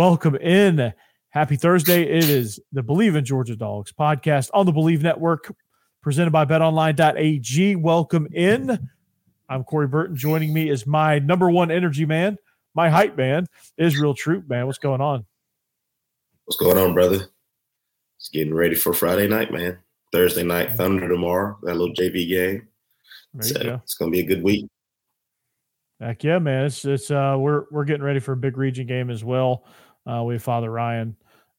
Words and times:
Welcome 0.00 0.36
in. 0.36 0.94
Happy 1.28 1.56
Thursday. 1.56 2.04
It 2.04 2.30
is 2.30 2.58
the 2.72 2.80
Bleav 2.80 3.16
in 3.16 3.24
Georgia 3.26 3.54
Dogs 3.54 3.92
podcast 3.92 4.48
on 4.54 4.64
the 4.64 4.72
Bleav 4.72 5.02
Network, 5.02 5.54
presented 6.02 6.30
by 6.30 6.46
betonline.ag. 6.46 7.76
Welcome 7.76 8.26
in. 8.32 8.88
I'm 9.50 9.62
Corey 9.62 9.88
Burton. 9.88 10.16
Joining 10.16 10.54
me 10.54 10.70
is 10.70 10.86
my 10.86 11.18
number 11.18 11.50
one 11.50 11.70
energy 11.70 12.06
man, 12.06 12.38
my 12.74 12.88
hype 12.88 13.14
man, 13.14 13.46
Israel 13.76 14.14
Troupe, 14.14 14.48
man. 14.48 14.64
What's 14.64 14.78
going 14.78 15.02
on? 15.02 15.26
What's 16.46 16.56
going 16.56 16.78
on, 16.78 16.94
brother? 16.94 17.18
Just 18.18 18.32
getting 18.32 18.54
ready 18.54 18.76
for 18.76 18.94
Friday 18.94 19.28
night, 19.28 19.52
man. 19.52 19.80
Thursday 20.12 20.44
night, 20.44 20.78
Thunder 20.78 21.10
tomorrow. 21.10 21.58
That 21.64 21.76
little 21.76 21.94
JV 21.94 22.26
game. 22.26 22.68
So 23.42 23.62
go. 23.62 23.80
it's 23.84 23.96
going 23.96 24.10
to 24.10 24.16
be 24.16 24.24
a 24.24 24.26
good 24.26 24.42
week. 24.42 24.66
Heck 26.00 26.24
yeah, 26.24 26.38
man! 26.38 26.64
It's 26.64 26.82
it's 26.86 27.10
uh 27.10 27.36
we're 27.38 27.64
we're 27.70 27.84
getting 27.84 28.02
ready 28.02 28.20
for 28.20 28.32
a 28.32 28.36
big 28.36 28.56
region 28.56 28.86
game 28.86 29.10
as 29.10 29.22
well. 29.22 29.64
Uh, 30.06 30.22
we 30.24 30.34
have 30.34 30.42
Father 30.42 30.70
Ryan 30.70 31.16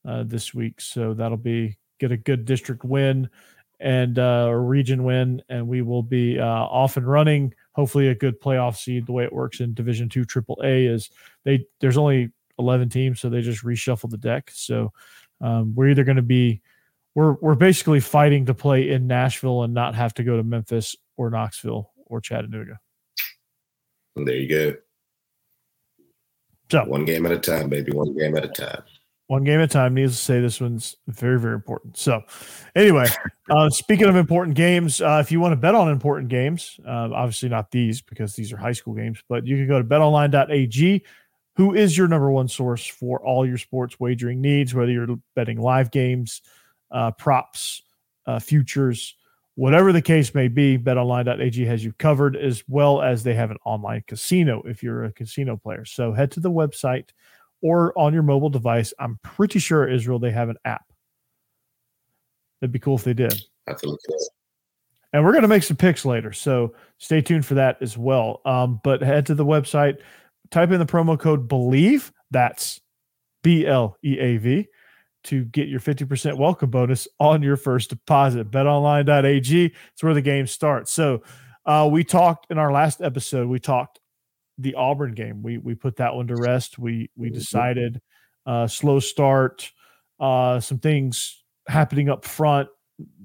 uh, 0.07 0.23
this 0.23 0.53
week, 0.53 0.81
so 0.81 1.13
that'll 1.13 1.37
be 1.37 1.77
get 1.99 2.11
a 2.11 2.17
good 2.17 2.45
district 2.45 2.83
win 2.83 3.29
and 3.79 4.19
uh, 4.19 4.47
a 4.47 4.57
region 4.57 5.03
win, 5.03 5.41
and 5.49 5.67
we 5.67 5.81
will 5.81 6.03
be 6.03 6.39
uh, 6.39 6.45
off 6.45 6.97
and 6.97 7.07
running. 7.07 7.53
Hopefully, 7.73 8.09
a 8.09 8.15
good 8.15 8.39
playoff 8.39 8.77
seed. 8.77 9.07
The 9.07 9.11
way 9.11 9.23
it 9.23 9.33
works 9.33 9.59
in 9.59 9.73
Division 9.73 10.07
Two 10.07 10.23
Triple 10.23 10.61
A 10.63 10.85
is 10.85 11.09
they 11.43 11.65
there's 11.79 11.97
only 11.97 12.31
11 12.59 12.89
teams, 12.89 13.19
so 13.19 13.29
they 13.29 13.41
just 13.41 13.63
reshuffle 13.63 14.09
the 14.09 14.17
deck. 14.17 14.51
So 14.53 14.93
um, 15.41 15.73
we're 15.75 15.89
either 15.89 16.03
going 16.03 16.17
to 16.17 16.21
be 16.21 16.61
we're 17.15 17.33
we're 17.41 17.55
basically 17.55 17.99
fighting 17.99 18.45
to 18.45 18.53
play 18.53 18.89
in 18.89 19.07
Nashville 19.07 19.63
and 19.63 19.73
not 19.73 19.95
have 19.95 20.13
to 20.15 20.23
go 20.23 20.37
to 20.37 20.43
Memphis 20.43 20.95
or 21.17 21.29
Knoxville 21.29 21.91
or 22.05 22.21
Chattanooga. 22.21 22.79
There 24.15 24.35
you 24.35 24.49
go. 24.49 24.75
So 26.71 26.85
one 26.85 27.03
game 27.03 27.25
at 27.25 27.33
a 27.33 27.37
time, 27.37 27.67
baby. 27.67 27.91
One 27.91 28.17
game 28.17 28.37
at 28.37 28.45
a 28.45 28.47
time. 28.47 28.81
One 29.27 29.43
game 29.43 29.59
at 29.59 29.65
a 29.65 29.67
time. 29.67 29.93
Needs 29.93 30.15
to 30.15 30.23
say 30.23 30.39
this 30.39 30.61
one's 30.61 30.95
very, 31.07 31.37
very 31.37 31.53
important. 31.53 31.97
So, 31.97 32.21
anyway, 32.77 33.07
uh, 33.49 33.69
speaking 33.69 34.07
of 34.07 34.15
important 34.15 34.55
games, 34.55 35.01
uh, 35.01 35.19
if 35.21 35.33
you 35.33 35.41
want 35.41 35.51
to 35.51 35.57
bet 35.57 35.75
on 35.75 35.89
important 35.89 36.29
games, 36.29 36.79
uh, 36.87 37.09
obviously 37.13 37.49
not 37.49 37.71
these 37.71 38.01
because 38.01 38.37
these 38.37 38.53
are 38.53 38.57
high 38.57 38.71
school 38.71 38.93
games, 38.93 39.21
but 39.27 39.45
you 39.45 39.57
can 39.57 39.67
go 39.67 39.81
to 39.81 39.83
betonline.ag, 39.83 41.03
who 41.57 41.73
is 41.73 41.97
your 41.97 42.07
number 42.07 42.31
one 42.31 42.47
source 42.47 42.87
for 42.87 43.21
all 43.21 43.45
your 43.45 43.57
sports 43.57 43.99
wagering 43.99 44.39
needs, 44.39 44.73
whether 44.73 44.93
you're 44.93 45.17
betting 45.35 45.59
live 45.59 45.91
games, 45.91 46.41
uh, 46.89 47.11
props, 47.11 47.81
uh, 48.27 48.39
futures, 48.39 49.15
Whatever 49.55 49.91
the 49.91 50.01
case 50.01 50.33
may 50.33 50.47
be, 50.47 50.77
betonline.ag 50.77 51.65
has 51.65 51.83
you 51.83 51.93
covered 51.93 52.37
as 52.37 52.63
well 52.67 53.01
as 53.01 53.23
they 53.23 53.33
have 53.33 53.51
an 53.51 53.57
online 53.65 54.03
casino 54.07 54.61
if 54.65 54.81
you're 54.81 55.03
a 55.03 55.11
casino 55.11 55.57
player. 55.57 55.83
So 55.83 56.13
head 56.13 56.31
to 56.31 56.39
the 56.39 56.51
website 56.51 57.09
or 57.61 57.97
on 57.99 58.13
your 58.13 58.23
mobile 58.23 58.49
device. 58.49 58.93
I'm 58.97 59.19
pretty 59.23 59.59
sure 59.59 59.87
Israel 59.87 60.19
they 60.19 60.31
have 60.31 60.49
an 60.49 60.57
app. 60.63 60.85
It'd 62.61 62.71
be 62.71 62.79
cool 62.79 62.95
if 62.95 63.03
they 63.03 63.13
did. 63.13 63.33
And 65.13 65.25
we're 65.25 65.33
going 65.33 65.41
to 65.41 65.49
make 65.49 65.63
some 65.63 65.77
picks 65.77 66.05
later. 66.05 66.31
So 66.31 66.73
stay 66.97 67.21
tuned 67.21 67.45
for 67.45 67.55
that 67.55 67.77
as 67.81 67.97
well. 67.97 68.39
Um, 68.45 68.79
but 68.83 69.01
head 69.01 69.25
to 69.25 69.35
the 69.35 69.45
website, 69.45 69.97
type 70.51 70.71
in 70.71 70.79
the 70.79 70.85
promo 70.85 71.19
code 71.19 71.49
BLEAV. 71.49 72.11
That's 72.31 72.79
B 73.43 73.67
L 73.67 73.97
E 74.03 74.17
A 74.17 74.37
V 74.37 74.67
to 75.23 75.45
get 75.45 75.67
your 75.67 75.79
50% 75.79 76.37
welcome 76.37 76.69
bonus 76.69 77.07
on 77.19 77.41
your 77.41 77.57
first 77.57 77.89
deposit. 77.89 78.51
BetOnline.ag, 78.51 79.73
it's 79.93 80.03
where 80.03 80.13
the 80.13 80.21
game 80.21 80.47
starts. 80.47 80.91
So 80.91 81.21
uh, 81.65 81.87
we 81.91 82.03
talked 82.03 82.47
in 82.49 82.57
our 82.57 82.71
last 82.71 83.01
episode, 83.01 83.47
we 83.47 83.59
talked 83.59 83.99
the 84.57 84.75
Auburn 84.75 85.13
game. 85.13 85.41
We 85.41 85.57
we 85.57 85.75
put 85.75 85.97
that 85.97 86.15
one 86.15 86.27
to 86.27 86.35
rest. 86.35 86.79
We 86.79 87.09
we 87.15 87.27
mm-hmm. 87.27 87.37
decided 87.37 88.01
uh, 88.45 88.67
slow 88.67 88.99
start, 88.99 89.71
uh, 90.19 90.59
some 90.59 90.79
things 90.79 91.43
happening 91.67 92.09
up 92.09 92.25
front, 92.25 92.69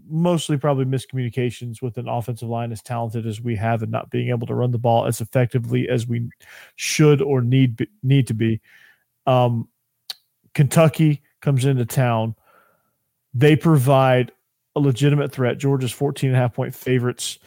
mostly 0.09 0.57
probably 0.57 0.85
miscommunications 0.85 1.83
with 1.83 1.99
an 1.99 2.09
offensive 2.09 2.49
line 2.49 2.73
as 2.73 2.83
talented 2.83 3.27
as 3.27 3.41
we 3.41 3.57
have 3.57 3.83
and 3.83 3.91
not 3.91 4.11
being 4.11 4.29
able 4.29 4.47
to 4.47 4.55
run 4.55 4.71
the 4.71 4.79
ball 4.79 5.07
as 5.07 5.21
effectively 5.21 5.89
as 5.89 6.07
we 6.07 6.29
should 6.77 7.23
or 7.23 7.41
need 7.41 7.87
need 8.03 8.27
to 8.27 8.35
be. 8.35 8.61
Um, 9.27 9.69
Kentucky 10.55 11.23
comes 11.41 11.65
into 11.65 11.85
town. 11.85 12.35
They 13.35 13.57
provide 13.57 14.33
a 14.75 14.81
legitimate 14.81 15.33
threat. 15.33 15.59
Georgia's 15.59 15.93
14 15.93 16.31
and 16.31 16.37
a 16.37 16.41
half 16.41 16.55
point 16.55 16.75
favorites 16.75 17.39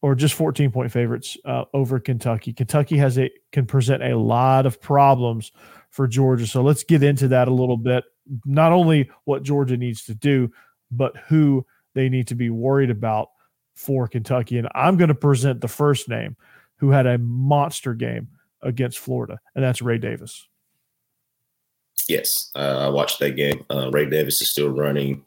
or 0.00 0.14
just 0.14 0.34
14 0.34 0.70
point 0.70 0.90
favorites 0.92 1.36
uh, 1.44 1.64
over 1.72 2.00
Kentucky. 2.00 2.52
Kentucky 2.52 2.96
has 2.98 3.18
a 3.18 3.30
can 3.52 3.66
present 3.66 4.02
a 4.02 4.16
lot 4.16 4.66
of 4.66 4.80
problems 4.80 5.52
for 5.90 6.06
Georgia. 6.06 6.46
So 6.46 6.62
let's 6.62 6.84
get 6.84 7.02
into 7.02 7.28
that 7.28 7.48
a 7.48 7.52
little 7.52 7.76
bit. 7.76 8.04
Not 8.44 8.72
only 8.72 9.10
what 9.24 9.42
Georgia 9.42 9.76
needs 9.76 10.04
to 10.04 10.14
do, 10.14 10.50
but 10.90 11.16
who 11.28 11.64
they 11.94 12.08
need 12.08 12.28
to 12.28 12.34
be 12.34 12.50
worried 12.50 12.90
about 12.90 13.28
for 13.74 14.08
Kentucky. 14.08 14.58
And 14.58 14.68
I'm 14.74 14.96
going 14.96 15.08
to 15.08 15.14
present 15.14 15.60
the 15.60 15.68
first 15.68 16.08
name 16.08 16.36
who 16.76 16.90
had 16.90 17.06
a 17.06 17.18
monster 17.18 17.94
game 17.94 18.28
against 18.62 18.98
Florida, 18.98 19.40
and 19.54 19.64
that's 19.64 19.82
Ray 19.82 19.98
Davis. 19.98 20.46
Yes, 22.08 22.50
uh, 22.54 22.86
I 22.86 22.88
watched 22.88 23.18
that 23.20 23.36
game. 23.36 23.64
Uh, 23.70 23.90
Ray 23.90 24.06
Davis 24.06 24.40
is 24.40 24.50
still 24.50 24.70
running 24.70 25.24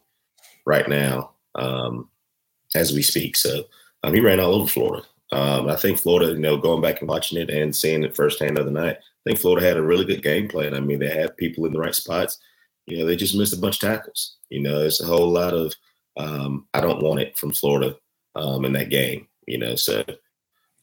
right 0.66 0.88
now 0.88 1.32
um, 1.54 2.08
as 2.74 2.92
we 2.92 3.02
speak. 3.02 3.36
So 3.36 3.64
um, 4.02 4.14
he 4.14 4.20
ran 4.20 4.40
all 4.40 4.54
over 4.54 4.68
Florida. 4.68 5.06
Um, 5.32 5.68
I 5.68 5.76
think 5.76 5.98
Florida, 5.98 6.32
you 6.32 6.38
know, 6.38 6.56
going 6.56 6.82
back 6.82 7.00
and 7.00 7.08
watching 7.08 7.38
it 7.38 7.50
and 7.50 7.74
seeing 7.74 8.04
it 8.04 8.14
firsthand 8.14 8.58
of 8.58 8.66
the 8.66 8.70
night, 8.72 8.96
I 8.96 9.22
think 9.24 9.40
Florida 9.40 9.66
had 9.66 9.76
a 9.76 9.82
really 9.82 10.04
good 10.04 10.22
game 10.22 10.48
plan. 10.48 10.74
I 10.74 10.80
mean, 10.80 10.98
they 10.98 11.10
had 11.10 11.36
people 11.36 11.66
in 11.66 11.72
the 11.72 11.80
right 11.80 11.94
spots. 11.94 12.38
You 12.86 12.98
know, 12.98 13.06
they 13.06 13.16
just 13.16 13.36
missed 13.36 13.52
a 13.52 13.58
bunch 13.58 13.82
of 13.82 13.88
tackles. 13.88 14.36
You 14.50 14.60
know, 14.60 14.80
it's 14.82 15.00
a 15.00 15.06
whole 15.06 15.28
lot 15.28 15.54
of 15.54 15.74
um, 16.16 16.66
I 16.72 16.80
don't 16.80 17.02
want 17.02 17.20
it 17.20 17.36
from 17.36 17.52
Florida 17.52 17.96
um, 18.36 18.64
in 18.64 18.72
that 18.74 18.90
game. 18.90 19.26
You 19.46 19.58
know, 19.58 19.74
so 19.74 20.04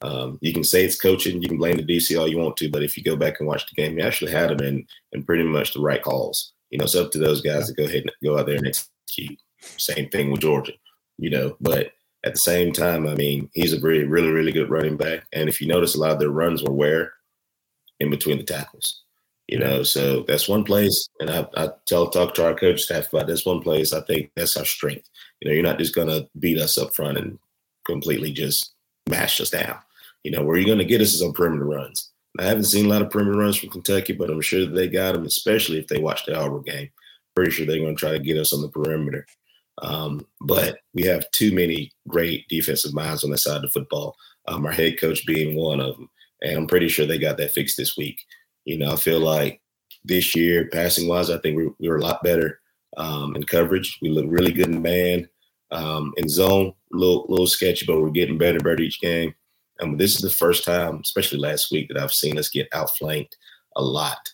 um, 0.03 0.37
you 0.41 0.53
can 0.53 0.63
say 0.63 0.83
it's 0.83 0.99
coaching, 0.99 1.41
you 1.41 1.47
can 1.47 1.57
blame 1.57 1.77
the 1.77 1.83
DC 1.83 2.19
all 2.19 2.27
you 2.27 2.37
want 2.37 2.57
to, 2.57 2.69
but 2.69 2.83
if 2.83 2.97
you 2.97 3.03
go 3.03 3.15
back 3.15 3.39
and 3.39 3.47
watch 3.47 3.65
the 3.65 3.81
game, 3.81 3.97
you 3.97 4.03
actually 4.03 4.31
had 4.31 4.49
them 4.49 4.65
in 4.65 4.85
in 5.13 5.23
pretty 5.23 5.43
much 5.43 5.73
the 5.73 5.79
right 5.79 6.03
calls. 6.03 6.51
You 6.69 6.77
know, 6.77 6.83
it's 6.83 6.95
up 6.95 7.11
to 7.11 7.19
those 7.19 7.41
guys 7.41 7.67
to 7.67 7.73
go 7.73 7.85
ahead 7.85 8.01
and 8.01 8.11
go 8.23 8.37
out 8.37 8.45
there 8.45 8.57
and 8.57 8.67
execute. 8.67 9.39
Same 9.61 10.09
thing 10.09 10.29
with 10.29 10.41
Georgia, 10.41 10.73
you 11.17 11.29
know, 11.29 11.55
but 11.61 11.93
at 12.25 12.33
the 12.33 12.39
same 12.39 12.73
time, 12.73 13.07
I 13.07 13.15
mean, 13.15 13.49
he's 13.53 13.73
a 13.73 13.79
really, 13.79 14.03
really, 14.03 14.29
really 14.29 14.51
good 14.51 14.69
running 14.69 14.97
back. 14.97 15.25
And 15.31 15.47
if 15.47 15.61
you 15.61 15.67
notice, 15.67 15.95
a 15.95 15.99
lot 15.99 16.11
of 16.11 16.19
their 16.19 16.29
runs 16.29 16.63
were 16.63 16.73
where 16.73 17.13
in 18.01 18.09
between 18.09 18.37
the 18.37 18.43
tackles, 18.43 19.03
you 19.47 19.57
know. 19.57 19.83
So 19.83 20.23
that's 20.23 20.49
one 20.49 20.65
place, 20.65 21.07
and 21.21 21.29
I, 21.29 21.47
I 21.55 21.69
tell 21.85 22.09
talk 22.09 22.33
to 22.35 22.45
our 22.45 22.55
coach 22.55 22.81
staff 22.81 23.11
about 23.13 23.27
this 23.27 23.45
one 23.45 23.61
place. 23.61 23.94
I 23.94 24.01
think 24.01 24.31
that's 24.35 24.57
our 24.57 24.65
strength. 24.65 25.09
You 25.39 25.47
know, 25.47 25.53
you're 25.53 25.63
not 25.63 25.77
just 25.77 25.95
gonna 25.95 26.27
beat 26.39 26.57
us 26.57 26.77
up 26.77 26.94
front 26.94 27.17
and 27.17 27.39
completely 27.85 28.33
just 28.33 28.73
mash 29.09 29.39
us 29.39 29.49
down. 29.49 29.77
You 30.23 30.31
know, 30.31 30.43
where 30.43 30.57
you're 30.57 30.65
going 30.65 30.79
to 30.79 30.85
get 30.85 31.01
us 31.01 31.13
is 31.13 31.21
on 31.21 31.33
perimeter 31.33 31.65
runs. 31.65 32.11
I 32.39 32.43
haven't 32.43 32.63
seen 32.63 32.85
a 32.85 32.89
lot 32.89 33.01
of 33.01 33.09
perimeter 33.09 33.37
runs 33.37 33.57
from 33.57 33.69
Kentucky, 33.69 34.13
but 34.13 34.29
I'm 34.29 34.41
sure 34.41 34.65
they 34.65 34.87
got 34.87 35.13
them, 35.13 35.25
especially 35.25 35.77
if 35.77 35.87
they 35.87 35.99
watch 35.99 36.25
the 36.25 36.37
Auburn 36.37 36.63
game. 36.63 36.89
Pretty 37.35 37.51
sure 37.51 37.65
they're 37.65 37.79
going 37.79 37.95
to 37.95 37.99
try 37.99 38.11
to 38.11 38.19
get 38.19 38.37
us 38.37 38.53
on 38.53 38.61
the 38.61 38.69
perimeter. 38.69 39.25
Um, 39.81 40.25
but 40.41 40.77
we 40.93 41.03
have 41.03 41.29
too 41.31 41.53
many 41.53 41.91
great 42.07 42.47
defensive 42.47 42.93
minds 42.93 43.23
on 43.23 43.31
that 43.31 43.39
side 43.39 43.57
of 43.57 43.61
the 43.63 43.69
football. 43.69 44.15
Um, 44.47 44.65
our 44.65 44.71
head 44.71 44.99
coach 44.99 45.25
being 45.25 45.55
one 45.55 45.79
of 45.79 45.95
them, 45.95 46.09
and 46.41 46.57
I'm 46.57 46.67
pretty 46.67 46.89
sure 46.89 47.05
they 47.05 47.17
got 47.17 47.37
that 47.37 47.51
fixed 47.51 47.77
this 47.77 47.97
week. 47.97 48.19
You 48.65 48.77
know, 48.77 48.91
I 48.91 48.95
feel 48.95 49.19
like 49.19 49.61
this 50.03 50.35
year, 50.35 50.69
passing 50.71 51.07
wise, 51.07 51.29
I 51.29 51.37
think 51.39 51.57
we, 51.57 51.69
we 51.79 51.89
were 51.89 51.97
a 51.97 52.01
lot 52.01 52.23
better 52.23 52.59
um, 52.97 53.35
in 53.35 53.43
coverage. 53.43 53.97
We 54.01 54.09
look 54.09 54.25
really 54.27 54.51
good 54.51 54.69
in 54.69 54.81
man, 54.81 55.27
um, 55.71 56.13
in 56.17 56.29
zone, 56.29 56.73
a 56.93 56.97
little 56.97 57.25
little 57.29 57.47
sketchy, 57.47 57.85
but 57.85 58.01
we're 58.01 58.09
getting 58.09 58.37
better 58.37 58.55
and 58.55 58.63
better 58.63 58.81
each 58.81 59.01
game. 59.01 59.33
And 59.79 59.99
this 59.99 60.15
is 60.15 60.21
the 60.21 60.29
first 60.29 60.63
time, 60.63 60.99
especially 61.03 61.39
last 61.39 61.71
week, 61.71 61.87
that 61.89 61.97
I've 61.97 62.13
seen 62.13 62.37
us 62.37 62.49
get 62.49 62.67
outflanked 62.73 63.37
a 63.75 63.83
lot. 63.83 64.29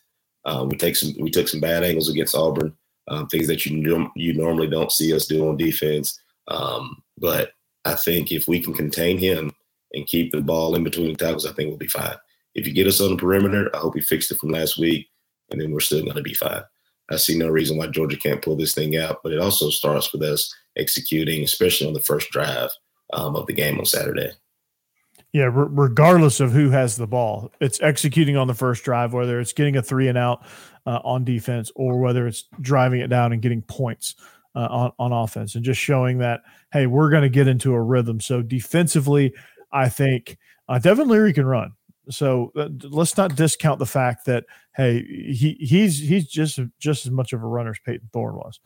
Um, 0.46 0.70
we 0.70 0.78
take 0.78 0.96
some 0.96 1.14
we 1.20 1.30
took 1.30 1.48
some 1.48 1.60
bad 1.60 1.84
angles 1.84 2.10
against 2.10 2.36
Auburn 2.36 2.76
um, 3.10 3.28
things 3.28 3.48
that 3.48 3.66
you 3.66 4.12
you 4.16 4.34
normally 4.34 4.68
don't 4.68 4.92
see 4.92 5.14
us 5.14 5.26
do 5.26 5.50
on 5.50 5.58
defense. 5.58 6.20
Um, 6.48 7.04
but 7.18 7.52
I 7.86 7.96
think 7.96 8.32
if 8.32 8.48
we 8.48 8.62
can 8.62 8.74
contain 8.74 9.18
him 9.18 9.52
and 9.94 10.08
keep 10.08 10.32
the 10.32 10.42
ball 10.42 10.76
in 10.76 10.84
between 10.84 11.10
the 11.10 11.16
tackles, 11.16 11.46
I 11.46 11.52
think 11.54 11.70
we'll 11.70 11.78
be 11.78 11.88
fine. 11.88 12.16
If 12.56 12.68
you 12.68 12.74
get 12.74 12.88
us 12.88 13.02
on 13.02 13.12
the 13.12 13.18
perimeter, 13.18 13.70
I 13.76 13.80
hope 13.80 13.96
he 13.96 14.02
fixed 14.02 14.32
it 14.32 14.40
from 14.40 14.50
last 14.50 14.78
week, 14.78 15.08
and 15.52 15.60
then 15.60 15.72
we're 15.72 15.80
still 15.80 16.04
going 16.04 16.16
to 16.16 16.22
be 16.22 16.34
fine. 16.34 16.64
I 17.12 17.18
see 17.18 17.38
no 17.38 17.48
reason 17.48 17.78
why 17.78 17.88
Georgia 17.88 18.18
can't 18.18 18.42
pull 18.42 18.56
this 18.56 18.76
thing 18.76 18.96
out, 18.96 19.22
but 19.24 19.34
it 19.34 19.40
also 19.40 19.70
starts 19.70 20.14
with 20.14 20.22
us 20.22 20.54
executing, 20.78 21.44
especially 21.44 21.88
on 21.88 21.94
the 21.94 22.02
first 22.02 22.30
drive 22.30 22.70
um, 23.14 23.36
of 23.36 23.48
the 23.48 23.54
game 23.54 23.80
on 23.80 23.86
Saturday. 23.86 24.32
Yeah, 25.32 25.46
re- 25.46 25.68
regardless 25.70 26.40
of 26.40 26.52
who 26.52 26.72
has 26.72 26.96
the 26.96 27.08
ball, 27.08 27.52
it's 27.62 27.80
executing 27.82 28.36
on 28.36 28.48
the 28.48 28.56
first 28.56 28.84
drive, 28.84 29.14
whether 29.14 29.40
it's 29.40 29.54
getting 29.54 29.76
a 29.78 29.82
three 29.82 30.08
and 30.08 30.18
out 30.18 30.44
uh, 30.88 31.00
on 31.04 31.24
defense 31.24 31.72
or 31.76 32.00
whether 32.00 32.28
it's 32.28 32.46
driving 32.62 33.02
it 33.02 33.08
down 33.08 33.32
and 33.32 33.42
getting 33.42 33.62
points 33.62 34.16
uh, 34.56 34.68
on 34.70 34.92
on 34.98 35.12
offense, 35.12 35.54
and 35.56 35.64
just 35.64 35.80
showing 35.80 36.18
that 36.20 36.42
hey, 36.72 36.88
we're 36.88 37.10
going 37.10 37.24
to 37.24 37.30
get 37.30 37.48
into 37.48 37.74
a 37.74 37.82
rhythm. 37.82 38.20
So 38.20 38.42
defensively, 38.42 39.34
I 39.72 39.90
think 39.90 40.38
uh, 40.68 40.80
Devin 40.80 41.08
Leary 41.08 41.34
can 41.34 41.46
run. 41.46 41.74
So 42.10 42.52
uh, 42.56 42.70
let's 42.84 43.18
not 43.18 43.36
discount 43.36 43.80
the 43.80 43.86
fact 43.86 44.26
that 44.26 44.46
hey, 44.76 45.04
he 45.04 45.58
he's 45.60 46.00
he's 46.00 46.28
just 46.28 46.60
just 46.80 47.06
as 47.06 47.12
much 47.12 47.34
of 47.34 47.44
a 47.44 47.48
runner 47.48 47.72
as 47.72 47.80
Payton 47.86 48.10
Thorne 48.12 48.36
was, 48.36 48.60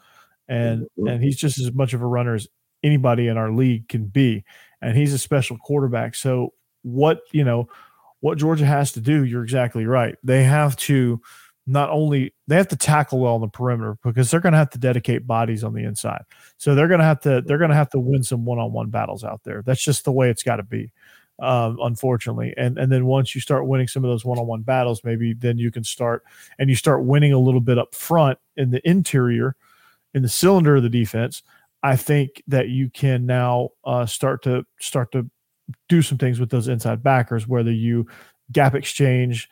and 0.48 0.84
mm-hmm. 0.84 1.08
and 1.08 1.24
he's 1.24 1.38
just 1.38 1.60
as 1.60 1.74
much 1.74 1.94
of 1.94 2.02
a 2.02 2.08
runner 2.08 2.36
as 2.36 2.48
anybody 2.84 3.28
in 3.28 3.38
our 3.38 3.52
league 3.52 3.88
can 3.88 4.06
be 4.06 4.44
and 4.84 4.98
he's 4.98 5.14
a 5.14 5.20
special 5.20 5.58
quarterback. 5.58 6.16
So 6.16 6.54
what 6.84 7.22
you 7.32 7.44
know, 7.44 7.68
what 8.20 8.38
Georgia 8.38 8.66
has 8.66 8.92
to 8.94 9.02
do, 9.02 9.24
you're 9.24 9.44
exactly 9.44 9.86
right. 9.86 10.16
They 10.24 10.44
have 10.44 10.76
to 10.78 11.22
not 11.66 11.90
only 11.90 12.34
they 12.48 12.58
have 12.58 12.68
to 12.68 12.76
tackle 12.76 13.20
well 13.20 13.36
on 13.36 13.42
the 13.42 13.48
perimeter 13.48 13.98
because 14.04 14.30
they're 14.30 14.42
going 14.42 14.52
to 14.54 14.60
have 14.60 14.70
to 14.72 14.78
dedicate 14.78 15.26
bodies 15.26 15.64
on 15.64 15.74
the 15.74 15.84
inside. 15.84 16.24
So 16.58 16.76
they're 16.76 16.88
going 16.88 17.00
to 17.00 17.06
have 17.06 17.22
to 17.22 17.42
they're 17.46 17.58
going 17.58 17.70
to 17.70 17.76
have 17.76 17.90
to 17.92 18.00
win 18.00 18.24
some 18.24 18.46
one-on-one 18.46 18.90
battles 18.90 19.24
out 19.24 19.42
there. 19.44 19.62
That's 19.66 19.84
just 19.84 20.04
the 20.04 20.12
way 20.12 20.30
it's 20.30 20.44
got 20.44 20.58
to 20.58 20.64
be. 20.64 20.92
Um, 21.40 21.80
unfortunately, 21.82 22.54
and 22.58 22.78
and 22.78 22.92
then 22.92 23.06
once 23.06 23.34
you 23.34 23.42
start 23.42 23.66
winning 23.66 23.88
some 23.88 24.04
of 24.04 24.10
those 24.12 24.24
one-on-one 24.24 24.62
battles, 24.62 25.04
maybe 25.04 25.34
then 25.34 25.58
you 25.58 25.72
can 25.72 25.84
start 25.84 26.24
and 26.60 26.70
you 26.70 26.76
start 26.76 27.06
winning 27.06 27.34
a 27.34 27.40
little 27.40 27.60
bit 27.60 27.80
up 27.80 27.96
front 27.96 28.38
in 28.56 28.70
the 28.70 28.88
interior, 28.88 29.56
in 30.14 30.22
the 30.22 30.30
cylinder 30.30 30.76
of 30.76 30.84
the 30.84 30.90
defense. 30.90 31.42
I 31.84 31.98
think 31.98 32.42
that 32.48 32.70
you 32.70 32.90
can 32.90 33.26
now 33.26 33.70
uh, 33.84 34.06
start 34.06 34.42
to 34.44 34.66
start 34.80 35.12
to 35.12 35.30
do 35.90 36.02
some 36.02 36.18
things 36.18 36.40
with 36.40 36.50
those 36.50 36.70
inside 36.70 37.04
backers, 37.04 37.48
whether 37.48 37.72
you 37.72 38.08
gap 38.52 38.74
exchange, 38.74 39.50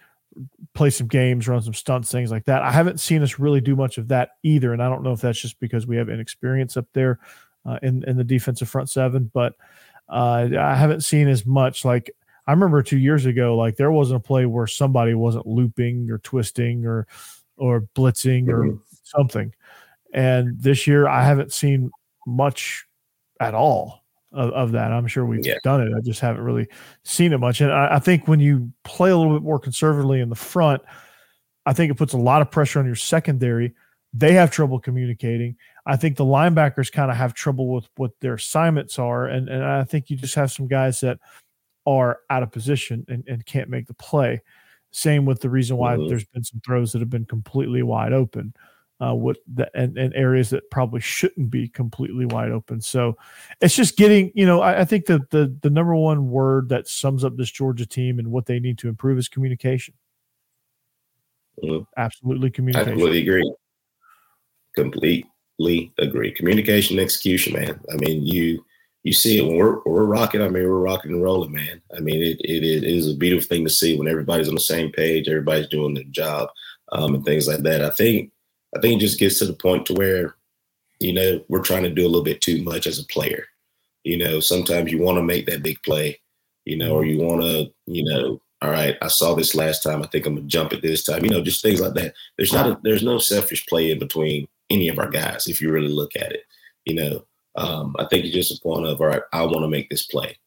play 0.73 0.89
some 0.89 1.07
games, 1.07 1.47
run 1.47 1.61
some 1.61 1.73
stunts, 1.73 2.11
things 2.11 2.31
like 2.31 2.45
that. 2.45 2.61
I 2.61 2.71
haven't 2.71 2.99
seen 2.99 3.21
us 3.21 3.37
really 3.37 3.61
do 3.61 3.75
much 3.75 3.97
of 3.97 4.07
that 4.09 4.31
either, 4.43 4.71
and 4.71 4.81
I 4.81 4.87
don't 4.87 5.03
know 5.03 5.11
if 5.11 5.21
that's 5.21 5.41
just 5.41 5.59
because 5.59 5.85
we 5.85 5.97
have 5.97 6.09
inexperience 6.09 6.77
up 6.77 6.87
there 6.93 7.19
uh, 7.65 7.79
in 7.83 8.03
in 8.05 8.17
the 8.17 8.23
defensive 8.23 8.69
front 8.69 8.89
seven, 8.89 9.29
but 9.33 9.55
uh, 10.09 10.49
I 10.57 10.75
haven't 10.75 11.01
seen 11.01 11.27
as 11.27 11.45
much. 11.45 11.83
Like 11.83 12.11
I 12.47 12.51
remember 12.51 12.81
two 12.81 12.97
years 12.97 13.25
ago, 13.25 13.57
like 13.57 13.75
there 13.75 13.91
wasn't 13.91 14.23
a 14.23 14.27
play 14.27 14.45
where 14.45 14.67
somebody 14.67 15.13
wasn't 15.13 15.47
looping 15.47 16.09
or 16.09 16.17
twisting 16.19 16.85
or 16.85 17.07
or 17.57 17.81
blitzing 17.95 18.47
or 18.49 18.65
mm-hmm. 18.65 18.77
something. 19.03 19.53
And 20.13 20.59
this 20.61 20.87
year, 20.87 21.07
I 21.07 21.23
haven't 21.23 21.53
seen 21.53 21.91
much 22.25 22.85
at 23.39 23.53
all 23.53 24.01
of, 24.31 24.51
of 24.51 24.71
that. 24.73 24.91
I'm 24.91 25.07
sure 25.07 25.25
we've 25.25 25.45
yeah. 25.45 25.55
done 25.63 25.81
it. 25.81 25.93
I 25.95 25.99
just 26.01 26.19
haven't 26.19 26.43
really 26.43 26.67
seen 27.03 27.33
it 27.33 27.39
much. 27.39 27.61
And 27.61 27.71
I, 27.71 27.95
I, 27.95 27.99
think 27.99 28.27
when 28.27 28.39
you 28.39 28.71
play 28.83 29.09
a 29.09 29.17
little 29.17 29.33
bit 29.33 29.43
more 29.43 29.59
conservatively 29.59 30.21
in 30.21 30.29
the 30.29 30.35
front, 30.35 30.81
I 31.65 31.73
think 31.73 31.91
it 31.91 31.95
puts 31.95 32.13
a 32.13 32.17
lot 32.17 32.41
of 32.41 32.51
pressure 32.51 32.79
on 32.79 32.85
your 32.85 32.95
secondary. 32.95 33.73
They 34.13 34.33
have 34.33 34.51
trouble 34.51 34.79
communicating. 34.79 35.57
I 35.85 35.95
think 35.95 36.17
the 36.17 36.25
linebackers 36.25 36.91
kind 36.91 37.11
of 37.11 37.17
have 37.17 37.33
trouble 37.33 37.73
with 37.73 37.87
what 37.97 38.11
their 38.19 38.35
assignments 38.35 38.99
are. 38.99 39.27
And, 39.27 39.49
and 39.49 39.63
I 39.63 39.83
think 39.83 40.09
you 40.09 40.17
just 40.17 40.35
have 40.35 40.51
some 40.51 40.67
guys 40.67 40.99
that 41.01 41.19
are 41.85 42.19
out 42.29 42.43
of 42.43 42.51
position 42.51 43.05
and, 43.07 43.23
and 43.27 43.45
can't 43.45 43.69
make 43.69 43.87
the 43.87 43.93
play. 43.93 44.41
Same 44.91 45.25
with 45.25 45.39
the 45.39 45.49
reason 45.49 45.77
why 45.77 45.95
mm-hmm. 45.95 46.09
there's 46.09 46.25
been 46.25 46.43
some 46.43 46.61
throws 46.65 46.91
that 46.91 46.99
have 46.99 47.09
been 47.09 47.25
completely 47.25 47.81
wide 47.81 48.13
open 48.13 48.53
uh, 49.01 49.13
what 49.15 49.37
the, 49.51 49.69
and, 49.73 49.97
and, 49.97 50.13
areas 50.13 50.51
that 50.51 50.69
probably 50.69 51.01
shouldn't 51.01 51.49
be 51.49 51.67
completely 51.67 52.25
wide 52.25 52.51
open. 52.51 52.79
So 52.79 53.17
it's 53.59 53.75
just 53.75 53.97
getting, 53.97 54.31
you 54.35 54.45
know, 54.45 54.61
I, 54.61 54.81
I, 54.81 54.85
think 54.85 55.07
the, 55.07 55.25
the 55.31 55.55
the 55.61 55.71
number 55.71 55.95
one 55.95 56.29
word 56.29 56.69
that 56.69 56.87
sums 56.87 57.23
up 57.23 57.35
this 57.35 57.49
Georgia 57.49 57.85
team 57.85 58.19
and 58.19 58.31
what 58.31 58.45
they 58.45 58.59
need 58.59 58.77
to 58.79 58.89
improve 58.89 59.17
is 59.17 59.27
communication. 59.27 59.95
Mm-hmm. 61.63 61.83
Absolutely, 61.97 62.51
communication. 62.51 62.89
I 62.89 62.91
completely 62.91 63.21
agree. 63.21 63.53
Completely 64.75 65.93
agree. 65.97 66.31
Communication, 66.31 66.99
execution, 66.99 67.53
man. 67.53 67.79
I 67.91 67.95
mean, 67.95 68.25
you 68.25 68.63
you 69.03 69.13
see 69.13 69.39
it 69.39 69.47
when 69.47 69.57
we're 69.57 69.79
we're 69.83 70.05
rocking. 70.05 70.43
I 70.43 70.49
mean, 70.49 70.63
we're 70.63 70.77
rocking 70.77 71.11
and 71.11 71.23
rolling, 71.23 71.51
man. 71.51 71.81
I 71.97 72.01
mean, 72.01 72.21
it 72.21 72.39
it, 72.41 72.63
it 72.63 72.83
is 72.83 73.09
a 73.09 73.17
beautiful 73.17 73.47
thing 73.47 73.63
to 73.63 73.69
see 73.69 73.97
when 73.97 74.07
everybody's 74.07 74.47
on 74.47 74.53
the 74.53 74.61
same 74.61 74.91
page, 74.91 75.27
everybody's 75.27 75.67
doing 75.69 75.95
their 75.95 76.03
job, 76.05 76.49
um, 76.91 77.15
and 77.15 77.25
things 77.25 77.47
like 77.47 77.63
that. 77.63 77.83
I 77.83 77.89
think 77.89 78.31
I 78.75 78.79
think 78.79 78.97
it 78.97 79.05
just 79.05 79.19
gets 79.19 79.39
to 79.39 79.45
the 79.45 79.53
point 79.53 79.85
to 79.87 79.93
where, 79.93 80.35
you 80.99 81.13
know, 81.13 81.43
we're 81.49 81.63
trying 81.63 81.83
to 81.83 81.89
do 81.89 82.03
a 82.03 82.07
little 82.07 82.23
bit 82.23 82.41
too 82.41 82.63
much 82.63 82.87
as 82.87 82.99
a 82.99 83.05
player. 83.05 83.45
You 84.03 84.17
know, 84.17 84.39
sometimes 84.39 84.91
you 84.91 84.99
want 84.99 85.17
to 85.17 85.23
make 85.23 85.45
that 85.47 85.63
big 85.63 85.81
play, 85.83 86.19
you 86.65 86.77
know, 86.77 86.93
or 86.93 87.05
you 87.05 87.19
want 87.19 87.41
to, 87.41 87.71
you 87.85 88.03
know, 88.03 88.41
all 88.61 88.69
right, 88.69 88.95
I 89.01 89.07
saw 89.07 89.33
this 89.33 89.55
last 89.55 89.81
time. 89.81 90.03
I 90.03 90.07
think 90.07 90.25
I'm 90.25 90.35
gonna 90.35 90.47
jump 90.47 90.71
it 90.71 90.83
this 90.83 91.03
time. 91.03 91.23
You 91.25 91.31
know, 91.31 91.41
just 91.41 91.63
things 91.63 91.81
like 91.81 91.95
that. 91.95 92.13
There's 92.37 92.53
not 92.53 92.67
a, 92.67 92.79
there's 92.83 93.03
no 93.03 93.17
selfish 93.17 93.65
play 93.65 93.89
in 93.89 93.97
between 93.97 94.47
any 94.69 94.87
of 94.87 94.99
our 94.99 95.09
guys 95.09 95.47
if 95.47 95.59
you 95.59 95.71
really 95.71 95.87
look 95.87 96.15
at 96.15 96.31
it. 96.31 96.43
You 96.85 96.95
know, 96.95 97.25
um, 97.55 97.95
I 97.97 98.05
think 98.05 98.23
it's 98.23 98.35
just 98.35 98.59
a 98.59 98.61
point 98.61 98.85
of 98.85 99.01
all 99.01 99.07
right, 99.07 99.23
I 99.33 99.41
want 99.43 99.61
to 99.61 99.67
make 99.67 99.89
this 99.89 100.05
play. 100.05 100.37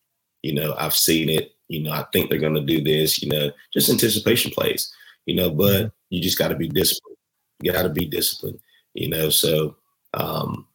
You 0.43 0.55
know, 0.55 0.77
I've 0.79 0.95
seen 0.95 1.29
it. 1.29 1.57
You 1.67 1.83
know, 1.83 1.91
I 1.91 2.05
think 2.13 2.31
they're 2.31 2.39
gonna 2.39 2.61
do 2.61 2.83
this. 2.83 3.21
You 3.21 3.31
know, 3.31 3.51
just 3.73 3.91
anticipation 3.91 4.53
plays. 4.53 4.93
You 5.27 5.35
know, 5.35 5.51
but 5.51 5.91
you 6.11 6.23
just 6.23 6.39
got 6.39 6.49
to 6.49 6.55
be 6.55 6.69
disciplined 6.69 7.14
you 7.61 7.73
got 7.73 7.83
to 7.83 7.89
be 7.89 8.07
disciplined, 8.07 8.59
you 8.95 9.09
know. 9.09 9.31
So 9.31 9.77
um, 10.15 10.67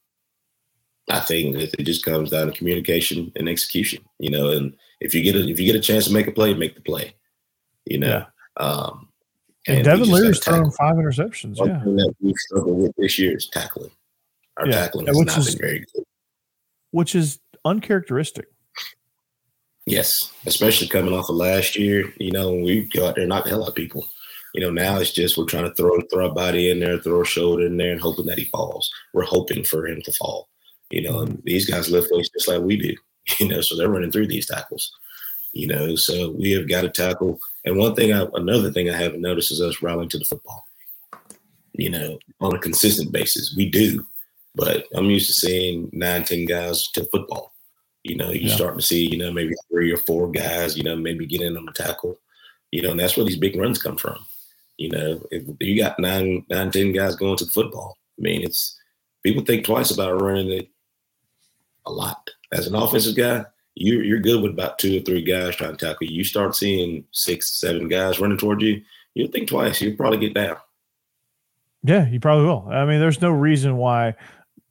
I 1.10 1.20
think 1.20 1.56
it 1.56 1.84
just 1.84 2.06
comes 2.06 2.30
down 2.30 2.48
to 2.48 2.54
communication 2.54 3.32
and 3.36 3.50
execution, 3.50 4.04
you 4.20 4.30
know. 4.30 4.52
And 4.52 4.74
if 5.00 5.14
you 5.14 5.24
get 5.24 5.36
a 5.36 5.48
if 5.48 5.60
you 5.60 5.66
get 5.66 5.76
a 5.76 5.82
chance 5.82 6.08
to 6.08 6.14
make 6.14 6.28
a 6.28 6.32
play, 6.32 6.54
make 6.54 6.76
the 6.76 6.82
play, 6.82 7.16
you 7.86 8.00
know. 8.00 8.08
Yeah. 8.08 8.26
Um, 8.66 9.10
and, 9.68 9.78
and 9.78 9.86
Devin 9.86 10.12
Leary's 10.12 10.40
thrown 10.40 10.72
five 10.72 10.96
interceptions. 10.96 11.60
One 11.60 11.70
yeah, 11.70 11.80
that 11.80 12.16
we 12.22 12.34
struggled 12.36 12.82
with 12.82 12.96
this 12.98 13.20
year 13.20 13.36
is 13.36 13.48
tackling. 13.50 13.92
Our 14.58 14.68
yeah. 14.68 14.72
tackling 14.74 15.08
has 15.08 15.18
not 15.18 15.38
is, 15.38 15.56
been 15.56 15.62
very 15.62 15.86
good, 15.94 16.04
which 16.92 17.16
is 17.16 17.40
uncharacteristic. 17.66 18.48
Yes, 19.86 20.32
especially 20.46 20.88
coming 20.88 21.14
off 21.14 21.30
of 21.30 21.36
last 21.36 21.76
year. 21.76 22.14
You 22.18 22.32
know, 22.32 22.54
we 22.54 22.84
go 22.94 23.08
out 23.08 23.16
there 23.16 23.24
and 23.24 23.30
knock 23.30 23.46
the 23.46 23.50
hell 23.50 23.64
out 23.64 23.70
of 23.70 23.76
people. 23.76 24.06
You 24.54 24.62
know, 24.62 24.72
now 24.72 24.98
it's 25.00 25.12
just 25.12 25.38
we're 25.38 25.46
trying 25.46 25.66
to 25.66 25.76
throw 25.76 26.00
throw 26.12 26.28
a 26.28 26.34
body 26.34 26.72
in 26.72 26.80
there, 26.80 26.98
throw 26.98 27.22
a 27.22 27.26
shoulder 27.26 27.66
in 27.66 27.78
there, 27.78 27.92
and 27.92 28.02
hoping 28.02 28.26
that 28.26 28.40
he 28.40 28.46
falls. 28.46 28.90
We're 29.14 29.24
hoping 29.24 29.64
for 29.64 29.88
him 29.88 30.02
to 30.02 30.12
fall. 30.14 30.50
You 30.90 31.04
know, 31.04 31.20
and 31.20 31.42
these 31.46 31.70
guys 31.70 31.92
lift 31.92 32.10
weights 32.12 32.30
just 32.30 32.48
like 32.48 32.62
we 32.62 32.78
do. 32.78 32.96
You 33.38 33.48
know, 33.48 33.62
so 33.62 33.76
they're 33.76 33.90
running 33.90 34.12
through 34.12 34.26
these 34.26 34.48
tackles. 34.48 34.92
You 35.54 35.68
know, 35.68 35.96
so 35.96 36.32
we 36.32 36.50
have 36.54 36.68
got 36.68 36.82
to 36.82 36.90
tackle. 36.90 37.40
And 37.64 37.78
one 37.78 37.94
thing, 37.94 38.12
I, 38.12 38.26
another 38.34 38.72
thing 38.72 38.90
I 38.90 38.98
haven't 38.98 39.22
noticed 39.22 39.52
is 39.52 39.62
us 39.62 39.84
rallying 39.84 40.10
to 40.10 40.18
the 40.18 40.26
football. 40.26 40.66
You 41.74 41.92
know, 41.92 42.18
on 42.42 42.56
a 42.56 42.60
consistent 42.60 43.12
basis, 43.12 43.54
we 43.56 43.70
do. 43.70 44.04
But 44.56 44.86
I'm 44.96 45.12
used 45.12 45.28
to 45.28 45.34
seeing 45.34 45.92
nine, 45.94 46.24
ten 46.24 46.46
guys 46.46 46.88
to 46.94 47.06
football. 47.06 47.54
You 48.04 48.16
know, 48.16 48.32
you 48.32 48.48
yeah. 48.48 48.56
starting 48.56 48.80
to 48.80 48.86
see, 48.86 49.12
you 49.12 49.18
know, 49.18 49.32
maybe 49.32 49.54
three 49.70 49.92
or 49.92 49.98
four 49.98 50.32
guys, 50.32 50.76
you 50.76 50.84
know, 50.84 50.96
maybe 50.96 51.28
get 51.28 51.42
in 51.42 51.56
on 51.56 51.66
the 51.66 51.72
tackle. 51.72 52.18
You 52.72 52.82
know, 52.82 52.92
and 52.92 53.00
that's 53.00 53.16
where 53.16 53.26
these 53.26 53.38
big 53.38 53.56
runs 53.56 53.78
come 53.78 53.98
from. 53.98 54.26
You 54.80 54.90
know, 54.92 55.22
if 55.30 55.44
you 55.60 55.78
got 55.78 56.00
nine, 56.00 56.46
nine, 56.50 56.72
ten 56.72 56.94
guys 56.94 57.18
going 57.18 57.36
to 57.38 57.46
football, 57.46 57.98
I 58.18 58.22
mean, 58.22 58.44
it's 58.44 58.80
people 59.24 59.44
think 59.44 59.66
twice 59.66 59.92
about 59.92 60.22
running 60.22 60.50
it 60.54 60.70
a 61.86 61.92
lot. 61.92 62.30
As 62.54 62.66
an 62.66 62.76
offensive 62.76 63.18
guy, 63.18 63.44
you're 63.76 64.06
you're 64.06 64.22
good 64.22 64.42
with 64.42 64.54
about 64.54 64.80
two 64.80 64.98
or 64.98 65.02
three 65.02 65.22
guys 65.22 65.58
trying 65.58 65.76
to 65.76 65.86
tackle 65.86 66.08
you. 66.08 66.16
You 66.16 66.24
start 66.24 66.56
seeing 66.56 67.04
six, 67.12 67.60
seven 67.60 67.90
guys 67.90 68.22
running 68.22 68.38
toward 68.38 68.62
you, 68.62 68.82
you'll 69.16 69.30
think 69.30 69.50
twice. 69.50 69.82
You'll 69.82 69.98
probably 69.98 70.18
get 70.18 70.34
down. 70.34 70.56
Yeah, 71.84 72.08
you 72.08 72.22
probably 72.22 72.46
will. 72.46 72.70
I 72.72 72.86
mean, 72.86 73.02
there's 73.02 73.22
no 73.22 73.32
reason 73.32 73.76
why 73.76 74.16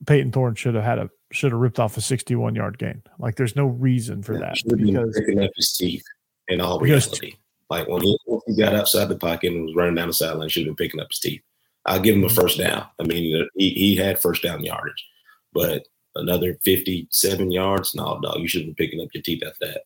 Payton 0.07 0.33
Thorne 0.33 0.55
should 0.55 0.75
have 0.75 0.85
had 0.85 0.99
a 0.99 1.11
should 1.33 1.53
have 1.53 1.61
ripped 1.61 1.79
off 1.79 1.99
a 1.99 2.01
61 2.01 2.55
yard 2.55 2.79
gain. 2.79 3.03
Like, 3.19 3.37
there's 3.37 3.57
no 3.57 3.67
reason 3.67 4.23
for 4.23 4.39
that. 4.39 4.57
Because, 4.67 5.19
picking 5.19 5.45
up 5.45 5.51
his 5.55 5.77
teeth 5.77 6.05
in 6.49 6.63
all 6.63 6.81
reality. 6.81 7.35
Like 7.71 7.87
when 7.87 8.01
he, 8.03 8.19
he 8.49 8.57
got 8.57 8.75
outside 8.75 9.09
the 9.09 9.17
pocket 9.17 9.53
and 9.53 9.67
was 9.67 9.75
running 9.77 9.95
down 9.95 10.09
the 10.09 10.15
sideline, 10.15 10.49
should 10.49 10.67
have 10.67 10.77
been 10.77 10.87
picking 10.87 11.01
up 11.01 11.09
his 11.11 11.21
teeth. 11.21 11.43
I'll 11.87 12.01
give 12.01 12.17
him 12.17 12.25
a 12.25 12.27
mm-hmm. 12.27 12.35
first 12.35 12.59
down. 12.59 12.87
I 12.99 13.05
mean, 13.05 13.49
he, 13.55 13.71
he 13.71 13.97
had 13.97 14.21
first 14.21 14.43
down 14.43 14.65
yardage, 14.65 15.07
but 15.53 15.87
another 16.17 16.59
57 16.65 17.51
yards, 17.51 17.95
no, 17.95 18.19
dog, 18.23 18.41
you 18.41 18.49
should 18.49 18.63
have 18.63 18.75
been 18.75 18.87
picking 18.87 19.01
up 19.01 19.09
your 19.15 19.23
teeth 19.23 19.43
after 19.47 19.67
that. 19.67 19.83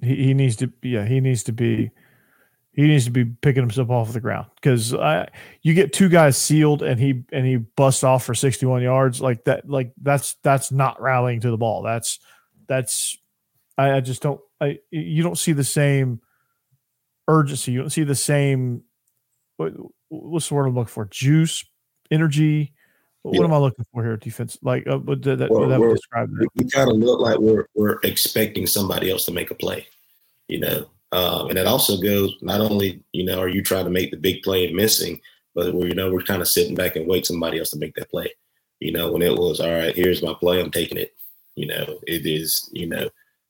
He, 0.00 0.16
he 0.16 0.34
needs 0.34 0.56
to, 0.56 0.72
yeah, 0.82 1.04
he 1.04 1.20
needs 1.20 1.42
to 1.44 1.52
be, 1.52 1.90
He 2.72 2.86
needs 2.86 3.06
to 3.06 3.10
be 3.10 3.24
picking 3.24 3.62
himself 3.62 3.90
off 3.90 4.12
the 4.12 4.20
ground 4.20 4.46
because 4.54 4.94
I, 4.94 5.28
you 5.62 5.74
get 5.74 5.92
two 5.92 6.08
guys 6.08 6.38
sealed 6.38 6.82
and 6.82 7.00
he 7.00 7.24
and 7.32 7.44
he 7.44 7.56
busts 7.56 8.04
off 8.04 8.24
for 8.24 8.34
61 8.34 8.82
yards 8.82 9.20
like 9.20 9.42
that. 9.44 9.68
Like 9.68 9.92
that's 10.00 10.36
that's 10.44 10.70
not 10.70 11.02
rallying 11.02 11.40
to 11.40 11.50
the 11.50 11.56
ball. 11.56 11.82
That's 11.82 12.20
that's 12.68 13.18
I, 13.76 13.96
I 13.96 14.00
just 14.00 14.22
don't. 14.22 14.40
I 14.60 14.78
you 14.92 15.24
don't 15.24 15.38
see 15.38 15.52
the 15.52 15.64
same 15.64 16.20
urgency. 17.28 17.72
You 17.72 17.80
don't 17.80 17.90
see 17.90 18.04
the 18.04 18.14
same. 18.14 18.82
What, 19.56 19.74
what's 20.08 20.48
the 20.48 20.54
word 20.54 20.66
I'm 20.66 20.74
looking 20.74 20.88
for? 20.88 21.04
Juice, 21.06 21.64
energy. 22.10 22.72
What 23.22 23.36
yeah. 23.36 23.44
am 23.44 23.52
I 23.52 23.58
looking 23.58 23.84
for 23.92 24.02
here? 24.02 24.16
Defense, 24.16 24.58
like 24.62 24.86
uh, 24.86 24.98
that, 24.98 25.48
well, 25.50 25.68
that 25.68 25.80
describe 25.80 26.30
that? 26.30 26.48
We 26.54 26.70
kind 26.70 26.90
of 26.90 26.96
look 26.96 27.20
like 27.20 27.38
we're 27.38 27.66
we're 27.74 27.98
expecting 28.04 28.66
somebody 28.66 29.10
else 29.10 29.24
to 29.26 29.32
make 29.32 29.50
a 29.50 29.54
play, 29.54 29.86
you 30.46 30.60
know. 30.60 30.88
Um, 31.10 31.48
and 31.48 31.58
it 31.58 31.66
also 31.66 31.96
goes 32.00 32.36
not 32.42 32.60
only, 32.60 33.02
you 33.12 33.24
know, 33.24 33.40
are 33.40 33.48
you 33.48 33.62
trying 33.62 33.84
to 33.84 33.90
make 33.90 34.10
the 34.10 34.16
big 34.16 34.42
play 34.42 34.66
and 34.66 34.76
missing, 34.76 35.20
but 35.54 35.74
we're, 35.74 35.88
you 35.88 35.94
know, 35.94 36.12
we're 36.12 36.22
kind 36.22 36.42
of 36.42 36.48
sitting 36.48 36.74
back 36.74 36.96
and 36.96 37.08
wait 37.08 37.26
somebody 37.26 37.58
else 37.58 37.70
to 37.70 37.78
make 37.78 37.94
that 37.96 38.10
play. 38.10 38.32
You 38.80 38.92
know, 38.92 39.10
when 39.10 39.22
it 39.22 39.34
was, 39.34 39.58
all 39.58 39.72
right, 39.72 39.96
here's 39.96 40.22
my 40.22 40.34
play, 40.34 40.60
I'm 40.60 40.70
taking 40.70 40.98
it. 40.98 41.14
You 41.56 41.66
know, 41.66 41.98
it 42.06 42.24
is, 42.24 42.70
you 42.72 42.86
know, 42.86 43.08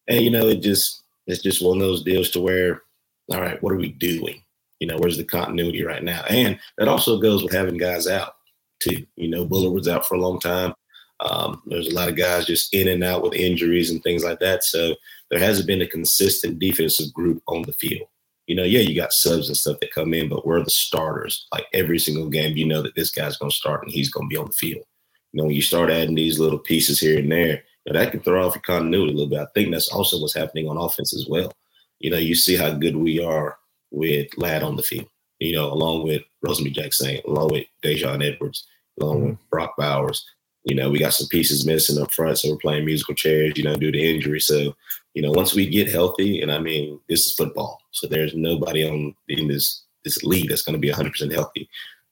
and 0.08 0.22
you 0.22 0.30
know, 0.30 0.46
it 0.48 0.62
just 0.62 1.02
it's 1.26 1.42
just 1.42 1.62
one 1.62 1.76
of 1.76 1.82
those 1.82 2.02
deals 2.02 2.30
to 2.30 2.40
where, 2.40 2.82
all 3.30 3.40
right, 3.40 3.62
what 3.62 3.72
are 3.72 3.78
we 3.78 3.92
doing? 3.92 4.42
You 4.80 4.86
know, 4.86 4.96
where's 4.98 5.16
the 5.16 5.24
continuity 5.24 5.84
right 5.84 6.02
now? 6.02 6.22
And 6.28 6.58
that 6.78 6.88
also 6.88 7.20
goes 7.20 7.42
with 7.42 7.52
having 7.52 7.76
guys 7.76 8.06
out 8.06 8.34
too. 8.80 9.04
You 9.16 9.28
know, 9.28 9.44
Bullard 9.44 9.72
was 9.72 9.88
out 9.88 10.06
for 10.06 10.14
a 10.14 10.20
long 10.20 10.40
time. 10.40 10.74
Um, 11.20 11.62
there's 11.66 11.88
a 11.88 11.94
lot 11.94 12.08
of 12.08 12.16
guys 12.16 12.46
just 12.46 12.72
in 12.72 12.88
and 12.88 13.02
out 13.02 13.22
with 13.22 13.34
injuries 13.34 13.90
and 13.90 14.02
things 14.02 14.22
like 14.22 14.38
that. 14.38 14.62
So 14.62 14.94
there 15.30 15.40
hasn't 15.40 15.66
been 15.66 15.82
a 15.82 15.86
consistent 15.86 16.58
defensive 16.58 17.12
group 17.12 17.42
on 17.48 17.62
the 17.62 17.72
field. 17.72 18.06
You 18.46 18.54
know, 18.54 18.62
yeah, 18.62 18.80
you 18.80 18.94
got 18.94 19.12
subs 19.12 19.48
and 19.48 19.56
stuff 19.56 19.78
that 19.80 19.92
come 19.92 20.14
in, 20.14 20.28
but 20.28 20.46
we're 20.46 20.62
the 20.62 20.70
starters. 20.70 21.46
Like 21.52 21.66
every 21.74 21.98
single 21.98 22.30
game, 22.30 22.56
you 22.56 22.66
know 22.66 22.82
that 22.82 22.94
this 22.94 23.10
guy's 23.10 23.36
going 23.36 23.50
to 23.50 23.56
start 23.56 23.82
and 23.82 23.92
he's 23.92 24.10
going 24.10 24.28
to 24.28 24.32
be 24.32 24.38
on 24.38 24.46
the 24.46 24.52
field. 24.52 24.84
You 25.32 25.38
know, 25.38 25.44
when 25.46 25.54
you 25.54 25.60
start 25.60 25.90
adding 25.90 26.14
these 26.14 26.38
little 26.38 26.58
pieces 26.58 26.98
here 26.98 27.18
and 27.18 27.30
there, 27.30 27.62
you 27.84 27.92
know, 27.92 27.98
that 27.98 28.10
can 28.10 28.20
throw 28.20 28.46
off 28.46 28.54
your 28.54 28.62
continuity 28.62 29.12
a 29.12 29.14
little 29.14 29.28
bit. 29.28 29.40
I 29.40 29.46
think 29.54 29.70
that's 29.70 29.88
also 29.88 30.18
what's 30.18 30.34
happening 30.34 30.66
on 30.66 30.78
offense 30.78 31.14
as 31.14 31.26
well. 31.28 31.52
You 32.00 32.10
know, 32.10 32.18
you 32.18 32.34
see 32.34 32.56
how 32.56 32.70
good 32.70 32.96
we 32.96 33.22
are 33.22 33.58
with 33.90 34.28
Ladd 34.36 34.62
on 34.62 34.76
the 34.76 34.82
field. 34.82 35.08
You 35.38 35.54
know, 35.54 35.72
along 35.72 36.04
with 36.04 36.22
Rosemy-Jacksaint, 36.44 37.24
along 37.24 37.50
with 37.50 37.66
Daijun 37.84 38.24
Edwards, 38.24 38.66
along 39.00 39.16
mm-hmm. 39.18 39.28
with 39.30 39.50
Brock 39.50 39.74
Bowers. 39.78 40.24
You 40.64 40.74
know, 40.74 40.90
we 40.90 40.98
got 40.98 41.14
some 41.14 41.28
pieces 41.28 41.64
missing 41.64 42.02
up 42.02 42.12
front, 42.12 42.38
so 42.38 42.50
we're 42.50 42.58
playing 42.58 42.84
musical 42.84 43.14
chairs. 43.14 43.54
You 43.56 43.64
know, 43.64 43.76
due 43.76 43.92
to 43.92 43.98
injury. 43.98 44.40
So 44.40 44.74
you 45.14 45.22
know, 45.22 45.32
once 45.32 45.54
we 45.54 45.66
get 45.66 45.88
healthy, 45.88 46.40
and 46.40 46.52
I 46.52 46.58
mean, 46.58 47.00
this 47.08 47.26
is 47.26 47.34
football, 47.34 47.80
so 47.92 48.06
there's 48.06 48.34
nobody 48.34 48.88
on 48.88 49.14
in 49.28 49.48
this 49.48 49.82
this 50.04 50.22
league 50.22 50.48
that's 50.48 50.62
going 50.62 50.74
to 50.74 50.80
be 50.80 50.90
100 50.90 51.10
percent 51.10 51.32
healthy. 51.32 51.68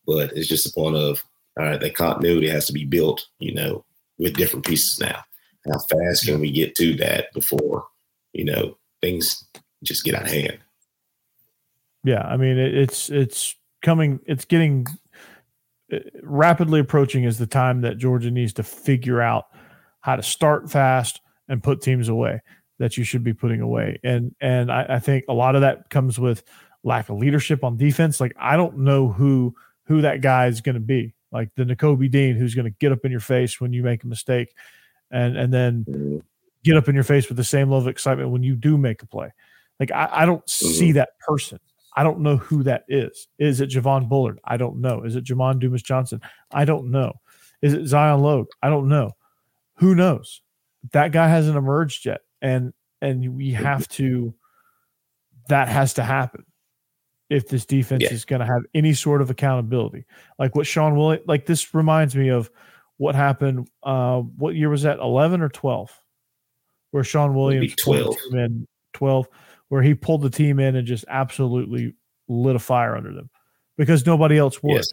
But 0.07 0.33
it's 0.33 0.49
just 0.49 0.67
a 0.67 0.73
point 0.73 0.97
of 0.97 1.23
all 1.59 1.65
right, 1.65 1.81
that 1.81 1.95
continuity 1.95 2.49
has 2.49 2.67
to 2.67 2.73
be 2.73 2.85
built, 2.85 3.27
you 3.39 3.55
know, 3.55 3.85
with 4.19 4.37
different 4.37 4.67
pieces 4.67 5.01
now. 5.01 5.25
How 5.67 5.79
fast 5.79 6.27
can 6.27 6.41
we 6.41 6.51
get 6.51 6.75
to 6.77 6.95
that 6.97 7.33
before, 7.33 7.87
you 8.33 8.45
know, 8.45 8.77
things 9.01 9.45
just 9.87 10.05
get 10.05 10.15
out 10.15 10.23
of 10.23 10.31
hand? 10.31 10.59
Yeah, 12.05 12.23
I 12.23 12.37
mean, 12.37 12.59
it, 12.59 12.75
it's 12.75 13.11
it's 13.11 13.57
coming, 13.83 14.21
it's 14.27 14.45
getting 14.45 14.87
uh, 15.93 15.99
rapidly 16.23 16.81
approaching 16.81 17.25
is 17.25 17.39
the 17.39 17.47
time 17.47 17.81
that 17.83 17.99
Georgia 17.99 18.31
needs 18.31 18.53
to 18.55 18.63
figure 18.63 19.21
out 19.21 19.47
how 20.01 20.17
to 20.17 20.23
start 20.23 20.71
fast 20.71 21.21
and 21.49 21.63
put 21.63 21.81
teams 21.81 22.09
away 22.09 22.41
that 22.79 22.97
you 22.97 23.05
should 23.05 23.25
be 23.25 23.33
putting 23.33 23.61
away. 23.61 23.99
And 24.05 24.35
and 24.41 24.71
I, 24.71 24.87
I, 24.89 24.99
think 24.99 25.25
a 25.29 25.35
lot 25.35 25.55
of 25.55 25.63
that 25.63 25.91
comes 25.91 26.19
with 26.19 26.43
lack 26.83 27.09
of 27.09 27.19
leadership 27.19 27.65
on 27.65 27.77
defense. 27.77 28.21
Like 28.21 28.35
I 28.39 28.57
don't 28.57 28.79
know 28.79 29.09
who 29.09 29.55
who 29.85 30.03
that 30.03 30.21
guy 30.21 30.47
is 30.47 30.61
going 30.61 30.75
to 30.75 30.81
be. 30.81 31.15
Like 31.33 31.51
the 31.57 31.65
Nakobe 31.65 32.11
Dean 32.11 32.37
who's 32.37 32.55
going 32.55 32.67
to 32.67 32.77
get 32.79 32.93
up 32.93 33.05
in 33.05 33.11
your 33.11 33.21
face 33.21 33.61
when 33.61 33.73
you 33.73 33.83
make 33.83 34.05
a 34.05 34.07
mistake, 34.07 34.55
and 35.11 35.37
and 35.37 35.53
then 35.53 35.85
mm-hmm. 35.89 36.19
get 36.63 36.77
up 36.77 36.89
in 36.89 36.95
your 36.95 37.05
face 37.05 37.29
with 37.29 37.37
the 37.37 37.45
same 37.45 37.69
level 37.69 37.79
of 37.79 37.89
excitement 37.89 38.31
when 38.31 38.43
you 38.43 38.55
do 38.55 38.79
make 38.79 39.03
a 39.03 39.07
play. 39.07 39.33
Like 39.81 39.93
I, 39.93 40.09
I 40.13 40.27
don't 40.27 40.45
mm-hmm. 40.47 40.67
see 40.69 40.93
that 40.93 41.11
person. 41.21 41.59
I 41.97 42.03
don't 42.03 42.21
know 42.21 42.37
who 42.37 42.63
that 42.65 42.85
is. 42.89 43.29
Is 43.39 43.61
it 43.61 43.71
Javon 43.71 44.09
Bullard? 44.09 44.39
I 44.45 44.59
don't 44.59 44.81
know. 44.81 45.03
Is 45.03 45.17
it 45.17 45.25
Jamon 45.25 45.59
Dumas 45.59 45.83
Johnson? 45.83 46.21
I 46.53 46.67
don't 46.67 46.91
know. 46.91 47.15
Is 47.63 47.73
it 47.73 47.87
Zion 47.87 48.21
Logue? 48.21 48.49
I 48.63 48.69
don't 48.69 48.89
know. 48.89 49.13
Who 49.77 49.95
knows? 49.95 50.43
That 50.93 51.13
guy 51.13 51.29
hasn't 51.29 51.57
emerged 51.57 52.05
yet 52.05 52.21
and 52.43 52.73
and 53.01 53.37
we 53.37 53.53
have 53.53 53.89
to 53.89 54.35
that 55.49 55.69
has 55.69 55.95
to 55.95 56.03
happen 56.03 56.45
if 57.29 57.49
this 57.49 57.67
defense 57.67 58.05
yeah. 58.05 58.13
is 58.13 58.25
going 58.25 58.41
to 58.41 58.47
have 58.47 58.63
any 58.75 58.95
sort 58.95 59.21
of 59.21 59.31
accountability 59.31 60.05
like 60.39 60.55
what 60.55 60.67
Shawn 60.67 60.97
will 60.97 61.19
like 61.27 61.47
this 61.47 61.75
reminds 61.75 62.15
me 62.15 62.29
of 62.29 62.51
what 62.99 63.15
happened 63.15 63.69
uh 63.83 64.21
what 64.21 64.55
year 64.55 64.69
was 64.69 64.83
that 64.83 64.99
11 64.99 65.41
or 65.41 65.49
12 65.49 65.91
where 66.91 67.05
Shawn 67.05 67.35
Williams 67.35 67.75
12 67.77 68.17
in 68.33 68.67
12 68.95 69.29
where 69.69 69.83
he 69.83 69.95
pulled 69.95 70.23
the 70.23 70.31
team 70.31 70.61
in 70.61 70.77
and 70.77 70.87
just 70.87 71.05
absolutely 71.09 71.95
lit 72.29 72.57
a 72.57 72.61
fire 72.61 72.97
under 72.97 73.13
them 73.13 73.31
because 73.77 74.07
nobody 74.07 74.37
else 74.37 74.63
would 74.63 74.75
yes. 74.75 74.91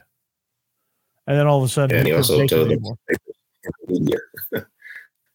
and 1.28 1.38
then 1.38 1.48
all 1.48 1.60
of 1.60 1.66
a 1.66 1.70
sudden 1.70 1.98
and 1.98 2.08
he 2.08 2.14
also 2.14 2.46
told 2.46 2.70
them 2.70 4.66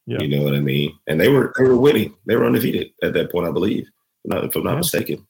Yeah. 0.08 0.22
You 0.22 0.28
know 0.28 0.42
what 0.42 0.54
I 0.54 0.60
mean? 0.60 0.98
And 1.06 1.20
they 1.20 1.28
were 1.28 1.52
they 1.58 1.64
were 1.64 1.76
winning. 1.76 2.14
They 2.24 2.34
were 2.34 2.46
undefeated 2.46 2.92
at 3.02 3.12
that 3.12 3.30
point, 3.30 3.46
I 3.46 3.50
believe, 3.50 3.86
not, 4.24 4.42
if 4.42 4.56
I'm 4.56 4.64
not 4.64 4.70
yeah. 4.70 4.76
mistaken. 4.78 5.26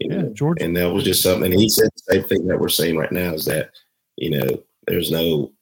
You 0.00 0.10
yeah, 0.10 0.22
know? 0.22 0.28
Georgia. 0.30 0.64
And 0.64 0.76
that 0.76 0.92
was 0.92 1.04
just 1.04 1.22
something. 1.22 1.52
And 1.52 1.60
he 1.60 1.68
said 1.68 1.88
the 1.94 2.14
same 2.14 2.24
thing 2.24 2.48
that 2.48 2.58
we're 2.58 2.68
saying 2.68 2.96
right 2.96 3.12
now 3.12 3.32
is 3.34 3.44
that 3.44 3.70
you 4.16 4.30
know 4.30 4.64
there's 4.88 5.12
no 5.12 5.52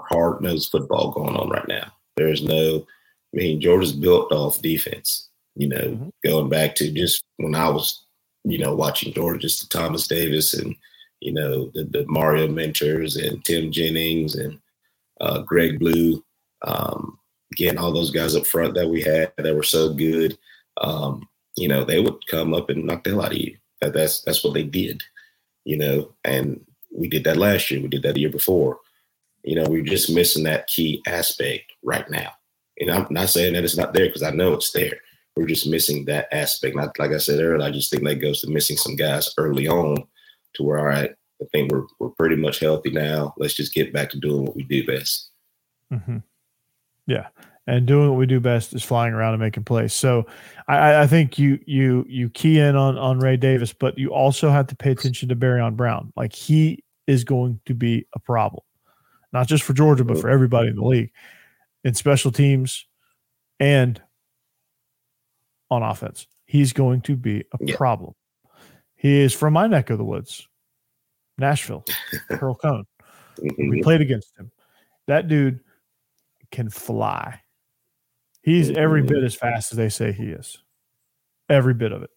hard 0.00 0.40
nosed 0.40 0.70
football 0.70 1.10
going 1.10 1.36
on 1.36 1.50
right 1.50 1.68
now. 1.68 1.92
There's 2.16 2.42
no. 2.42 2.86
I 3.34 3.36
mean, 3.36 3.60
Georgia's 3.60 3.92
built 3.92 4.32
off 4.32 4.62
defense. 4.62 5.25
You 5.56 5.68
know, 5.68 5.76
mm-hmm. 5.76 6.08
going 6.24 6.48
back 6.48 6.74
to 6.76 6.92
just 6.92 7.24
when 7.38 7.54
I 7.54 7.68
was, 7.68 8.04
you 8.44 8.58
know, 8.58 8.74
watching 8.74 9.12
Georgia, 9.12 9.40
just 9.40 9.70
Thomas 9.72 10.06
Davis 10.06 10.54
and 10.54 10.74
you 11.20 11.32
know 11.32 11.70
the, 11.74 11.84
the 11.84 12.04
Mario 12.06 12.46
Mentors 12.46 13.16
and 13.16 13.44
Tim 13.44 13.72
Jennings 13.72 14.36
and 14.36 14.60
uh, 15.20 15.40
Greg 15.42 15.78
Blue. 15.78 16.22
Um, 16.62 17.18
again, 17.52 17.78
all 17.78 17.92
those 17.92 18.10
guys 18.10 18.36
up 18.36 18.46
front 18.46 18.74
that 18.74 18.88
we 18.88 19.02
had 19.02 19.32
that 19.38 19.54
were 19.54 19.62
so 19.62 19.92
good, 19.92 20.36
um, 20.80 21.26
you 21.56 21.68
know, 21.68 21.84
they 21.84 22.00
would 22.00 22.26
come 22.28 22.54
up 22.54 22.70
and 22.70 22.84
knock 22.84 23.04
the 23.04 23.10
hell 23.10 23.22
out 23.22 23.32
of 23.32 23.38
you. 23.38 23.56
That, 23.80 23.92
that's 23.94 24.22
that's 24.22 24.44
what 24.44 24.54
they 24.54 24.62
did, 24.62 25.02
you 25.64 25.76
know. 25.76 26.12
And 26.24 26.64
we 26.94 27.08
did 27.08 27.24
that 27.24 27.36
last 27.36 27.70
year. 27.70 27.80
We 27.80 27.88
did 27.88 28.02
that 28.02 28.14
the 28.14 28.20
year 28.20 28.30
before. 28.30 28.78
You 29.42 29.56
know, 29.56 29.64
we're 29.68 29.82
just 29.82 30.12
missing 30.12 30.44
that 30.44 30.66
key 30.66 31.02
aspect 31.06 31.72
right 31.82 32.08
now. 32.10 32.30
And 32.78 32.90
I'm 32.90 33.06
not 33.10 33.28
saying 33.28 33.54
that 33.54 33.64
it's 33.64 33.76
not 33.76 33.94
there 33.94 34.06
because 34.06 34.22
I 34.22 34.30
know 34.30 34.54
it's 34.54 34.72
there. 34.72 34.98
We're 35.36 35.46
just 35.46 35.68
missing 35.68 36.04
that 36.06 36.28
aspect. 36.32 36.76
Not 36.76 36.98
like 36.98 37.12
I 37.12 37.18
said 37.18 37.40
earlier, 37.40 37.66
I 37.66 37.70
just 37.70 37.90
think 37.90 38.04
that 38.04 38.16
goes 38.16 38.40
to 38.40 38.50
missing 38.50 38.76
some 38.76 38.96
guys 38.96 39.32
early 39.36 39.68
on 39.68 39.96
to 40.54 40.62
where 40.62 40.78
all 40.78 40.86
right, 40.86 41.10
I 41.40 41.44
think 41.52 41.70
we're 41.70 41.86
we're 41.98 42.10
pretty 42.10 42.36
much 42.36 42.60
healthy 42.60 42.90
now. 42.90 43.34
Let's 43.36 43.54
just 43.54 43.74
get 43.74 43.92
back 43.92 44.10
to 44.10 44.18
doing 44.18 44.44
what 44.44 44.56
we 44.56 44.62
do 44.62 44.86
best. 44.86 45.30
Mm-hmm. 45.92 46.18
Yeah. 47.06 47.28
And 47.68 47.84
doing 47.84 48.08
what 48.10 48.18
we 48.18 48.26
do 48.26 48.38
best 48.38 48.74
is 48.74 48.84
flying 48.84 49.12
around 49.12 49.34
and 49.34 49.42
making 49.42 49.64
plays. 49.64 49.92
So 49.92 50.26
I, 50.68 51.02
I 51.02 51.06
think 51.06 51.36
you 51.36 51.58
you 51.66 52.04
you 52.08 52.30
key 52.30 52.60
in 52.60 52.76
on 52.76 52.96
on 52.96 53.18
Ray 53.18 53.36
Davis, 53.36 53.72
but 53.72 53.98
you 53.98 54.12
also 54.12 54.50
have 54.50 54.68
to 54.68 54.76
pay 54.76 54.92
attention 54.92 55.28
to 55.30 55.36
Barion 55.36 55.74
Brown. 55.74 56.12
Like 56.16 56.32
he 56.32 56.84
is 57.08 57.24
going 57.24 57.60
to 57.66 57.74
be 57.74 58.06
a 58.14 58.20
problem, 58.20 58.62
not 59.32 59.48
just 59.48 59.64
for 59.64 59.72
Georgia, 59.72 60.04
but 60.04 60.18
for 60.18 60.28
everybody 60.28 60.68
in 60.68 60.76
the 60.76 60.84
league, 60.84 61.10
in 61.82 61.94
special 61.94 62.30
teams, 62.30 62.86
and 63.58 64.00
on 65.70 65.82
offense. 65.82 66.26
He's 66.46 66.72
going 66.72 67.00
to 67.02 67.16
be 67.16 67.40
a 67.40 67.58
yeah. 67.60 67.76
problem. 67.76 68.14
He 68.96 69.20
is 69.20 69.34
from 69.34 69.52
my 69.52 69.66
neck 69.66 69.90
of 69.90 69.98
the 69.98 70.04
woods, 70.04 70.48
Nashville, 71.38 71.84
Pearl-Cohn. 72.30 72.84
We 73.42 73.50
mm-hmm. 73.50 73.80
played 73.82 74.00
against 74.00 74.36
him. 74.38 74.50
That 75.06 75.28
dude 75.28 75.60
can 76.50 76.70
fly. 76.70 77.40
He's 78.42 78.70
every 78.70 79.02
bit 79.02 79.24
as 79.24 79.34
fast 79.34 79.72
as 79.72 79.76
they 79.76 79.88
say 79.88 80.12
he 80.12 80.26
is. 80.26 80.58
Every 81.48 81.74
bit 81.74 81.92
of 81.92 82.02
it. 82.02 82.10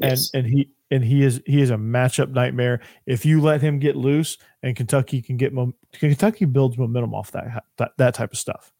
Yes. 0.00 0.30
And 0.32 0.44
and 0.44 0.54
he 0.54 0.70
and 0.90 1.04
he 1.04 1.22
is 1.22 1.42
he 1.46 1.60
is 1.60 1.70
a 1.70 1.76
matchup 1.76 2.30
nightmare. 2.30 2.80
If 3.06 3.26
you 3.26 3.40
let 3.40 3.60
him 3.60 3.78
get 3.78 3.96
loose, 3.96 4.38
and 4.62 4.74
Kentucky 4.76 5.20
can 5.20 5.36
get 5.36 5.52
Kentucky 5.92 6.44
builds 6.44 6.78
momentum 6.78 7.14
off 7.14 7.32
that, 7.32 7.64
that 7.76 7.92
that 7.98 8.14
type 8.14 8.32
of 8.32 8.38
stuff. 8.38 8.72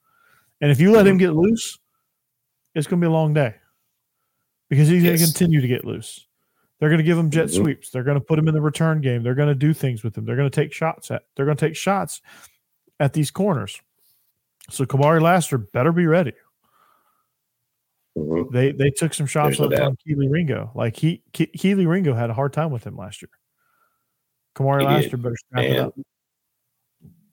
And 0.61 0.71
if 0.71 0.80
you 0.80 0.92
let 0.92 1.07
him 1.07 1.19
mm-hmm. 1.19 1.26
get 1.26 1.35
loose, 1.35 1.78
it's 2.75 2.87
going 2.87 3.00
to 3.00 3.05
be 3.05 3.09
a 3.09 3.12
long 3.12 3.35
day 3.35 3.55
because 4.69 4.89
he's 4.89 5.03
yes. 5.03 5.19
going 5.19 5.19
to 5.19 5.25
continue 5.33 5.61
to 5.61 5.69
get 5.69 5.85
loose. 5.85 6.27
They're 6.79 6.89
going 6.89 6.99
to 6.99 7.05
give 7.05 7.19
him 7.19 7.31
jet 7.31 7.47
mm-hmm. 7.47 7.62
sweeps. 7.62 7.91
They're 7.91 8.05
going 8.05 8.19
to 8.19 8.25
put 8.25 8.39
him 8.39 8.49
in 8.49 8.55
the 8.55 8.61
return 8.61 9.03
game. 9.03 9.23
They're 9.23 9.35
going 9.35 9.49
to 9.49 9.55
do 9.55 9.75
things 9.75 10.03
with 10.03 10.17
him. 10.17 10.25
They're 10.25 10.37
going 10.37 10.50
to 10.50 10.55
take 10.55 10.73
shots 10.73 11.11
at. 11.11 11.25
They're 11.37 11.45
going 11.45 11.57
to 11.57 11.67
take 11.67 11.77
shots 11.77 12.23
at 12.99 13.12
these 13.12 13.31
corners. 13.31 13.81
So 14.71 14.85
Kamari 14.87 15.21
Lassiter 15.21 15.59
better 15.59 15.93
be 15.93 16.07
ready. 16.07 16.33
Mm-hmm. 18.17 18.55
They 18.55 18.73
they 18.73 18.91
took 18.91 19.15
some 19.15 19.27
shots 19.27 19.59
no 19.59 19.67
on 19.67 19.97
Kelee 20.07 20.31
Ringo. 20.31 20.73
Like 20.75 20.97
he 20.97 21.19
Ke- 21.33 21.53
Kelee 21.57 21.87
Ringo 21.87 22.15
had 22.15 22.31
a 22.31 22.35
hard 22.35 22.53
time 22.53 22.71
with 22.71 22.85
him 22.85 22.97
last 22.97 23.23
year. 23.23 23.31
Kamari 24.57 24.85
Lassiter 24.85 25.17
better 25.17 25.37
snap 25.53 25.65
it 25.65 25.79
up. 25.79 25.95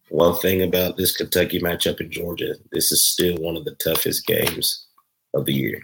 One 0.09 0.35
thing 0.37 0.61
about 0.61 0.97
this 0.97 1.15
Kentucky 1.15 1.59
matchup 1.59 1.99
in 1.99 2.11
Georgia, 2.11 2.55
this 2.71 2.91
is 2.91 3.03
still 3.05 3.37
one 3.37 3.57
of 3.57 3.65
the 3.65 3.75
toughest 3.75 4.25
games 4.25 4.86
of 5.33 5.45
the 5.45 5.53
year. 5.53 5.81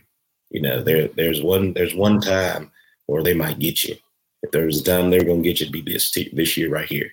You 0.50 0.62
know, 0.62 0.84
there 0.84 1.08
there's 1.10 1.42
one 1.42 1.74
there's 1.74 1.96
one 1.96 2.22
time 2.22 2.72
where 3.08 3.24
they 3.24 3.34
might 3.34 3.60
get 3.60 3.84
you. 3.84 3.96
If 4.44 4.52
there's 4.52 4.82
a 4.82 4.84
time 4.84 5.10
they're 5.10 5.24
to 5.24 5.42
get 5.42 5.60
you, 5.60 5.66
to 5.66 5.72
be 5.72 5.82
this 5.82 6.12
t- 6.12 6.30
this 6.34 6.58
year 6.58 6.70
right 6.70 6.88
here. 6.88 7.12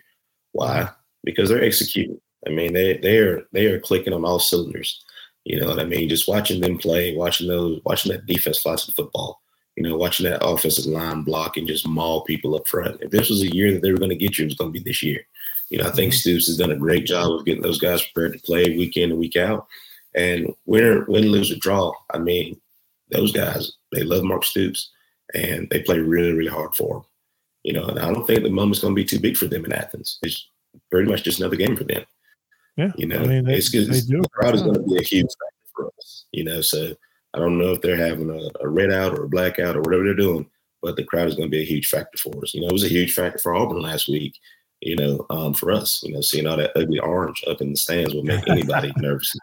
Why? 0.53 0.89
Because 1.25 1.49
they're 1.49 1.65
executing. 1.65 2.21
I 2.47 2.51
mean, 2.51 2.73
they 2.73 2.97
they 2.99 3.19
are 3.19 3.43
they 3.53 3.67
are 3.67 3.81
clicking 3.81 4.13
on 4.13 4.25
all 4.25 4.39
cylinders. 4.39 5.03
You 5.45 5.61
know 5.61 5.69
what 5.69 5.81
I 5.81 5.85
mean? 5.85 6.09
Just 6.09 6.29
watching 6.29 6.61
them 6.61 6.77
play, 6.77 7.17
watching 7.17 7.49
those, 7.49 7.81
watching 7.85 8.13
that 8.13 8.27
defense 8.27 8.59
fly 8.59 8.77
to 8.77 8.87
the 8.87 8.93
football. 8.93 9.41
You 9.77 9.85
know, 9.85 9.97
watching 9.97 10.25
that 10.27 10.45
offensive 10.45 10.87
line 10.87 11.23
block 11.23 11.57
and 11.57 11.67
just 11.67 11.87
maul 11.87 12.23
people 12.23 12.57
up 12.57 12.69
front. 12.69 13.01
If 13.01 13.11
this 13.11 13.31
was 13.31 13.43
a 13.43 13.55
year 13.55 13.73
that 13.73 13.81
they 13.81 13.93
were 13.93 13.99
going 13.99 14.11
to 14.11 14.17
get 14.17 14.37
you, 14.37 14.45
it 14.45 14.49
was 14.49 14.57
going 14.57 14.73
to 14.73 14.79
be 14.79 14.85
this 14.85 15.03
year. 15.03 15.25
You 15.71 15.79
know, 15.79 15.87
I 15.87 15.93
think 15.93 16.13
mm-hmm. 16.13 16.19
Stoops 16.19 16.49
has 16.49 16.57
done 16.57 16.73
a 16.73 16.77
great 16.77 17.07
job 17.07 17.33
of 17.33 17.47
getting 17.47 17.63
those 17.63 17.79
guys 17.79 18.03
prepared 18.03 18.35
to 18.35 18.45
play 18.45 18.77
week 18.77 18.97
in 18.97 19.11
and 19.11 19.19
week 19.19 19.37
out. 19.37 19.69
And 20.15 20.53
win, 20.67 21.05
win, 21.07 21.31
lose, 21.31 21.53
or 21.53 21.57
draw. 21.57 21.93
I 22.13 22.19
mean, 22.19 22.61
those 23.11 23.33
guys 23.33 23.73
they 23.93 24.03
love 24.03 24.25
Mark 24.25 24.45
Stoops 24.45 24.91
and 25.35 25.69
they 25.71 25.83
play 25.83 25.99
really, 25.99 26.33
really 26.33 26.51
hard 26.51 26.75
for 26.75 26.99
him. 26.99 27.03
You 27.63 27.75
know, 27.75 27.87
and 27.87 27.99
I 27.99 28.11
don't 28.11 28.27
think 28.27 28.43
the 28.43 28.51
moment's 28.51 28.81
going 28.81 28.95
to 28.95 29.01
be 29.01 29.05
too 29.05 29.21
big 29.21 29.37
for 29.37 29.47
them 29.47 29.65
in 29.65 29.73
Athens. 29.73 30.19
It's 30.23 30.49
pretty 30.91 31.11
much 31.11 31.25
just 31.25 31.41
another 31.41 31.57
game 31.57 31.77
for 31.77 31.85
them. 31.85 32.05
Yeah, 32.77 32.93
you 32.97 33.07
know, 33.07 33.19
I 33.19 33.27
mean, 33.27 33.45
they, 33.45 33.57
it's, 33.57 33.75
it's, 33.75 34.07
the 34.07 34.27
crowd 34.33 34.55
is 34.55 34.63
going 34.63 34.75
to 34.75 34.83
be 34.83 34.97
a 34.97 35.03
huge 35.03 35.27
factor 35.27 35.71
for 35.75 35.87
us. 35.99 36.25
You 36.33 36.45
know, 36.45 36.61
so 36.63 36.95
I 37.35 37.39
don't 37.39 37.59
know 37.59 37.73
if 37.73 37.83
they're 37.83 37.97
having 37.97 38.31
a, 38.31 38.65
a 38.65 38.69
red 38.69 38.93
out 38.93 39.19
or 39.19 39.25
a 39.25 39.29
blackout 39.29 39.77
or 39.77 39.83
whatever 39.83 40.05
they're 40.05 40.15
doing, 40.15 40.49
but 40.81 40.97
the 40.97 41.05
crowd 41.05 41.29
is 41.29 41.35
going 41.35 41.49
to 41.49 41.57
be 41.57 41.63
a 41.63 41.67
huge 41.67 41.89
factor 41.89 42.17
for 42.17 42.43
us. 42.43 42.55
You 42.55 42.63
know, 42.63 42.69
it 42.69 42.73
was 42.73 42.85
a 42.85 42.89
huge 42.89 43.13
factor 43.13 43.39
for 43.39 43.55
Auburn 43.55 43.83
last 43.83 44.09
week. 44.09 44.39
You 44.81 44.97
know, 44.97 45.27
um, 45.29 45.53
for 45.53 45.71
us, 45.71 46.03
you 46.03 46.15
know, 46.15 46.23
seeing 46.23 46.47
all 46.47 46.57
that 46.57 46.73
ugly 46.75 46.99
orange 46.99 47.45
up 47.47 47.61
in 47.61 47.71
the 47.71 47.77
stands 47.77 48.15
will 48.15 48.23
make 48.23 48.43
anybody 48.49 48.93
nervous. 48.97 49.35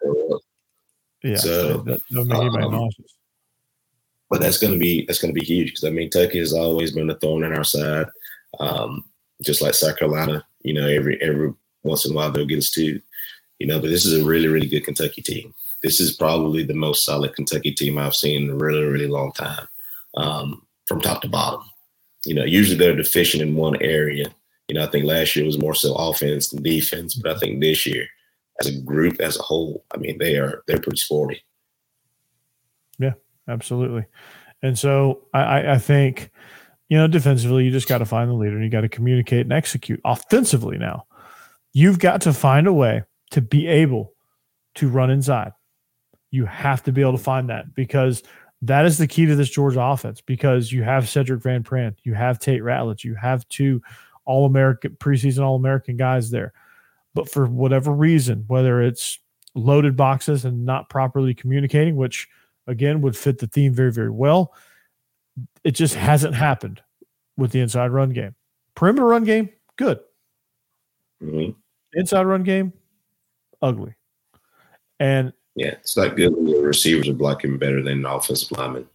Yeah, 1.23 1.35
so 1.35 1.77
that, 1.79 1.99
make 2.11 2.33
anybody 2.33 2.65
um, 2.65 2.71
nauseous. 2.71 3.13
But 4.29 4.41
that's 4.41 4.57
going 4.57 4.73
to 4.73 4.79
be 4.79 5.05
that's 5.05 5.19
going 5.19 5.33
to 5.33 5.39
be 5.39 5.45
huge 5.45 5.69
because 5.69 5.85
I 5.85 5.89
mean, 5.89 6.09
Tucky 6.09 6.39
has 6.39 6.53
always 6.53 6.91
been 6.91 7.09
a 7.09 7.15
thorn 7.15 7.43
in 7.43 7.53
our 7.53 7.63
side, 7.63 8.07
um, 8.59 9.05
just 9.41 9.61
like 9.61 9.73
South 9.73 9.97
Carolina. 9.97 10.45
You 10.61 10.73
know, 10.73 10.87
every 10.87 11.21
every 11.21 11.53
once 11.83 12.05
in 12.05 12.11
a 12.11 12.15
while 12.15 12.31
they'll 12.31 12.45
get 12.45 12.59
us 12.59 12.69
too 12.69 12.99
you 13.59 13.67
know, 13.67 13.79
but 13.79 13.89
this 13.89 14.05
is 14.05 14.21
a 14.21 14.25
really, 14.25 14.47
really 14.47 14.67
good 14.67 14.85
Kentucky 14.85 15.21
team. 15.21 15.53
This 15.83 15.99
is 15.99 16.15
probably 16.15 16.63
the 16.63 16.73
most 16.73 17.05
solid 17.05 17.35
Kentucky 17.35 17.71
team 17.71 17.97
I've 17.97 18.15
seen 18.15 18.43
in 18.43 18.49
a 18.49 18.55
really, 18.55 18.83
really 18.83 19.07
long 19.07 19.31
time, 19.33 19.67
um, 20.15 20.65
from 20.87 21.01
top 21.01 21.21
to 21.21 21.29
bottom. 21.29 21.63
You 22.25 22.35
know, 22.35 22.43
usually 22.43 22.77
they're 22.77 22.95
deficient 22.95 23.43
in 23.43 23.55
one 23.55 23.81
area. 23.81 24.33
You 24.67 24.75
know, 24.75 24.83
I 24.83 24.87
think 24.87 25.05
last 25.05 25.35
year 25.35 25.45
was 25.45 25.59
more 25.59 25.75
so 25.75 25.95
offense 25.95 26.49
than 26.49 26.63
defense, 26.63 27.15
but 27.15 27.35
I 27.35 27.39
think 27.39 27.59
this 27.59 27.85
year, 27.85 28.07
as 28.61 28.67
a 28.67 28.81
group, 28.81 29.19
as 29.21 29.37
a 29.37 29.43
whole, 29.43 29.83
I 29.93 29.97
mean, 29.97 30.17
they 30.17 30.37
are 30.37 30.63
they're 30.67 30.79
pretty 30.79 30.97
sporty. 30.97 31.43
Yeah, 32.99 33.13
absolutely. 33.47 34.05
And 34.61 34.77
so 34.77 35.21
I, 35.33 35.73
I 35.73 35.77
think, 35.77 36.31
you 36.89 36.97
know, 36.97 37.07
defensively, 37.07 37.65
you 37.65 37.71
just 37.71 37.87
got 37.87 37.99
to 37.99 38.05
find 38.05 38.29
the 38.29 38.33
leader 38.33 38.55
and 38.55 38.63
you 38.63 38.71
got 38.71 38.81
to 38.81 38.89
communicate 38.89 39.41
and 39.41 39.53
execute. 39.53 40.01
Offensively, 40.03 40.77
now, 40.77 41.05
you've 41.73 41.99
got 41.99 42.21
to 42.21 42.33
find 42.33 42.65
a 42.65 42.73
way 42.73 43.03
to 43.31 43.41
be 43.41 43.67
able 43.67 44.13
to 44.75 44.89
run 44.89 45.11
inside. 45.11 45.51
You 46.31 46.45
have 46.45 46.83
to 46.83 46.91
be 46.91 47.01
able 47.01 47.13
to 47.13 47.17
find 47.17 47.49
that 47.49 47.75
because 47.75 48.23
that 48.63 48.85
is 48.85 48.97
the 48.97 49.07
key 49.07 49.25
to 49.27 49.35
this 49.35 49.49
Georgia 49.49 49.81
offense 49.81 50.21
because 50.21 50.71
you 50.71 50.83
have 50.83 51.03
Sedrick 51.03 51.43
Van 51.43 51.63
Pran, 51.63 51.95
you 52.03 52.15
have 52.15 52.39
Tate 52.39 52.63
Ratledge, 52.63 53.03
you 53.03 53.13
have 53.15 53.47
two 53.49 53.81
All 54.25 54.45
American 54.45 54.97
preseason 54.99 55.43
All 55.43 55.55
American 55.55 55.97
guys 55.97 56.31
there. 56.31 56.53
But 57.17 57.31
for 57.31 57.47
whatever 57.47 57.91
reason, 57.91 58.43
whether 58.45 58.79
it's 58.79 59.17
loaded 59.55 59.97
boxes 59.97 60.45
and 60.45 60.67
not 60.67 60.87
properly 60.87 61.33
communicating, 61.33 61.95
which 61.95 62.27
again 62.67 63.01
would 63.01 63.17
fit 63.17 63.39
the 63.39 63.47
theme 63.47 63.73
very, 63.73 63.91
very 63.91 64.11
well, 64.11 64.53
it 65.63 65.71
just 65.71 65.95
hasn't 65.95 66.35
happened 66.35 66.79
with 67.35 67.53
the 67.53 67.59
inside 67.59 67.87
run 67.87 68.11
game. 68.11 68.35
Perimeter 68.75 69.07
run 69.07 69.23
game, 69.23 69.49
good. 69.77 69.99
Mm-hmm. 71.23 71.57
Inside 71.93 72.25
run 72.25 72.43
game, 72.43 72.71
ugly. 73.63 73.95
And 74.99 75.33
yeah, 75.55 75.69
it's 75.69 75.97
not 75.97 76.15
good 76.15 76.35
when 76.35 76.45
the 76.45 76.61
receivers 76.61 77.09
are 77.09 77.13
blocking 77.13 77.57
better 77.57 77.81
than 77.81 78.03
the 78.03 78.11
offensive 78.11 78.51
linemen. 78.51 78.85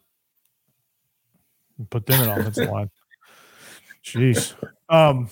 Put 1.90 2.07
them 2.07 2.23
in 2.23 2.31
offensive 2.31 2.70
line. 2.70 2.90
Jeez. 4.05 4.55
Um, 4.88 5.29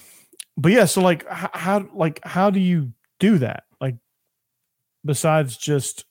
but 0.60 0.72
yeah, 0.72 0.84
so 0.84 1.00
like 1.00 1.26
how 1.28 1.88
like 1.94 2.20
how 2.22 2.50
do 2.50 2.60
you 2.60 2.92
do 3.18 3.38
that? 3.38 3.64
Like 3.80 3.96
besides 5.04 5.56
just 5.56 6.04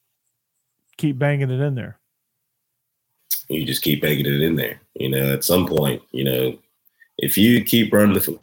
keep 0.97 1.19
banging 1.19 1.51
it 1.51 1.59
in 1.59 1.75
there. 1.75 1.99
You 3.47 3.63
just 3.65 3.83
keep 3.83 4.01
banging 4.01 4.25
it 4.25 4.41
in 4.41 4.55
there. 4.55 4.81
You 4.95 5.09
know, 5.09 5.33
at 5.33 5.43
some 5.43 5.67
point, 5.67 6.01
you 6.11 6.23
know, 6.23 6.57
if 7.19 7.37
you 7.37 7.63
keep 7.63 7.93
running 7.93 8.15
the 8.15 8.39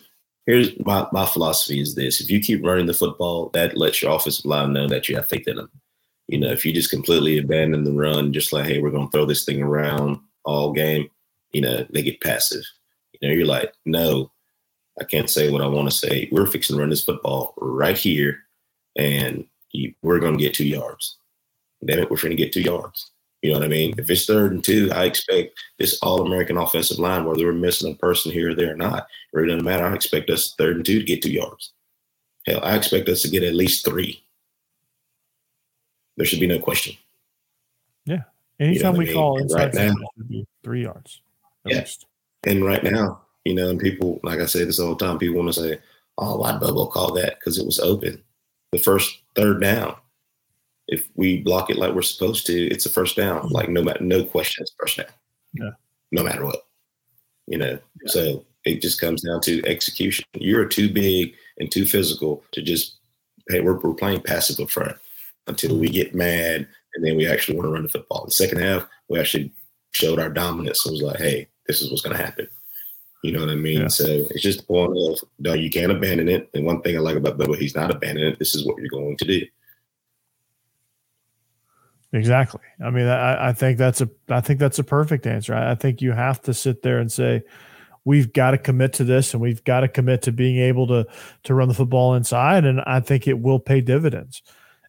here's 0.46 0.78
my, 0.84 1.06
my 1.10 1.26
philosophy 1.26 1.80
is 1.80 1.96
this 1.96 2.20
if 2.20 2.30
you 2.30 2.40
keep 2.40 2.64
running 2.64 2.86
the 2.86 2.94
football 2.94 3.50
that 3.52 3.76
lets 3.76 4.00
your 4.00 4.12
offensive 4.12 4.44
line 4.44 4.72
know 4.72 4.86
that 4.86 5.08
you 5.08 5.16
have 5.16 5.26
faith 5.26 5.48
in 5.48 5.56
them 5.56 5.70
you 6.28 6.38
know 6.38 6.50
if 6.50 6.64
you 6.64 6.72
just 6.72 6.90
completely 6.90 7.38
abandon 7.38 7.84
the 7.84 7.92
run 7.92 8.32
just 8.32 8.52
like 8.52 8.64
hey 8.64 8.80
we're 8.80 8.90
going 8.90 9.06
to 9.06 9.10
throw 9.10 9.24
this 9.24 9.44
thing 9.44 9.60
around 9.60 10.20
all 10.44 10.72
game 10.72 11.10
you 11.52 11.60
know 11.60 11.84
they 11.90 12.02
get 12.02 12.20
passive 12.20 12.62
you 13.12 13.28
know 13.28 13.34
you're 13.34 13.46
like 13.46 13.72
no 13.84 14.30
i 15.00 15.04
can't 15.04 15.30
say 15.30 15.50
what 15.50 15.62
i 15.62 15.66
want 15.66 15.90
to 15.90 15.96
say 15.96 16.28
we're 16.32 16.46
fixing 16.46 16.76
to 16.76 16.80
run 16.80 16.90
this 16.90 17.04
football 17.04 17.54
right 17.59 17.98
here 17.98 18.38
and 18.96 19.44
we're 20.02 20.20
going 20.20 20.37
to 20.37 20.42
get 20.42 20.54
two 20.54 20.66
yards 20.66 21.18
damn 21.85 21.98
it 21.98 22.11
we're 22.11 22.16
going 22.16 22.30
to 22.30 22.37
get 22.37 22.52
two 22.52 22.62
yards 22.62 23.11
you 23.42 23.52
know 23.52 23.59
what 23.59 23.66
I 23.66 23.68
mean? 23.68 23.94
If 23.96 24.11
it's 24.11 24.26
third 24.26 24.52
and 24.52 24.64
two, 24.64 24.90
I 24.92 25.04
expect 25.04 25.56
this 25.78 25.98
All 26.02 26.26
American 26.26 26.56
offensive 26.56 26.98
line, 26.98 27.24
whether 27.24 27.44
we're 27.44 27.52
missing 27.52 27.92
a 27.92 27.96
person 27.96 28.32
here 28.32 28.50
or 28.50 28.54
there 28.54 28.72
or 28.72 28.76
not, 28.76 29.04
it 29.04 29.06
really 29.37 29.50
doesn't 29.50 29.64
matter. 29.64 29.87
I 29.87 29.94
expect 29.94 30.30
us 30.30 30.54
third 30.59 30.76
and 30.76 30.85
two 30.85 30.98
to 30.98 31.04
get 31.04 31.22
two 31.22 31.30
yards. 31.30 31.72
Hell, 32.46 32.61
I 32.64 32.74
expect 32.74 33.09
us 33.09 33.22
to 33.22 33.28
get 33.28 33.42
at 33.42 33.54
least 33.54 33.85
three. 33.85 34.24
There 36.16 36.26
should 36.26 36.40
be 36.40 36.46
no 36.46 36.59
question. 36.59 36.96
Yeah. 38.04 38.22
Anytime 38.59 38.74
you 38.74 38.82
know 38.82 38.98
we 38.98 39.04
mean? 39.04 39.14
call 39.14 39.38
inside 39.38 39.74
right 39.74 39.74
now, 39.74 39.94
should 40.16 40.28
be 40.28 40.46
three 40.64 40.82
yards. 40.82 41.20
yeah. 41.66 41.78
Least. 41.78 42.06
And 42.44 42.64
right 42.64 42.82
now, 42.82 43.20
you 43.46 43.54
know, 43.54 43.70
and 43.70 43.80
people, 43.80 44.20
like 44.22 44.40
I 44.40 44.46
say 44.46 44.64
this 44.64 44.78
all 44.78 44.94
the 44.94 45.04
time, 45.04 45.18
people 45.18 45.37
want 45.37 45.52
to 45.54 45.61
say, 45.61 45.78
oh, 46.18 46.38
why 46.38 46.52
Bobo 46.59 46.87
call 46.87 47.12
that? 47.14 47.38
Because 47.38 47.59
it 47.59 47.66
was 47.66 47.78
open. 47.78 48.22
The 48.72 48.78
first 48.78 49.20
third 49.35 49.61
down 49.61 49.96
if 50.88 51.09
we 51.16 51.42
block 51.42 51.70
it 51.70 51.78
like 51.78 51.94
we're 51.94 52.02
supposed 52.02 52.46
to, 52.46 52.66
it's 52.68 52.87
a 52.87 52.90
first 52.90 53.16
down. 53.16 53.42
Mm-hmm. 53.42 53.54
Like 53.54 53.68
no 53.68 53.82
matter 53.82 54.04
no 54.04 54.24
question, 54.24 54.62
it's 54.62 54.74
first 54.78 54.98
down. 54.98 55.06
Yeah. 55.54 55.70
No 56.12 56.22
matter 56.22 56.44
what. 56.44 56.66
You 57.46 57.59
know. 57.59 57.78
Yeah. 58.02 58.11
So 58.12 58.44
it 58.64 58.82
just 58.82 59.00
comes 59.00 59.22
down 59.22 59.40
to 59.42 59.64
execution. 59.66 60.24
You're 60.35 60.66
too 60.66 60.92
big 60.92 61.35
and 61.59 61.70
too 61.70 61.87
physical 61.87 62.44
to 62.52 62.62
just 62.62 62.98
hey, 63.48 63.61
we're, 63.61 63.78
we're 63.78 63.94
playing 63.94 64.22
passive 64.22 64.61
up 64.61 64.70
front 64.70 64.96
until 65.46 65.76
we 65.78 65.88
get 65.88 66.14
mad 66.14 66.66
and 66.94 67.04
then 67.04 67.16
we 67.16 67.26
actually 67.26 67.56
want 67.56 67.66
to 67.66 67.72
run 67.72 67.85
the 67.85 67.88
football. 67.88 68.24
The 68.24 68.32
second 68.32 68.59
half, 68.59 68.88
we 69.09 69.20
actually 69.20 69.52
showed 69.92 70.18
our 70.18 70.30
dominance. 70.30 70.85
It 70.85 70.90
was 70.90 71.02
like, 71.02 71.18
hey, 71.18 71.48
this 71.66 71.80
is 71.80 71.90
what's 71.90 72.02
gonna 72.02 72.16
happen. 72.16 72.48
You 73.26 73.32
know 73.32 73.40
what 73.40 73.50
I 73.50 73.56
mean? 73.56 73.82
Yeah. 73.82 73.88
So 73.88 74.06
it's 74.06 74.40
just 74.40 74.66
point 74.68 74.96
of 74.96 75.18
no, 75.40 75.52
you 75.54 75.68
can't 75.68 75.90
abandon 75.90 76.28
it. 76.28 76.48
And 76.54 76.64
one 76.64 76.80
thing 76.82 76.96
I 76.96 77.00
like 77.00 77.16
about 77.16 77.38
Bobo, 77.38 77.54
he's 77.54 77.74
not 77.74 77.90
abandoning 77.90 78.32
it. 78.32 78.38
This 78.38 78.54
is 78.54 78.64
what 78.64 78.78
you're 78.78 78.88
going 78.88 79.16
to 79.16 79.24
do. 79.24 79.44
Exactly. 82.12 82.62
I 82.82 82.90
mean, 82.90 83.06
I, 83.06 83.48
I, 83.48 83.52
think 83.52 83.78
that's 83.78 84.00
a 84.00 84.08
I 84.28 84.40
think 84.40 84.60
that's 84.60 84.78
a 84.78 84.84
perfect 84.84 85.26
answer. 85.26 85.54
I, 85.54 85.72
I 85.72 85.74
think 85.74 86.00
you 86.00 86.12
have 86.12 86.40
to 86.42 86.54
sit 86.54 86.82
there 86.82 86.98
and 86.98 87.10
say, 87.10 87.42
we've 88.04 88.32
got 88.32 88.52
to 88.52 88.58
commit 88.58 88.92
to 88.94 89.04
this, 89.04 89.34
and 89.34 89.42
we've 89.42 89.64
got 89.64 89.80
to 89.80 89.88
commit 89.88 90.22
to 90.22 90.32
being 90.32 90.58
able 90.58 90.86
to 90.86 91.06
to 91.42 91.54
run 91.54 91.68
the 91.68 91.74
football 91.74 92.14
inside, 92.14 92.64
and 92.64 92.80
I 92.82 93.00
think 93.00 93.26
it 93.26 93.40
will 93.40 93.58
pay 93.58 93.80
dividends. 93.80 94.42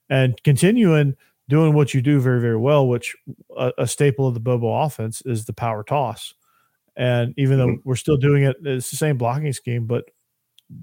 And 0.10 0.41
continuing 0.43 1.15
doing 1.50 1.73
what 1.73 1.93
you 1.93 2.02
do 2.02 2.19
very 2.19 2.39
very 2.39 2.58
well, 2.58 2.88
which 2.88 3.15
a, 3.58 3.73
a 3.80 3.88
staple 3.88 4.28
of 4.28 4.34
the 4.34 4.39
Bobo 4.39 4.71
offense 4.71 5.21
is 5.26 5.45
the 5.45 5.54
power 5.54 5.84
toss. 5.84 6.34
And 6.98 7.34
even 7.38 7.60
though 7.60 7.68
mm-hmm. 7.68 7.88
we're 7.88 7.96
still 7.96 8.18
doing 8.18 8.44
it, 8.44 8.58
it's 8.64 8.90
the 8.90 8.98
same 8.98 9.18
blocking 9.18 9.54
scheme, 9.54 9.86
but 9.86 10.06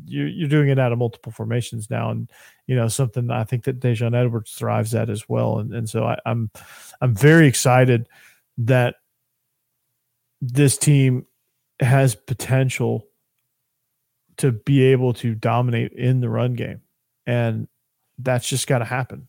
you're, 0.07 0.29
you're 0.29 0.49
doing 0.49 0.69
it 0.69 0.79
out 0.79 0.93
of 0.93 0.99
multiple 0.99 1.33
formations 1.33 1.91
now, 1.91 2.11
and 2.11 2.31
you 2.67 2.75
know 2.77 2.89
something 2.89 3.31
I 3.31 3.45
think 3.45 3.65
that 3.65 3.81
Daijun 3.81 4.17
Edwards 4.17 4.53
thrives 4.53 4.95
at 4.95 5.11
as 5.11 5.29
well. 5.29 5.59
And 5.59 5.75
and 5.75 5.89
so 5.89 6.05
I, 6.05 6.17
I'm 6.25 6.51
I'm 7.01 7.15
very 7.15 7.47
excited 7.47 8.09
that 8.59 8.97
this 10.41 10.79
team 10.79 11.27
has 11.81 12.15
potential 12.15 13.07
to 14.37 14.53
be 14.53 14.85
able 14.85 15.13
to 15.15 15.35
dominate 15.35 15.93
in 15.93 16.21
the 16.21 16.29
run 16.29 16.55
game, 16.55 16.81
and 17.27 17.69
that's 18.19 18.49
just 18.49 18.67
got 18.67 18.79
to 18.79 18.85
happen, 18.85 19.29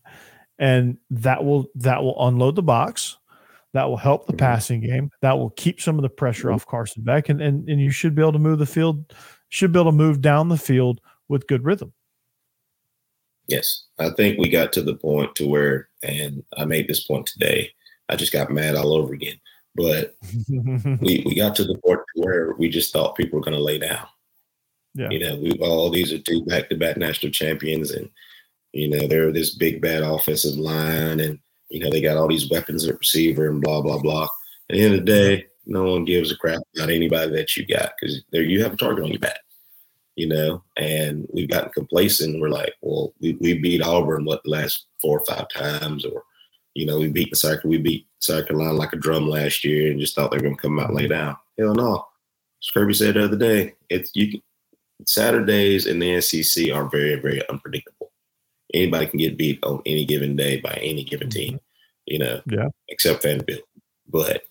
and 0.60 0.98
that 1.10 1.44
will 1.44 1.68
that 1.76 2.04
will 2.04 2.28
unload 2.28 2.56
the 2.56 2.64
box. 2.64 3.18
That 3.76 3.90
will 3.90 3.98
help 3.98 4.26
the 4.26 4.32
mm-hmm. 4.32 4.40
passing 4.40 4.80
game. 4.80 5.12
That 5.22 5.38
will 5.38 5.50
keep 5.50 5.82
some 5.82 5.98
of 5.98 6.02
the 6.02 6.10
pressure 6.10 6.48
mm-hmm. 6.48 6.56
off 6.56 6.66
Carson 6.66 7.04
Beck, 7.04 7.28
and, 7.28 7.42
and 7.42 7.68
and 7.68 7.82
you 7.82 7.92
should 7.92 8.16
be 8.16 8.22
able 8.22 8.32
to 8.32 8.40
move 8.40 8.58
the 8.58 8.66
field. 8.66 9.14
Should 9.50 9.74
be 9.74 9.80
able 9.82 9.92
to 9.92 9.98
move 9.98 10.22
down 10.22 10.48
the 10.48 10.58
field 10.58 11.02
with 11.28 11.46
good 11.48 11.66
rhythm. 11.66 11.92
Yes, 13.48 13.84
I 14.00 14.12
think 14.12 14.40
we 14.40 14.48
got 14.48 14.72
to 14.74 14.82
the 14.82 14.96
point 14.96 15.36
to 15.36 15.48
where, 15.50 15.90
and 16.02 16.42
I 16.58 16.64
made 16.64 16.88
this 16.88 17.04
point 17.04 17.28
today. 17.28 17.70
I 18.08 18.16
just 18.16 18.32
got 18.32 18.50
mad 18.50 18.76
all 18.76 18.94
over 18.94 19.14
again. 19.14 19.40
But 19.76 20.16
we, 20.50 21.24
we 21.26 21.36
got 21.36 21.54
to 21.58 21.66
the 21.66 21.78
point 21.86 22.00
where 22.16 22.54
we 22.54 22.70
just 22.70 22.94
thought 22.94 23.18
people 23.18 23.38
were 23.38 23.44
going 23.44 23.58
to 23.58 23.64
lay 23.64 23.78
down. 23.78 24.08
Yeah. 24.94 25.10
You 25.10 25.20
know, 25.20 25.36
we 25.36 25.52
all 25.60 25.90
these 25.90 26.14
are 26.14 26.20
two 26.20 26.46
back 26.46 26.70
to 26.70 26.78
back 26.78 26.96
national 26.96 27.34
champions, 27.34 27.92
and 27.92 28.10
you 28.72 28.88
know 28.88 29.06
they're 29.06 29.34
this 29.34 29.54
big 29.54 29.82
bad 29.82 30.02
offensive 30.02 30.56
line, 30.56 31.20
and 31.20 31.40
you 31.70 31.80
know 31.80 31.90
they 31.90 32.02
got 32.02 32.18
all 32.18 32.28
these 32.28 32.50
weapons 32.50 32.88
at 32.88 32.98
receiver 32.98 33.50
and 33.50 33.62
blah 33.62 33.82
blah 33.82 34.00
blah. 34.00 34.28
At 34.70 34.76
the 34.76 34.84
end 34.84 34.94
of 34.96 35.06
the 35.06 35.12
day, 35.12 35.46
no 35.66 35.84
one 35.84 36.06
gives 36.06 36.32
a 36.32 36.38
crap 36.38 36.62
about 36.76 36.90
anybody 36.90 37.32
that 37.32 37.56
you 37.56 37.66
got 37.66 37.94
because 38.00 38.22
there 38.32 38.44
you 38.44 38.64
have 38.64 38.74
a 38.74 38.78
target 38.78 39.04
on 39.04 39.12
your 39.12 39.20
back. 39.20 39.40
You 40.16 40.28
know, 40.28 40.64
and 40.78 41.28
we've 41.34 41.50
gotten 41.50 41.72
complacent. 41.72 42.40
We're 42.40 42.50
like, 42.50 42.74
well, 42.82 43.14
we, 43.20 43.34
we 43.42 43.60
beat 43.60 43.82
Auburn 43.82 44.24
what 44.24 44.42
the 44.44 44.52
last 44.52 44.86
four 45.02 45.20
or 45.20 45.26
five 45.26 45.50
times, 45.50 46.06
or 46.06 46.24
you 46.74 46.86
know, 46.86 47.00
we 47.00 47.10
beat 47.10 47.32
the 47.32 47.36
South, 47.36 47.66
we 47.66 47.78
beat 47.78 48.08
South 48.20 48.48
Carolina 48.48 48.74
like 48.74 48.94
a 48.94 48.98
drum 48.98 49.28
last 49.28 49.66
year, 49.66 49.92
and 49.92 50.00
just 50.00 50.16
thought 50.16 50.32
they 50.32 50.38
were 50.38 50.44
going 50.44 50.56
to 50.56 50.62
come 50.62 50.80
out 50.80 50.88
and 50.90 50.98
lay 50.98 51.08
down. 51.08 51.36
Hell 51.58 51.76
no. 51.76 52.06
As 52.64 52.72
Kirby 52.74 52.94
said 52.94 53.16
the 53.16 53.26
other 53.26 53.38
day, 53.38 53.74
it's 53.90 54.12
you. 54.16 54.32
Can, 54.32 54.42
Saturdays 55.06 55.88
in 55.88 56.00
the 56.00 56.22
SEC 56.22 56.72
are 56.72 56.90
very, 56.90 57.16
very 57.16 57.48
unpredictable. 57.50 57.95
Anybody 58.76 59.08
can 59.08 59.20
get 59.20 59.38
beat 59.38 59.60
on 59.64 59.82
any 59.86 60.06
given 60.06 60.36
day 60.36 60.60
by 60.60 60.78
any 60.84 61.04
given 61.04 61.30
team, 61.30 61.54
mm-hmm. 61.54 61.58
you 62.06 62.20
know, 62.20 62.42
yeah, 62.48 62.70
except 62.90 63.24
Vanderbilt. 63.24 63.64
But 64.08 64.44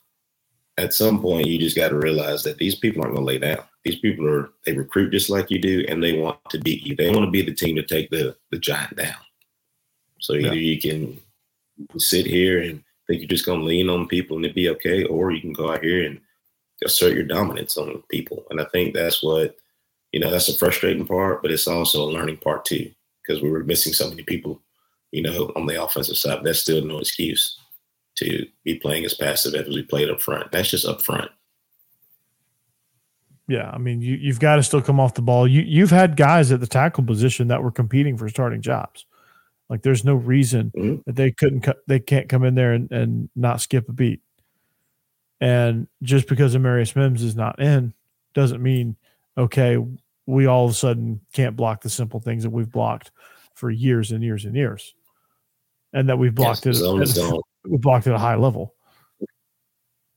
at 0.79 0.93
some 0.93 1.21
point, 1.21 1.47
you 1.47 1.59
just 1.59 1.77
got 1.77 1.91
to 1.91 1.97
realize 1.97 2.43
that 2.43 2.59
these 2.59 2.75
people 2.75 3.03
aren't 3.03 3.15
going 3.15 3.27
to 3.27 3.33
lay 3.33 3.39
down. 3.39 3.63
These 3.85 4.01
people 4.01 4.27
are 4.27 4.51
they 4.65 4.73
recruit 4.73 5.11
just 5.11 5.31
like 5.31 5.51
you 5.51 5.61
do, 5.61 5.85
and 5.89 6.03
they 6.03 6.19
want 6.19 6.39
to 6.51 6.59
beat 6.59 6.85
you. 6.85 6.97
They 6.97 7.11
want 7.11 7.25
to 7.25 7.31
be 7.31 7.43
the 7.43 7.55
team 7.55 7.77
to 7.77 7.83
take 7.85 8.11
the 8.11 8.35
the 8.51 8.59
giant 8.59 8.97
down. 8.97 9.15
So 10.21 10.33
either 10.35 10.55
yeah. 10.55 10.75
you 10.75 10.81
can 10.81 11.21
sit 11.99 12.27
here 12.27 12.61
and 12.63 12.83
think 13.07 13.21
you're 13.21 13.29
just 13.29 13.47
going 13.47 13.61
to 13.61 13.67
lean 13.67 13.89
on 13.91 14.09
people 14.09 14.37
and 14.37 14.47
it 14.47 14.55
be 14.55 14.71
okay, 14.71 15.05
or 15.05 15.31
you 15.31 15.41
can 15.41 15.53
go 15.53 15.71
out 15.73 15.85
here 15.85 16.05
and 16.07 16.21
assert 16.85 17.15
your 17.15 17.25
dominance 17.25 17.77
on 17.77 18.03
people. 18.11 18.45
And 18.51 18.61
I 18.61 18.65
think 18.73 18.95
that's 18.95 19.23
what, 19.23 19.57
you 20.13 20.21
know, 20.21 20.31
that's 20.31 20.49
a 20.49 20.57
frustrating 20.57 21.07
part, 21.07 21.43
but 21.43 21.51
it's 21.51 21.67
also 21.67 22.03
a 22.03 22.13
learning 22.13 22.39
part 22.39 22.65
too, 22.65 22.91
because 23.25 23.43
we 23.43 23.51
were 23.51 23.65
missing 23.65 23.93
so 23.93 24.09
many 24.09 24.23
people, 24.23 24.63
you 25.11 25.23
know, 25.23 25.53
on 25.57 25.67
the 25.67 25.83
offensive 25.83 26.17
side. 26.17 26.41
That's 26.43 26.61
still 26.61 26.85
no 26.85 26.99
excuse 26.99 27.59
to 28.17 28.47
be 28.65 28.77
playing 28.77 29.05
as 29.05 29.15
passive 29.15 29.55
as 29.55 29.67
we 29.69 29.83
played 29.83 30.11
up 30.11 30.21
front. 30.21 30.53
That's 30.53 30.71
just 30.71 30.87
up 30.87 31.03
front. 31.03 31.31
Yeah, 33.47 33.71
I 33.71 33.79
mean, 33.79 34.01
you 34.01 34.17
you've 34.17 34.41
got 34.41 34.57
to 34.57 34.63
still 34.63 34.81
come 34.81 34.99
off 34.99 35.15
the 35.15 35.23
ball. 35.23 35.47
You 35.47 35.63
you've 35.63 35.91
had 35.91 36.17
guys 36.17 36.51
at 36.51 36.61
the 36.61 36.67
tackle 36.67 37.05
position 37.05 37.49
that 37.49 37.63
were 37.63 37.71
competing 37.71 38.17
for 38.17 38.29
starting 38.29 38.63
jobs. 38.63 39.05
Like 39.69 39.83
there's 39.83 40.05
no 40.05 40.15
reason 40.15 40.73
mm-hmm. 40.77 41.03
that 41.07 41.17
they 41.17 41.31
couldn't 41.31 41.63
co- 41.63 41.75
they 41.87 41.99
can't 41.99 42.29
come 42.29 42.45
in 42.45 42.55
there 42.55 42.73
and, 42.73 42.91
and 42.91 43.29
not 43.37 43.61
skip 43.61 43.89
a 43.89 43.93
beat. 43.93 44.21
And 45.41 45.89
just 46.03 46.27
because 46.27 46.55
Amarius 46.55 46.97
Mims 46.97 47.23
is 47.23 47.37
not 47.37 47.61
in 47.61 47.93
doesn't 48.35 48.63
mean 48.63 48.97
okay, 49.37 49.77
we 50.27 50.47
all 50.47 50.65
of 50.65 50.71
a 50.71 50.75
sudden 50.75 51.21
can't 51.33 51.57
block 51.57 51.83
the 51.83 51.91
simple 51.91 52.21
things 52.21 52.43
that 52.43 52.51
we've 52.51 52.71
blocked 52.71 53.11
for 53.55 53.71
years 53.71 54.13
and 54.13 54.23
years 54.23 54.45
and 54.45 54.55
years. 54.55 54.95
And 55.93 56.09
that 56.09 56.19
we've 56.19 56.35
blocked 56.35 56.67
yes, 56.67 56.81
it 56.81 57.07
zone 57.07 57.41
we 57.65 57.79
blocked 57.79 58.07
at 58.07 58.15
a 58.15 58.19
high 58.19 58.35
level. 58.35 58.75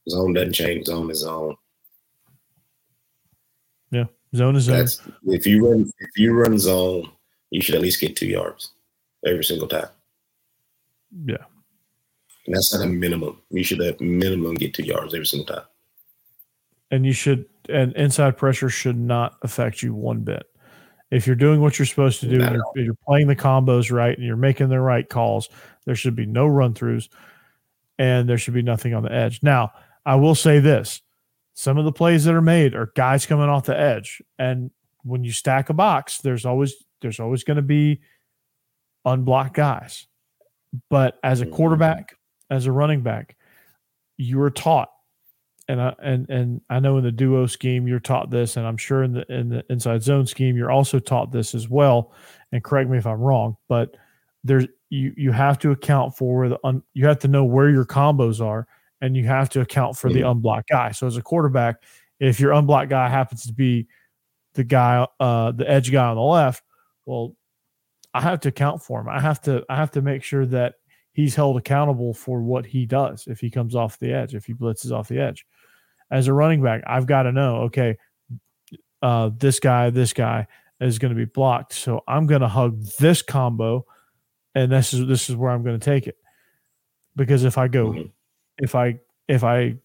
Zone 0.08 0.32
doesn't 0.32 0.54
change, 0.54 0.86
zone 0.86 1.10
is 1.10 1.18
zone. 1.18 1.54
Yeah, 3.90 4.06
zone 4.34 4.56
is 4.56 4.64
zone. 4.64 4.78
That's, 4.78 5.00
if 5.26 5.46
you 5.46 5.68
run 5.68 5.90
if 5.98 6.10
you 6.16 6.32
run 6.32 6.58
zone, 6.58 7.10
you 7.50 7.60
should 7.60 7.74
at 7.74 7.82
least 7.82 8.00
get 8.00 8.16
two 8.16 8.26
yards 8.26 8.72
every 9.24 9.44
single 9.44 9.68
time. 9.68 9.88
Yeah. 11.24 11.44
And 12.46 12.56
that's 12.56 12.74
not 12.74 12.84
a 12.84 12.86
minimum. 12.88 13.40
You 13.50 13.62
should 13.62 13.80
at 13.82 14.00
minimum 14.00 14.54
get 14.54 14.74
two 14.74 14.82
yards 14.82 15.14
every 15.14 15.26
single 15.26 15.54
time. 15.54 15.64
And 16.90 17.04
you 17.04 17.12
should, 17.12 17.46
and 17.68 17.94
inside 17.96 18.36
pressure 18.36 18.68
should 18.68 18.98
not 18.98 19.36
affect 19.42 19.82
you 19.82 19.94
one 19.94 20.20
bit. 20.20 20.46
If 21.10 21.26
you're 21.26 21.36
doing 21.36 21.60
what 21.60 21.78
you're 21.78 21.86
supposed 21.86 22.20
to 22.20 22.28
do, 22.28 22.36
you're, 22.36 22.84
you're, 22.84 22.94
playing 23.06 23.28
the 23.28 23.36
combos 23.36 23.90
right 23.90 24.16
and 24.16 24.26
you're 24.26 24.36
making 24.36 24.68
the 24.68 24.80
right 24.80 25.08
calls, 25.08 25.48
there 25.86 25.94
should 25.94 26.14
be 26.14 26.26
no 26.26 26.46
run 26.46 26.74
throughs 26.74 27.08
and 27.98 28.28
there 28.28 28.38
should 28.38 28.54
be 28.54 28.62
nothing 28.62 28.94
on 28.94 29.02
the 29.02 29.12
edge. 29.12 29.40
Now, 29.42 29.72
I 30.04 30.16
will 30.16 30.34
say 30.34 30.58
this 30.58 31.00
some 31.54 31.76
of 31.76 31.84
the 31.84 31.92
plays 31.92 32.24
that 32.24 32.34
are 32.34 32.40
made 32.40 32.74
are 32.74 32.92
guys 32.94 33.26
coming 33.26 33.48
off 33.48 33.64
the 33.64 33.78
edge. 33.78 34.22
And 34.38 34.70
when 35.02 35.24
you 35.24 35.32
stack 35.32 35.70
a 35.70 35.74
box, 35.74 36.18
there's 36.18 36.46
always, 36.46 36.72
there's 37.00 37.18
always 37.18 37.42
going 37.42 37.56
to 37.56 37.62
be 37.62 38.00
unblocked 39.04 39.54
guys. 39.54 40.06
But 40.88 41.18
as 41.24 41.40
a 41.40 41.46
mm-hmm. 41.46 41.54
quarterback, 41.54 42.14
as 42.48 42.66
a 42.66 42.72
running 42.72 43.02
back, 43.02 43.36
you 44.16 44.40
are 44.42 44.50
taught, 44.50 44.90
and 45.68 45.80
I 45.80 45.94
and 46.02 46.28
and 46.30 46.60
I 46.70 46.80
know 46.80 46.96
in 46.98 47.04
the 47.04 47.12
duo 47.12 47.46
scheme 47.46 47.86
you're 47.86 48.00
taught 48.00 48.30
this, 48.30 48.56
and 48.56 48.66
I'm 48.66 48.76
sure 48.76 49.02
in 49.02 49.12
the 49.12 49.32
in 49.32 49.48
the 49.50 49.64
inside 49.70 50.02
zone 50.02 50.26
scheme 50.26 50.56
you're 50.56 50.70
also 50.70 50.98
taught 50.98 51.30
this 51.32 51.54
as 51.54 51.68
well. 51.68 52.12
And 52.52 52.64
correct 52.64 52.88
me 52.90 52.98
if 52.98 53.06
I'm 53.06 53.20
wrong, 53.20 53.56
but 53.68 53.96
there's 54.44 54.66
you 54.90 55.12
you 55.16 55.32
have 55.32 55.58
to 55.60 55.70
account 55.70 56.16
for 56.16 56.48
the 56.48 56.58
un, 56.64 56.82
you 56.94 57.06
have 57.06 57.18
to 57.20 57.28
know 57.28 57.44
where 57.44 57.70
your 57.70 57.84
combos 57.84 58.40
are, 58.44 58.66
and 59.00 59.16
you 59.16 59.26
have 59.26 59.50
to 59.50 59.60
account 59.60 59.96
for 59.96 60.10
the 60.10 60.22
unblocked 60.22 60.68
guy. 60.70 60.92
So 60.92 61.06
as 61.06 61.16
a 61.16 61.22
quarterback, 61.22 61.82
if 62.20 62.40
your 62.40 62.52
unblocked 62.52 62.90
guy 62.90 63.08
happens 63.08 63.46
to 63.46 63.52
be 63.52 63.86
the 64.54 64.64
guy, 64.64 65.06
uh, 65.20 65.52
the 65.52 65.68
edge 65.70 65.92
guy 65.92 66.06
on 66.06 66.16
the 66.16 66.22
left, 66.22 66.64
well, 67.06 67.36
I 68.14 68.20
have 68.22 68.40
to 68.40 68.48
account 68.48 68.82
for 68.82 69.00
him. 69.00 69.08
I 69.08 69.20
have 69.20 69.40
to 69.42 69.64
I 69.68 69.76
have 69.76 69.90
to 69.92 70.02
make 70.02 70.22
sure 70.22 70.46
that 70.46 70.76
he's 71.12 71.34
held 71.34 71.56
accountable 71.56 72.14
for 72.14 72.42
what 72.42 72.64
he 72.64 72.86
does 72.86 73.26
if 73.26 73.40
he 73.40 73.50
comes 73.50 73.74
off 73.74 73.98
the 73.98 74.12
edge, 74.12 74.34
if 74.34 74.46
he 74.46 74.54
blitzes 74.54 74.92
off 74.92 75.08
the 75.08 75.20
edge. 75.20 75.44
As 76.10 76.26
a 76.26 76.32
running 76.32 76.62
back, 76.62 76.82
I've 76.86 77.06
got 77.06 77.24
to 77.24 77.32
know, 77.32 77.62
okay, 77.62 77.98
uh, 79.02 79.30
this 79.36 79.60
guy, 79.60 79.90
this 79.90 80.12
guy 80.12 80.46
is 80.80 80.98
going 80.98 81.10
to 81.10 81.16
be 81.16 81.24
blocked. 81.24 81.72
So 81.72 82.02
I'm 82.08 82.26
going 82.26 82.40
to 82.40 82.48
hug 82.48 82.82
this 82.98 83.22
combo, 83.22 83.86
and 84.54 84.72
this 84.72 84.92
is 84.92 85.06
this 85.06 85.28
is 85.28 85.36
where 85.36 85.50
I'm 85.50 85.62
going 85.62 85.78
to 85.78 85.84
take 85.84 86.06
it. 86.06 86.16
Because 87.16 87.44
if 87.44 87.58
I 87.58 87.68
go, 87.68 87.92
mm-hmm. 87.92 88.08
if 88.58 88.74
I 88.74 89.00
if 89.28 89.44
I 89.44 89.76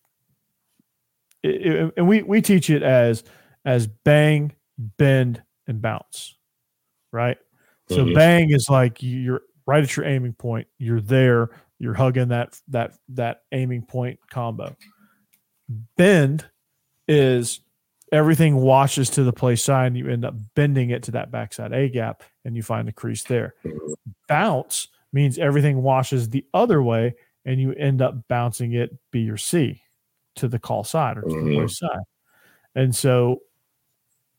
it, 1.43 1.65
it, 1.65 1.93
and 1.97 2.07
we 2.07 2.23
we 2.23 2.41
teach 2.41 2.69
it 2.69 2.83
as 2.83 3.23
as 3.65 3.88
bang, 3.88 4.53
bend, 4.77 5.41
and 5.67 5.81
bounce, 5.81 6.38
right? 7.12 7.38
So 7.89 8.05
mm-hmm. 8.05 8.13
bang 8.13 8.51
is 8.51 8.67
like 8.69 9.01
you're 9.01 9.41
right 9.65 9.83
at 9.83 9.95
your 9.95 10.05
aiming 10.05 10.33
point. 10.33 10.67
You're 10.77 11.01
there. 11.01 11.49
You're 11.79 11.93
hugging 11.93 12.29
that 12.29 12.59
that 12.69 12.93
that 13.09 13.41
aiming 13.51 13.83
point 13.83 14.19
combo. 14.29 14.75
Bend 15.97 16.45
is 17.08 17.62
everything 18.12 18.58
washes 18.58 19.10
to 19.12 19.23
the 19.23 19.34
play 19.34 19.56
side 19.56 19.88
and 19.88 19.97
you 19.97 20.08
end 20.08 20.23
up 20.23 20.36
bending 20.56 20.91
it 20.91 21.04
to 21.04 21.12
that 21.12 21.32
backside 21.32 21.73
A 21.73 21.89
gap 21.89 22.23
and 22.45 22.56
you 22.56 22.62
find 22.62 22.88
the 22.88 22.93
crease 22.93 23.23
there. 23.23 23.56
Bounce 24.28 24.88
means 25.12 25.38
everything 25.38 25.82
washes 25.82 26.30
the 26.30 26.45
other 26.54 26.82
way 26.82 27.15
and 27.45 27.60
you 27.60 27.73
end 27.73 28.02
up 28.02 28.28
bouncing 28.28 28.73
it 28.73 28.91
B 29.12 29.30
or 29.30 29.38
C 29.38 29.82
to 30.36 30.47
the 30.47 30.60
call 30.60 30.84
side 30.84 31.17
or 31.17 31.21
to 31.21 31.28
mm-hmm. 31.28 31.49
the 31.49 31.56
play 31.56 31.67
side. 31.67 32.04
And 32.76 32.95
so 32.95 33.41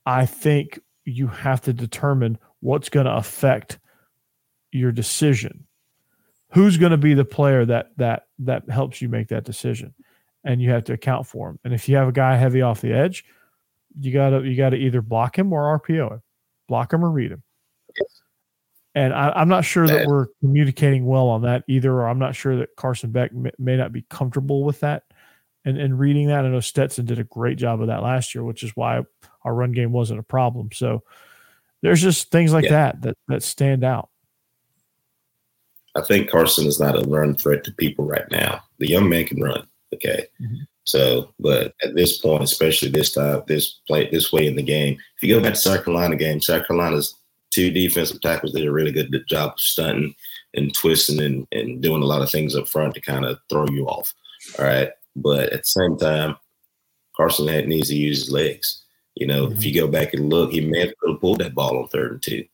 I 0.06 0.26
think 0.26 0.80
you 1.04 1.26
have 1.26 1.60
to 1.62 1.72
determine 1.72 2.38
what's 2.60 2.88
going 2.88 3.06
to 3.06 3.14
affect 3.14 3.78
your 4.72 4.92
decision 4.92 5.66
who's 6.54 6.76
going 6.76 6.92
to 6.92 6.96
be 6.96 7.14
the 7.14 7.24
player 7.24 7.64
that 7.66 7.90
that 7.96 8.26
that 8.38 8.68
helps 8.70 9.02
you 9.02 9.08
make 9.08 9.28
that 9.28 9.44
decision 9.44 9.92
and 10.44 10.60
you 10.60 10.70
have 10.70 10.84
to 10.84 10.92
account 10.92 11.26
for 11.26 11.50
him 11.50 11.58
and 11.64 11.74
if 11.74 11.88
you 11.88 11.96
have 11.96 12.08
a 12.08 12.12
guy 12.12 12.36
heavy 12.36 12.62
off 12.62 12.80
the 12.80 12.92
edge 12.92 13.24
you 14.00 14.12
gotta 14.12 14.42
you 14.46 14.56
gotta 14.56 14.76
either 14.76 15.02
block 15.02 15.38
him 15.38 15.52
or 15.52 15.78
rpo 15.78 16.12
him 16.12 16.22
block 16.68 16.92
him 16.92 17.04
or 17.04 17.10
read 17.10 17.32
him 17.32 17.42
and 18.96 19.12
I, 19.12 19.42
am 19.42 19.48
not 19.48 19.64
sure 19.64 19.88
that 19.88 20.06
we're 20.06 20.28
communicating 20.40 21.04
well 21.04 21.28
on 21.28 21.42
that 21.42 21.64
either 21.68 21.92
or 21.92 22.08
i'm 22.08 22.18
not 22.18 22.34
sure 22.34 22.56
that 22.56 22.76
carson 22.76 23.10
beck 23.10 23.32
may, 23.32 23.50
may 23.58 23.76
not 23.76 23.92
be 23.92 24.04
comfortable 24.08 24.64
with 24.64 24.80
that 24.80 25.04
and, 25.64 25.78
and 25.78 25.98
reading 25.98 26.28
that 26.28 26.44
i 26.44 26.48
know 26.48 26.60
stetson 26.60 27.06
did 27.06 27.18
a 27.18 27.24
great 27.24 27.58
job 27.58 27.80
of 27.80 27.88
that 27.88 28.02
last 28.02 28.34
year 28.34 28.44
which 28.44 28.62
is 28.62 28.72
why 28.74 29.02
our 29.42 29.54
run 29.54 29.72
game 29.72 29.92
wasn't 29.92 30.18
a 30.18 30.24
problem 30.24 30.70
so 30.72 31.02
there's 31.84 32.00
just 32.00 32.30
things 32.30 32.50
like 32.50 32.64
yeah. 32.64 32.70
that 32.70 33.02
that 33.02 33.18
that 33.28 33.42
stand 33.42 33.84
out. 33.84 34.08
I 35.94 36.00
think 36.00 36.30
Carson 36.30 36.66
is 36.66 36.80
not 36.80 36.98
a 36.98 37.06
run 37.06 37.34
threat 37.34 37.62
to 37.64 37.72
people 37.72 38.06
right 38.06 38.28
now. 38.30 38.62
The 38.78 38.88
young 38.88 39.08
man 39.08 39.26
can 39.26 39.40
run. 39.40 39.66
Okay. 39.94 40.26
Mm-hmm. 40.40 40.62
So, 40.84 41.32
but 41.40 41.74
at 41.82 41.94
this 41.94 42.18
point, 42.18 42.42
especially 42.42 42.90
this 42.90 43.12
time, 43.12 43.42
this 43.46 43.80
play 43.86 44.08
this 44.10 44.32
way 44.32 44.46
in 44.46 44.56
the 44.56 44.62
game, 44.62 44.98
if 45.16 45.22
you 45.22 45.34
go 45.34 45.42
back 45.42 45.54
to 45.54 45.60
South 45.60 45.84
Carolina 45.84 46.16
game, 46.16 46.40
South 46.40 46.66
Carolina's 46.66 47.14
two 47.52 47.70
defensive 47.70 48.20
tackles 48.20 48.52
did 48.52 48.66
a 48.66 48.72
really 48.72 48.92
good 48.92 49.10
job 49.28 49.52
of 49.52 49.60
stunting 49.60 50.14
and 50.54 50.74
twisting 50.74 51.20
and, 51.20 51.46
and 51.52 51.82
doing 51.82 52.02
a 52.02 52.06
lot 52.06 52.22
of 52.22 52.30
things 52.30 52.54
up 52.54 52.68
front 52.68 52.94
to 52.94 53.00
kind 53.00 53.24
of 53.24 53.38
throw 53.48 53.66
you 53.70 53.86
off. 53.86 54.12
All 54.58 54.64
right. 54.64 54.90
But 55.16 55.52
at 55.52 55.60
the 55.60 55.66
same 55.66 55.96
time, 55.96 56.36
Carson 57.16 57.48
had 57.48 57.68
needs 57.68 57.88
to 57.88 57.96
use 57.96 58.18
his 58.18 58.30
legs. 58.30 58.82
You 59.14 59.26
know, 59.26 59.46
mm-hmm. 59.46 59.56
if 59.56 59.64
you 59.64 59.74
go 59.74 59.88
back 59.88 60.12
and 60.12 60.28
look, 60.28 60.52
he 60.52 60.60
may 60.60 60.80
have 60.80 61.20
pulled 61.20 61.38
that 61.38 61.54
ball 61.54 61.78
on 61.78 61.88
third 61.88 62.12
and 62.12 62.22
two. 62.22 62.44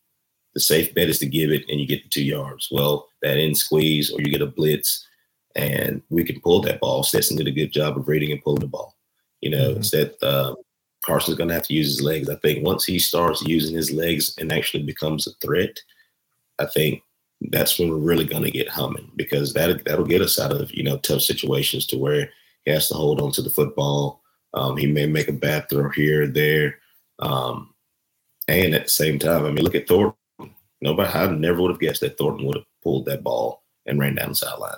The 0.54 0.60
safe 0.60 0.94
bet 0.94 1.08
is 1.08 1.18
to 1.20 1.26
give 1.26 1.50
it 1.50 1.64
and 1.68 1.80
you 1.80 1.86
get 1.86 2.02
the 2.02 2.08
two 2.10 2.24
yards. 2.24 2.68
Well, 2.70 3.08
that 3.22 3.38
in 3.38 3.54
squeeze 3.54 4.12
or 4.12 4.20
you 4.20 4.30
get 4.30 4.42
a 4.42 4.46
blitz 4.46 5.06
and 5.56 6.02
we 6.10 6.24
can 6.24 6.40
pull 6.40 6.60
that 6.62 6.80
ball. 6.80 7.02
Stetson 7.02 7.36
did 7.36 7.48
a 7.48 7.52
good 7.52 7.72
job 7.72 7.96
of 7.96 8.08
reading 8.08 8.32
and 8.32 8.42
pulling 8.42 8.60
the 8.60 8.66
ball. 8.66 8.96
You 9.40 9.50
know, 9.50 9.74
mm-hmm. 9.74 10.12
uh, 10.22 10.54
Carson's 11.04 11.36
going 11.36 11.48
to 11.48 11.54
have 11.54 11.66
to 11.66 11.74
use 11.74 11.86
his 11.86 12.02
legs. 12.02 12.28
I 12.28 12.36
think 12.36 12.64
once 12.64 12.84
he 12.84 12.98
starts 12.98 13.42
using 13.42 13.74
his 13.74 13.90
legs 13.90 14.34
and 14.38 14.52
actually 14.52 14.82
becomes 14.82 15.26
a 15.26 15.32
threat, 15.44 15.80
I 16.58 16.66
think 16.66 17.02
that's 17.48 17.78
when 17.78 17.90
we're 17.90 17.96
really 17.96 18.26
going 18.26 18.42
to 18.42 18.50
get 18.50 18.68
humming 18.68 19.10
because 19.16 19.54
that 19.54 19.84
that'll 19.84 20.04
get 20.04 20.20
us 20.20 20.38
out 20.38 20.52
of 20.52 20.72
you 20.74 20.82
know 20.82 20.98
tough 20.98 21.22
situations 21.22 21.86
to 21.86 21.96
where 21.96 22.30
he 22.64 22.70
has 22.70 22.88
to 22.88 22.94
hold 22.94 23.20
on 23.20 23.32
to 23.32 23.42
the 23.42 23.50
football. 23.50 24.22
Um, 24.52 24.76
he 24.76 24.86
may 24.86 25.06
make 25.06 25.28
a 25.28 25.32
bad 25.32 25.68
throw 25.68 25.88
here 25.90 26.24
or 26.24 26.26
there, 26.26 26.78
um, 27.20 27.72
and 28.48 28.74
at 28.74 28.84
the 28.84 28.90
same 28.90 29.18
time, 29.18 29.46
I 29.46 29.50
mean, 29.50 29.64
look 29.64 29.74
at 29.74 29.88
Thornton. 29.88 30.16
Nobody, 30.82 31.10
I 31.10 31.30
never 31.30 31.60
would 31.60 31.70
have 31.70 31.80
guessed 31.80 32.00
that 32.00 32.18
Thornton 32.18 32.46
would 32.46 32.56
have 32.56 32.64
pulled 32.82 33.06
that 33.06 33.22
ball 33.22 33.62
and 33.86 33.98
ran 33.98 34.16
down 34.16 34.30
the 34.30 34.34
sideline, 34.34 34.72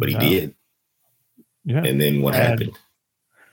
but 0.00 0.08
he 0.08 0.16
did. 0.16 0.54
Yeah. 1.64 1.84
And 1.84 2.00
then 2.00 2.22
what 2.22 2.34
happened? 2.34 2.76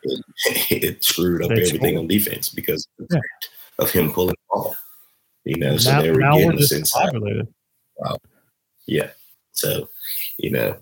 It, 0.04 0.24
it, 0.84 1.04
screwed 1.04 1.44
up 1.44 1.52
everything 1.52 1.98
on 1.98 2.08
defense 2.08 2.50
because 2.50 2.88
yeah. 3.12 3.20
of 3.80 3.92
him 3.92 4.12
pulling 4.12 4.36
the 4.36 4.38
ball. 4.50 4.76
You 5.44 5.58
know, 5.58 5.78
so 5.78 5.92
now, 5.92 6.02
they 6.02 6.12
were 6.12 6.20
getting 6.20 6.58
us 6.58 6.72
inside. 6.72 7.14
Wow. 7.98 8.18
Yeah. 8.86 9.10
So, 9.52 9.90
you 10.38 10.52
know, 10.52 10.78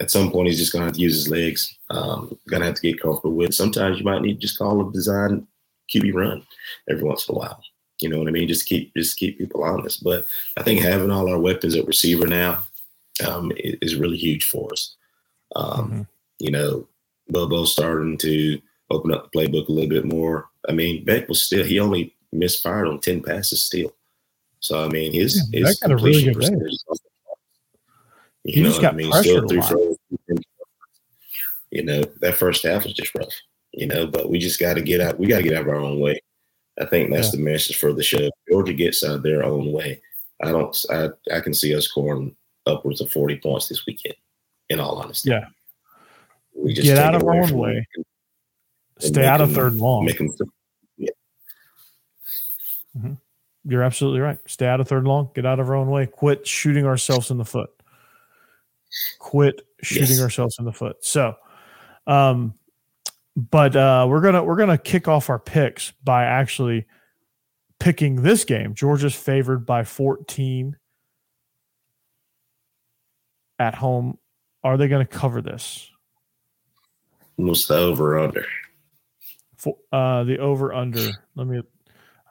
at 0.00 0.10
some 0.10 0.30
point 0.30 0.48
he's 0.48 0.58
just 0.58 0.72
gonna 0.72 0.86
have 0.86 0.94
to 0.94 1.00
use 1.00 1.14
his 1.14 1.30
legs. 1.30 1.78
Um, 1.90 2.36
gonna 2.48 2.66
have 2.66 2.74
to 2.74 2.82
get 2.82 3.00
comfortable 3.00 3.36
with. 3.36 3.54
Sometimes 3.54 3.98
you 3.98 4.04
might 4.04 4.22
need 4.22 4.34
to 4.34 4.40
just 4.40 4.58
call 4.58 4.86
a 4.86 4.92
design 4.92 5.46
QB 5.92 6.14
run 6.14 6.46
every 6.88 7.04
once 7.04 7.28
in 7.28 7.34
a 7.34 7.38
while. 7.38 7.60
You 8.00 8.08
know 8.08 8.18
what 8.18 8.28
I 8.28 8.32
mean? 8.32 8.48
Just 8.48 8.66
keep 8.66 8.94
just 8.94 9.16
keep 9.16 9.38
people 9.38 9.62
honest. 9.62 10.02
But 10.02 10.26
I 10.56 10.62
think 10.62 10.80
having 10.80 11.10
all 11.10 11.28
our 11.28 11.38
weapons 11.38 11.76
at 11.76 11.86
receiver 11.86 12.26
now 12.26 12.66
um, 13.26 13.52
is 13.56 13.96
really 13.96 14.16
huge 14.16 14.46
for 14.46 14.72
us. 14.72 14.96
Um, 15.56 15.90
mm-hmm. 15.90 16.02
You 16.38 16.50
know, 16.50 16.88
Bobo's 17.30 17.72
starting 17.72 18.18
to 18.18 18.60
open 18.90 19.12
up 19.12 19.30
the 19.30 19.38
playbook 19.38 19.68
a 19.68 19.72
little 19.72 19.90
bit 19.90 20.04
more. 20.04 20.48
I 20.68 20.72
mean, 20.72 21.04
Beck 21.04 21.28
was 21.28 21.42
still 21.42 21.64
he 21.64 21.80
only 21.80 22.14
misfired 22.32 22.88
on 22.88 23.00
ten 23.00 23.22
passes 23.22 23.64
still. 23.64 23.94
So 24.60 24.84
I 24.84 24.88
mean, 24.88 25.12
his 25.12 25.48
yeah, 25.52 25.66
his 25.66 25.78
completion 25.78 26.28
really 26.28 26.34
percentage. 26.34 26.78
You 28.44 28.52
he 28.52 28.62
know, 28.62 28.88
I 28.88 28.92
mean, 28.92 29.12
still 29.12 29.46
three 29.48 29.60
throws. 29.60 29.96
You 31.70 31.84
know, 31.84 32.02
that 32.20 32.36
first 32.36 32.64
half 32.64 32.84
was 32.84 32.92
just 32.92 33.14
rough. 33.14 33.34
You 33.72 33.86
know, 33.86 34.06
but 34.06 34.30
we 34.30 34.38
just 34.38 34.60
got 34.60 34.74
to 34.74 34.82
get 34.82 35.00
out. 35.00 35.18
We 35.18 35.26
got 35.26 35.38
to 35.38 35.42
get 35.42 35.54
out 35.54 35.62
of 35.62 35.68
our 35.68 35.76
own 35.76 35.98
way. 35.98 36.20
I 36.80 36.86
think 36.86 37.10
that's 37.10 37.32
yeah. 37.32 37.38
the 37.38 37.44
message 37.44 37.76
for 37.76 37.92
the 37.92 38.02
show. 38.02 38.30
Georgia 38.48 38.72
gets 38.72 39.04
out 39.04 39.16
of 39.16 39.22
their 39.22 39.44
own 39.44 39.72
way. 39.72 40.00
I 40.42 40.52
don't. 40.52 40.76
I 40.90 41.08
I 41.32 41.40
can 41.40 41.54
see 41.54 41.74
us 41.74 41.86
scoring 41.86 42.36
upwards 42.66 43.00
of 43.00 43.10
forty 43.10 43.36
points 43.36 43.68
this 43.68 43.84
weekend. 43.86 44.14
In 44.74 44.80
all 44.80 44.98
honesty, 44.98 45.30
yeah. 45.30 45.46
We 46.52 46.74
just 46.74 46.84
get 46.84 46.98
out 46.98 47.14
of 47.14 47.22
our 47.22 47.34
own 47.34 47.56
way. 47.56 47.86
Stay 48.98 49.24
out 49.24 49.40
of 49.40 49.52
third 49.52 49.76
long. 49.76 50.04
Make 50.04 50.18
them, 50.18 50.34
yeah. 50.96 51.10
Mm-hmm. 52.96 53.12
You're 53.66 53.84
absolutely 53.84 54.20
right. 54.20 54.38
Stay 54.46 54.66
out 54.66 54.80
of 54.80 54.88
third 54.88 55.04
long. 55.04 55.30
Get 55.32 55.46
out 55.46 55.60
of 55.60 55.68
our 55.68 55.76
own 55.76 55.88
way. 55.90 56.06
Quit 56.06 56.44
shooting 56.44 56.86
ourselves 56.86 57.30
in 57.30 57.38
the 57.38 57.44
foot. 57.44 57.70
Quit 59.20 59.62
shooting 59.80 60.16
yes. 60.16 60.20
ourselves 60.20 60.56
in 60.58 60.64
the 60.64 60.72
foot. 60.72 61.04
So, 61.04 61.36
um, 62.08 62.54
but 63.36 63.76
uh, 63.76 64.06
we're 64.08 64.20
gonna 64.20 64.42
we're 64.42 64.56
gonna 64.56 64.76
kick 64.76 65.06
off 65.06 65.30
our 65.30 65.38
picks 65.38 65.92
by 66.02 66.24
actually 66.24 66.86
picking 67.78 68.22
this 68.22 68.44
game. 68.44 68.74
Georgia's 68.74 69.14
favored 69.14 69.64
by 69.66 69.84
14 69.84 70.76
at 73.58 73.74
home. 73.74 74.18
Are 74.64 74.76
they 74.76 74.88
going 74.88 75.06
to 75.06 75.12
cover 75.12 75.40
this? 75.40 75.90
What's 77.36 77.66
the 77.66 77.76
over 77.76 78.18
under? 78.18 78.46
For, 79.56 79.76
uh, 79.92 80.24
the 80.24 80.38
over 80.38 80.72
under. 80.72 81.10
Let 81.36 81.46
me 81.46 81.60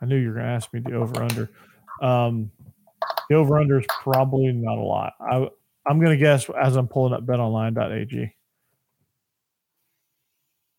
I 0.03 0.05
knew 0.05 0.17
you 0.17 0.27
were 0.27 0.33
going 0.33 0.45
to 0.45 0.51
ask 0.51 0.73
me 0.73 0.81
the 0.81 0.95
over 0.95 1.23
under. 1.23 1.49
Um, 2.01 2.51
the 3.29 3.35
over 3.35 3.57
under 3.57 3.79
is 3.79 3.85
probably 4.01 4.51
not 4.51 4.77
a 4.77 4.83
lot. 4.83 5.13
I 5.21 5.47
I'm 5.85 5.99
going 5.99 6.11
to 6.11 6.17
guess 6.17 6.49
as 6.49 6.75
I'm 6.75 6.87
pulling 6.87 7.13
up 7.13 7.25
betonline.ag. 7.25 8.33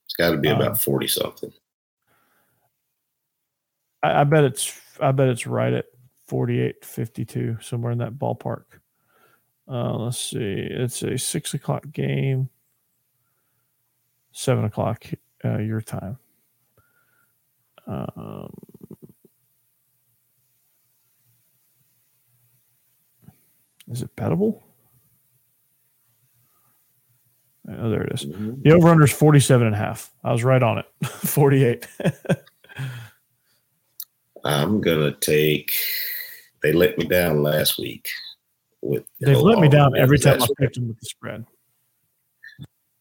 It's 0.05 0.15
got 0.19 0.31
to 0.31 0.37
be 0.37 0.51
about 0.51 0.69
um, 0.69 0.75
40 0.77 1.09
something. 1.09 1.53
I, 4.03 4.21
I, 4.21 4.25
bet 4.25 4.45
it's 4.45 4.79
I 5.01 5.13
bet 5.13 5.29
it's 5.29 5.47
right 5.47 5.73
at 5.73 5.87
48, 6.29 6.85
52, 6.85 7.59
somewhere 7.61 7.93
in 7.93 7.99
that 7.99 8.15
ballpark. 8.15 8.65
Uh, 9.69 9.97
let's 9.97 10.19
see. 10.19 10.67
It's 10.71 11.03
a 11.03 11.17
six 11.17 11.55
o'clock 11.55 11.91
game, 11.93 12.49
seven 14.33 14.65
o'clock 14.65 15.05
uh, 15.45 15.59
your 15.59 15.81
time. 15.81 16.19
Um, 17.87 18.53
Is 23.91 24.03
it 24.03 24.15
bettable? 24.17 24.63
Oh, 27.69 27.91
there 27.91 28.03
it 28.03 28.13
is. 28.13 28.27
Mm-hmm. 28.27 28.63
The 28.63 28.73
over 28.73 28.89
under 28.89 29.05
is 29.05 29.13
47 29.13 29.67
and 29.67 29.75
a 29.75 29.79
half. 29.79 30.11
I 30.23 30.33
was 30.33 30.45
right 30.45 30.63
on 30.63 30.79
it. 30.79 30.87
48. 31.07 31.87
I'm 34.45 34.81
going 34.81 35.13
to 35.13 35.19
take, 35.21 35.73
they 36.63 36.73
let 36.73 36.99
me 36.99 37.07
down 37.07 37.43
last 37.43 37.79
week. 37.79 38.09
With. 38.85 39.05
They've 39.21 39.37
let 39.37 39.59
me 39.59 39.69
down 39.69 39.97
every 39.97 40.19
time 40.19 40.43
I 40.43 40.47
picked 40.59 40.75
them 40.75 40.89
with 40.89 41.01
the 41.01 41.07
spread. 41.07 41.45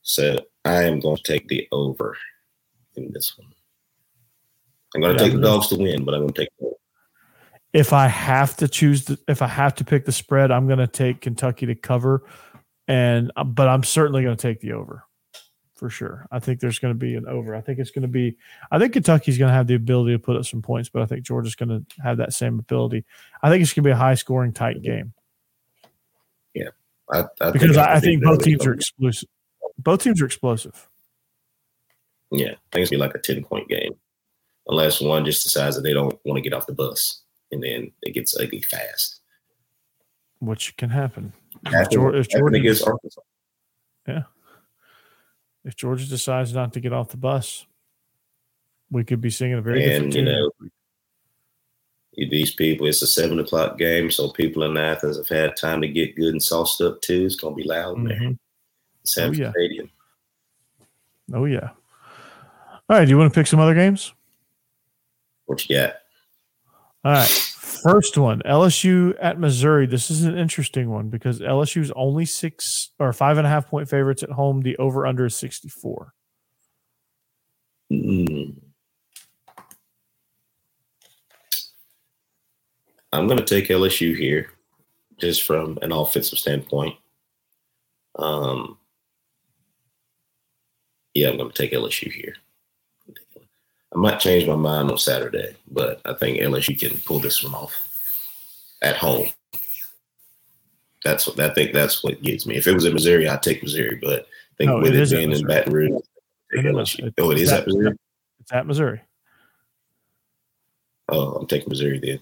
So 0.02 0.40
I 0.66 0.84
am 0.84 1.00
going 1.00 1.18
to 1.18 1.24
take 1.24 1.48
the 1.48 1.68
over 1.72 2.18
in 2.96 3.12
this 3.14 3.38
one. 3.38 3.48
I'm 4.96 5.02
going 5.02 5.18
to 5.18 5.24
yeah, 5.24 5.30
take 5.30 5.40
the 5.40 5.44
dogs 5.44 5.68
to 5.70 5.76
win, 5.76 6.06
but 6.06 6.14
I'm 6.14 6.22
going 6.22 6.34
to 6.34 6.42
take 6.42 6.50
if 7.74 7.92
I 7.92 8.08
have 8.08 8.56
to 8.58 8.68
choose, 8.68 9.06
the, 9.06 9.20
if 9.28 9.42
I 9.42 9.48
have 9.48 9.74
to 9.76 9.84
pick 9.84 10.06
the 10.06 10.12
spread, 10.12 10.52
I'm 10.52 10.68
going 10.68 10.80
to 10.80 10.88
take 10.88 11.22
Kentucky 11.22 11.66
to 11.66 11.76
cover, 11.76 12.24
and 12.88 13.32
uh, 13.36 13.44
but 13.44 13.68
I'm 13.68 13.84
certainly 13.84 14.22
going 14.22 14.38
to 14.38 14.42
take 14.42 14.62
the 14.62 14.74
over 14.74 15.04
for 15.74 15.90
sure. 15.90 16.28
I 16.32 16.38
think 16.38 16.60
there's 16.60 16.78
going 16.78 16.94
to 16.94 16.98
be 17.00 17.16
an 17.16 17.28
over. 17.28 17.56
I 17.56 17.62
think 17.62 17.80
it's 17.80 17.90
going 17.90 18.04
to 18.04 18.08
be. 18.08 18.38
I 18.72 18.78
think 18.78 18.94
Kentucky's 18.94 19.40
going 19.40 19.50
to 19.50 19.56
have 19.56 19.66
the 19.68 19.74
ability 19.74 20.14
to 20.14 20.20
put 20.20 20.38
up 20.38 20.46
some 20.46 20.62
points, 20.62 20.90
but 20.90 21.02
I 21.02 21.08
think 21.08 21.26
Georgia's 21.26 21.56
going 21.56 21.70
to 21.70 22.02
have 22.04 22.18
that 22.18 22.34
same 22.34 22.60
ability. 22.60 23.06
I 23.42 23.50
think 23.50 23.64
it's 23.64 23.74
going 23.74 23.84
to 23.84 23.88
be 23.88 23.92
a 23.92 23.98
high 23.98 24.16
scoring, 24.16 24.54
tight 24.54 24.84
game. 24.84 25.14
Yeah, 27.14 27.26
I, 27.42 27.48
I 27.48 27.52
because 27.52 27.76
think 27.76 27.88
I, 27.88 27.94
I, 27.94 28.00
think 28.00 28.24
both 28.24 28.44
teams 28.44 28.66
are 28.66 28.74
explosive. 28.74 29.30
Both 29.78 30.04
teams 30.04 30.22
are 30.22 30.26
explosive. 30.26 30.90
Yeah, 32.32 32.52
I 32.52 32.72
think 32.72 32.82
it's 32.84 32.90
be 32.90 32.98
like 32.98 33.16
a 33.16 33.20
ten 33.20 33.44
point 33.44 33.70
game, 33.70 33.96
unless 34.68 35.02
one 35.02 35.26
just 35.26 35.44
decides 35.44 35.76
that 35.76 35.82
they 35.84 35.94
don't 35.94 36.18
want 36.26 36.38
to 36.38 36.42
get 36.42 36.54
off 36.54 36.68
the 36.68 36.74
bus 36.74 37.24
and 37.54 37.64
then 37.64 37.92
it 38.02 38.14
gets 38.14 38.36
ugly 38.38 38.62
fast. 38.62 39.22
Which 40.40 40.76
can 40.76 40.90
happen. 40.90 41.32
if, 41.66 41.90
Georgia, 41.90 42.18
if 42.18 42.30
Georgia 42.30 42.86
Arkansas. 42.86 43.22
Yeah. 44.08 44.24
If 45.64 45.78
Georgia 45.78 46.06
decides 46.10 46.54
not 46.54 46.74
to 46.74 46.82
get 46.82 46.92
off 46.92 47.10
the 47.10 47.18
bus, 47.18 47.66
we 48.92 49.06
could 49.06 49.22
be 49.22 49.30
seeing 49.30 49.54
a 49.54 49.62
very 49.62 49.84
and, 49.84 50.12
different 50.12 50.16
you 50.16 50.26
know, 50.26 50.52
these 52.16 52.54
people, 52.54 52.88
it's 52.88 53.02
a 53.02 53.08
seven 53.08 53.40
o'clock 53.40 53.78
game, 53.78 54.12
so 54.12 54.30
people 54.30 54.64
in 54.64 54.78
Athens 54.78 55.18
have 55.18 55.28
had 55.28 55.58
time 55.58 55.82
to 55.82 55.88
get 55.88 56.16
good 56.16 56.34
and 56.34 56.44
sauced 56.44 56.82
up 56.82 57.02
too. 57.02 57.26
It's 57.26 57.36
gonna 57.36 57.56
be 57.56 57.64
loud 57.64 57.98
mm-hmm. 57.98 58.08
there. 58.08 59.28
oh, 59.28 59.32
yeah. 59.32 59.52
Stadium. 59.52 59.92
Oh 61.34 61.46
yeah. 61.46 61.70
All 62.90 62.98
right, 62.98 63.06
do 63.06 63.12
you 63.12 63.18
want 63.18 63.34
to 63.34 63.40
pick 63.40 63.48
some 63.48 63.60
other 63.60 63.74
games? 63.74 64.14
What 65.46 65.68
you 65.68 65.78
got? 65.78 65.96
All 67.06 67.14
right. 67.14 67.30
First 67.30 68.18
one, 68.18 68.42
LSU 68.46 69.14
at 69.22 69.40
Missouri. 69.40 69.88
This 69.88 70.10
is 70.10 70.24
an 70.24 70.38
interesting 70.38 70.90
one 70.90 71.10
because 71.10 71.40
LSU 71.40 71.82
is 71.82 71.92
only 71.96 72.26
six 72.26 72.92
or 72.98 73.12
five 73.12 73.38
and 73.38 73.46
a 73.46 73.50
half 73.50 73.68
point 73.68 73.90
favorites 73.90 74.24
at 74.24 74.30
home. 74.30 74.62
The 74.62 74.78
over 74.78 75.06
under 75.06 75.26
is 75.26 75.36
64. 75.36 76.14
Mm. 77.92 78.63
I'm 83.14 83.28
going 83.28 83.38
to 83.38 83.46
take 83.46 83.68
LSU 83.70 84.18
here 84.18 84.50
just 85.20 85.44
from 85.44 85.78
an 85.84 85.92
offensive 85.92 86.40
standpoint. 86.40 86.96
Um, 88.18 88.78
yeah, 91.14 91.30
I'm 91.30 91.38
going 91.38 91.52
to 91.52 91.56
take 91.56 91.74
LSU 91.74 92.12
here. 92.12 92.36
I 93.94 93.98
might 94.00 94.20
change 94.20 94.48
my 94.48 94.56
mind 94.56 94.90
on 94.90 94.98
Saturday, 94.98 95.56
but 95.70 96.02
I 96.06 96.14
think 96.14 96.40
LSU 96.40 96.78
can 96.80 97.00
pull 97.02 97.20
this 97.20 97.44
one 97.44 97.54
off 97.54 97.74
at 98.82 98.96
home. 98.98 99.28
That's 101.06 101.28
what 101.28 101.40
I 101.40 101.54
think. 101.54 101.72
That's 101.74 102.04
what 102.04 102.20
gets 102.24 102.48
me. 102.48 102.56
If 102.56 102.66
it 102.66 102.74
was 102.74 102.86
in 102.86 102.94
Missouri, 102.94 103.28
I'd 103.30 103.44
take 103.44 103.62
Missouri. 103.62 104.00
But 104.02 104.22
I 104.22 104.56
think 104.58 104.70
No, 104.72 104.80
with 104.80 104.96
it 104.96 105.00
it, 105.00 105.12
at 105.14 105.18
being 105.20 105.32
in. 105.32 105.46
Baton 105.46 105.72
Rouge, 105.74 105.92
no. 106.54 106.62
LSU. 106.62 107.06
It- 107.08 107.14
oh, 107.20 107.30
it 107.30 107.38
is 107.38 107.50
that- 107.52 107.62
at 107.62 107.68
Missouri. 107.68 107.96
It's 108.40 108.52
at 108.52 108.66
Missouri. 108.66 109.02
Oh, 111.10 111.34
I'm 111.36 111.46
taking 111.48 111.70
Missouri 111.70 112.00
then. 112.00 112.20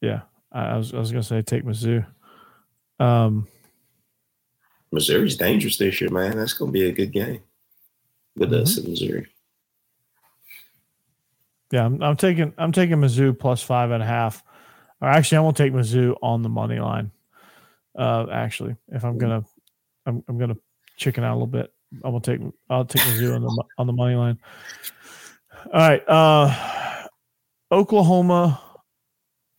Yeah, 0.00 0.22
I, 0.52 0.62
I 0.66 0.76
was 0.76 0.94
I 0.94 0.98
was 0.98 1.10
gonna 1.12 1.22
say 1.22 1.42
take 1.42 1.64
Mizzou. 1.64 2.06
Um, 2.98 3.46
Missouri's 4.92 5.36
dangerous 5.36 5.76
this 5.78 6.00
year, 6.00 6.10
man. 6.10 6.36
That's 6.36 6.52
going 6.52 6.70
to 6.70 6.72
be 6.72 6.88
a 6.88 6.92
good 6.92 7.12
game 7.12 7.40
with 8.36 8.52
us 8.52 8.76
Mm-hmm. 8.76 8.84
in 8.86 8.90
Missouri. 8.90 9.26
yeah, 11.70 11.84
I'm, 11.86 12.02
I'm 12.02 12.16
taking 12.16 12.52
I'm 12.58 12.72
taking 12.72 12.96
Mizzou 12.96 13.38
plus 13.38 13.62
five 13.62 13.90
and 13.90 14.02
a 14.02 14.06
half. 14.06 14.42
Or 15.00 15.08
actually, 15.08 15.38
I'm 15.38 15.44
gonna 15.44 15.54
take 15.54 15.72
Mizzou 15.72 16.16
on 16.22 16.42
the 16.42 16.48
money 16.48 16.78
line. 16.80 17.10
Uh, 17.96 18.26
actually, 18.30 18.76
if 18.88 19.04
I'm 19.04 19.16
gonna, 19.18 19.44
I'm 20.06 20.22
I'm 20.28 20.38
gonna 20.38 20.56
chicken 20.96 21.24
out 21.24 21.32
a 21.32 21.34
little 21.36 21.46
bit. 21.46 21.72
I'm 22.04 22.12
gonna 22.12 22.20
take 22.20 22.40
I'll 22.68 22.84
take 22.84 23.02
Mizzou 23.02 23.34
on 23.36 23.42
the 23.42 23.64
on 23.78 23.86
the 23.86 23.92
money 23.92 24.14
line. 24.14 24.38
All 25.66 25.72
right, 25.72 26.02
uh, 26.08 27.06
Oklahoma 27.72 28.60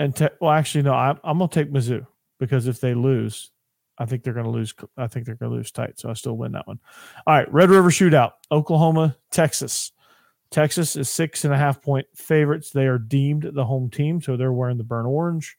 and 0.02 0.16
te- 0.16 0.28
well, 0.40 0.52
actually, 0.52 0.84
no, 0.84 0.94
I'm 0.94 1.20
I'm 1.24 1.38
gonna 1.38 1.50
take 1.50 1.72
Mizzou 1.72 2.06
because 2.40 2.68
if 2.68 2.80
they 2.80 2.94
lose, 2.94 3.52
I 3.98 4.06
think 4.06 4.24
they're 4.24 4.34
gonna 4.34 4.50
lose. 4.50 4.74
I 4.98 5.08
think 5.08 5.26
they're 5.26 5.36
gonna 5.36 5.54
lose 5.54 5.72
tight, 5.72 6.00
so 6.00 6.10
I 6.10 6.14
still 6.14 6.38
win 6.38 6.54
that 6.54 6.68
one. 6.68 6.80
All 7.28 7.36
right, 7.36 7.52
Red 7.54 7.70
River 7.70 7.90
Shootout, 7.90 8.32
Oklahoma, 8.52 9.16
Texas. 9.32 9.92
Texas 10.50 10.98
is 10.98 11.10
six 11.10 11.46
and 11.46 11.54
a 11.54 11.58
half 11.58 11.82
point 11.82 12.08
favorites. 12.14 12.72
They 12.72 12.88
are 12.88 12.98
deemed 12.98 13.44
the 13.54 13.66
home 13.66 13.90
team, 13.90 14.22
so 14.22 14.36
they're 14.36 14.52
wearing 14.52 14.78
the 14.78 14.84
burnt 14.84 15.08
orange. 15.08 15.58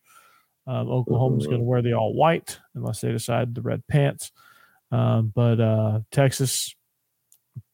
Um, 0.67 0.89
Oklahoma's 0.89 1.47
going 1.47 1.59
to 1.59 1.65
wear 1.65 1.83
the 1.83 1.95
all 1.95 2.15
white 2.15 2.61
unless 2.75 3.01
they 3.01 3.11
decide 3.11 3.55
the 3.55 3.63
red 3.63 3.87
pants. 3.89 4.31
Um, 4.93 5.33
but 5.35 5.61
uh, 5.61 6.01
Texas, 6.13 6.75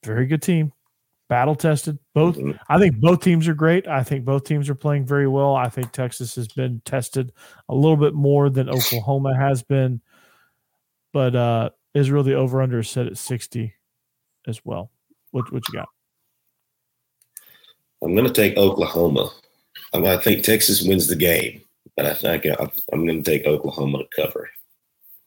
very 0.05 0.27
good 0.27 0.41
team, 0.43 0.73
battle 1.29 1.55
tested. 1.55 1.99
Both, 2.15 2.37
Mhm. 2.37 2.59
I 2.69 2.79
think 2.79 2.97
both 3.01 3.21
teams 3.23 3.47
are 3.49 3.55
great. 3.55 3.87
I 3.87 4.03
think 4.03 4.25
both 4.25 4.45
teams 4.45 4.69
are 4.71 4.75
playing 4.75 5.07
very 5.07 5.29
well. 5.29 5.55
I 5.55 5.69
think 5.69 5.93
Texas 5.93 6.35
has 6.37 6.49
been 6.49 6.81
tested 6.85 7.33
a 7.69 7.75
little 7.75 7.97
bit 7.97 8.15
more 8.15 8.49
than 8.51 8.69
Oklahoma 8.69 9.37
has 9.37 9.63
been. 9.63 10.01
But 11.13 11.37
uh, 11.37 11.71
Israel, 11.95 12.23
the 12.23 12.35
over 12.35 12.63
under 12.63 12.79
is 12.81 12.89
set 12.91 13.07
at 13.07 13.19
60 13.19 13.75
as 14.47 14.65
well. 14.65 14.91
What, 15.31 15.53
what 15.53 15.63
you 15.69 15.75
got? 15.75 15.89
I'm 18.03 18.15
going 18.15 18.27
to 18.27 18.33
take 18.33 18.57
Oklahoma. 18.57 19.31
I'm 19.93 20.03
going 20.03 20.17
to 20.17 20.23
think 20.25 20.45
Texas 20.45 20.83
wins 20.83 21.07
the 21.09 21.17
game, 21.17 21.63
but 21.97 22.07
I 22.07 22.15
think 22.15 22.47
I- 22.47 22.71
I'm 22.93 23.07
going 23.07 23.23
to 23.23 23.31
take 23.31 23.47
Oklahoma 23.47 23.99
to 23.99 24.09
cover. 24.27 24.49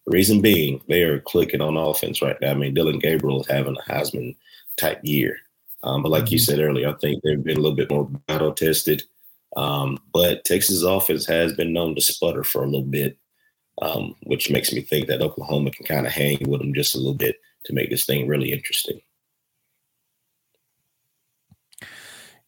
Reason 0.07 0.41
being, 0.41 0.81
they 0.87 1.03
are 1.03 1.19
clicking 1.19 1.61
on 1.61 1.77
offense 1.77 2.21
right 2.21 2.37
now. 2.41 2.51
I 2.51 2.53
mean, 2.55 2.73
Dillon 2.73 2.97
Gabriel 2.99 3.41
is 3.41 3.47
having 3.47 3.75
a 3.77 3.91
Heisman 3.91 4.35
type 4.77 4.99
year. 5.03 5.37
Um, 5.83 6.03
but 6.03 6.11
like 6.11 6.31
you 6.31 6.37
Mhm. 6.37 6.45
said 6.45 6.59
earlier, 6.59 6.89
I 6.89 6.93
think 6.93 7.23
they've 7.23 7.43
been 7.43 7.57
a 7.57 7.61
little 7.61 7.75
bit 7.75 7.89
more 7.89 8.05
battle 8.27 8.53
tested. 8.53 9.03
Um, 9.57 9.97
but 10.13 10.45
Texas 10.45 10.83
offense 10.83 11.25
has 11.25 11.53
been 11.53 11.73
known 11.73 11.95
to 11.95 12.01
sputter 12.01 12.43
for 12.43 12.63
a 12.63 12.67
little 12.67 12.83
bit, 12.83 13.17
um, 13.81 14.15
which 14.23 14.49
makes 14.49 14.71
me 14.71 14.81
think 14.81 15.07
that 15.07 15.21
Oklahoma 15.21 15.71
can 15.71 15.85
kind 15.85 16.05
of 16.05 16.13
hang 16.13 16.37
with 16.47 16.61
them 16.61 16.73
just 16.73 16.95
a 16.95 16.97
little 16.97 17.15
bit 17.15 17.35
to 17.65 17.73
make 17.73 17.89
this 17.89 18.05
thing 18.05 18.27
really 18.27 18.51
interesting. 18.51 19.01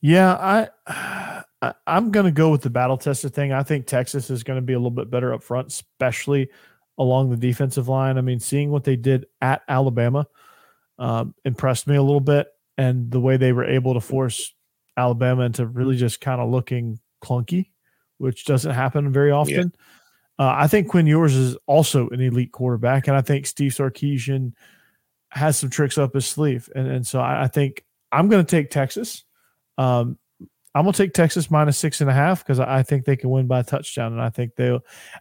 Yeah, 0.01 0.33
I, 0.33 1.43
I 1.61 1.73
I'm 1.87 2.11
going 2.11 2.25
to 2.25 2.31
go 2.31 2.49
with 2.51 2.61
the 2.61 2.69
battle 2.69 2.97
tested 2.97 3.33
thing. 3.33 3.53
I 3.53 3.63
think 3.63 3.85
Texas 3.85 4.29
is 4.29 4.43
going 4.43 4.57
to 4.57 4.61
be 4.61 4.73
a 4.73 4.77
little 4.77 4.91
bit 4.91 5.09
better 5.09 5.33
up 5.33 5.41
front, 5.41 5.69
especially 5.69 6.49
along 6.97 7.29
the 7.29 7.37
defensive 7.37 7.87
line. 7.87 8.17
I 8.17 8.21
mean, 8.21 8.39
seeing 8.39 8.69
what 8.69 8.83
they 8.83 8.97
did 8.97 9.27
at 9.41 9.61
Alabama 9.69 10.27
um, 10.99 11.33
impressed 11.45 11.87
me 11.87 11.95
a 11.95 12.03
little 12.03 12.19
bit, 12.19 12.52
and 12.77 13.11
the 13.11 13.19
way 13.19 13.37
they 13.37 13.53
were 13.53 13.65
able 13.65 13.93
to 13.93 14.01
force 14.01 14.53
Alabama 14.97 15.43
into 15.43 15.65
really 15.65 15.95
just 15.95 16.21
kind 16.21 16.41
of 16.41 16.49
looking 16.49 16.99
clunky, 17.23 17.69
which 18.17 18.45
doesn't 18.45 18.73
happen 18.73 19.11
very 19.11 19.31
often. 19.31 19.73
Uh, 20.39 20.55
I 20.57 20.67
think 20.67 20.89
Quinn 20.89 21.07
Ewers 21.07 21.35
is 21.35 21.55
also 21.67 22.09
an 22.09 22.19
elite 22.19 22.51
quarterback, 22.51 23.07
and 23.07 23.15
I 23.15 23.21
think 23.21 23.45
Steve 23.45 23.71
Sarkisian 23.71 24.53
has 25.29 25.57
some 25.57 25.69
tricks 25.69 25.97
up 25.97 26.13
his 26.13 26.25
sleeve, 26.25 26.69
and 26.75 26.87
and 26.87 27.05
so 27.05 27.19
I, 27.19 27.43
I 27.43 27.47
think 27.47 27.85
I'm 28.11 28.29
going 28.29 28.43
to 28.43 28.49
take 28.49 28.69
Texas. 28.69 29.23
Um, 29.77 30.17
I'm 30.75 30.85
gonna 30.85 30.93
take 30.93 31.13
Texas 31.13 31.51
minus 31.51 31.77
six 31.77 32.01
and 32.01 32.09
a 32.09 32.13
half 32.13 32.43
because 32.43 32.59
I, 32.59 32.79
I 32.79 32.83
think 32.83 33.05
they 33.05 33.15
can 33.15 33.29
win 33.29 33.45
by 33.45 33.59
a 33.59 33.63
touchdown, 33.63 34.11
and 34.11 34.21
I 34.21 34.31
think 34.31 34.55
they'll. 34.55 34.79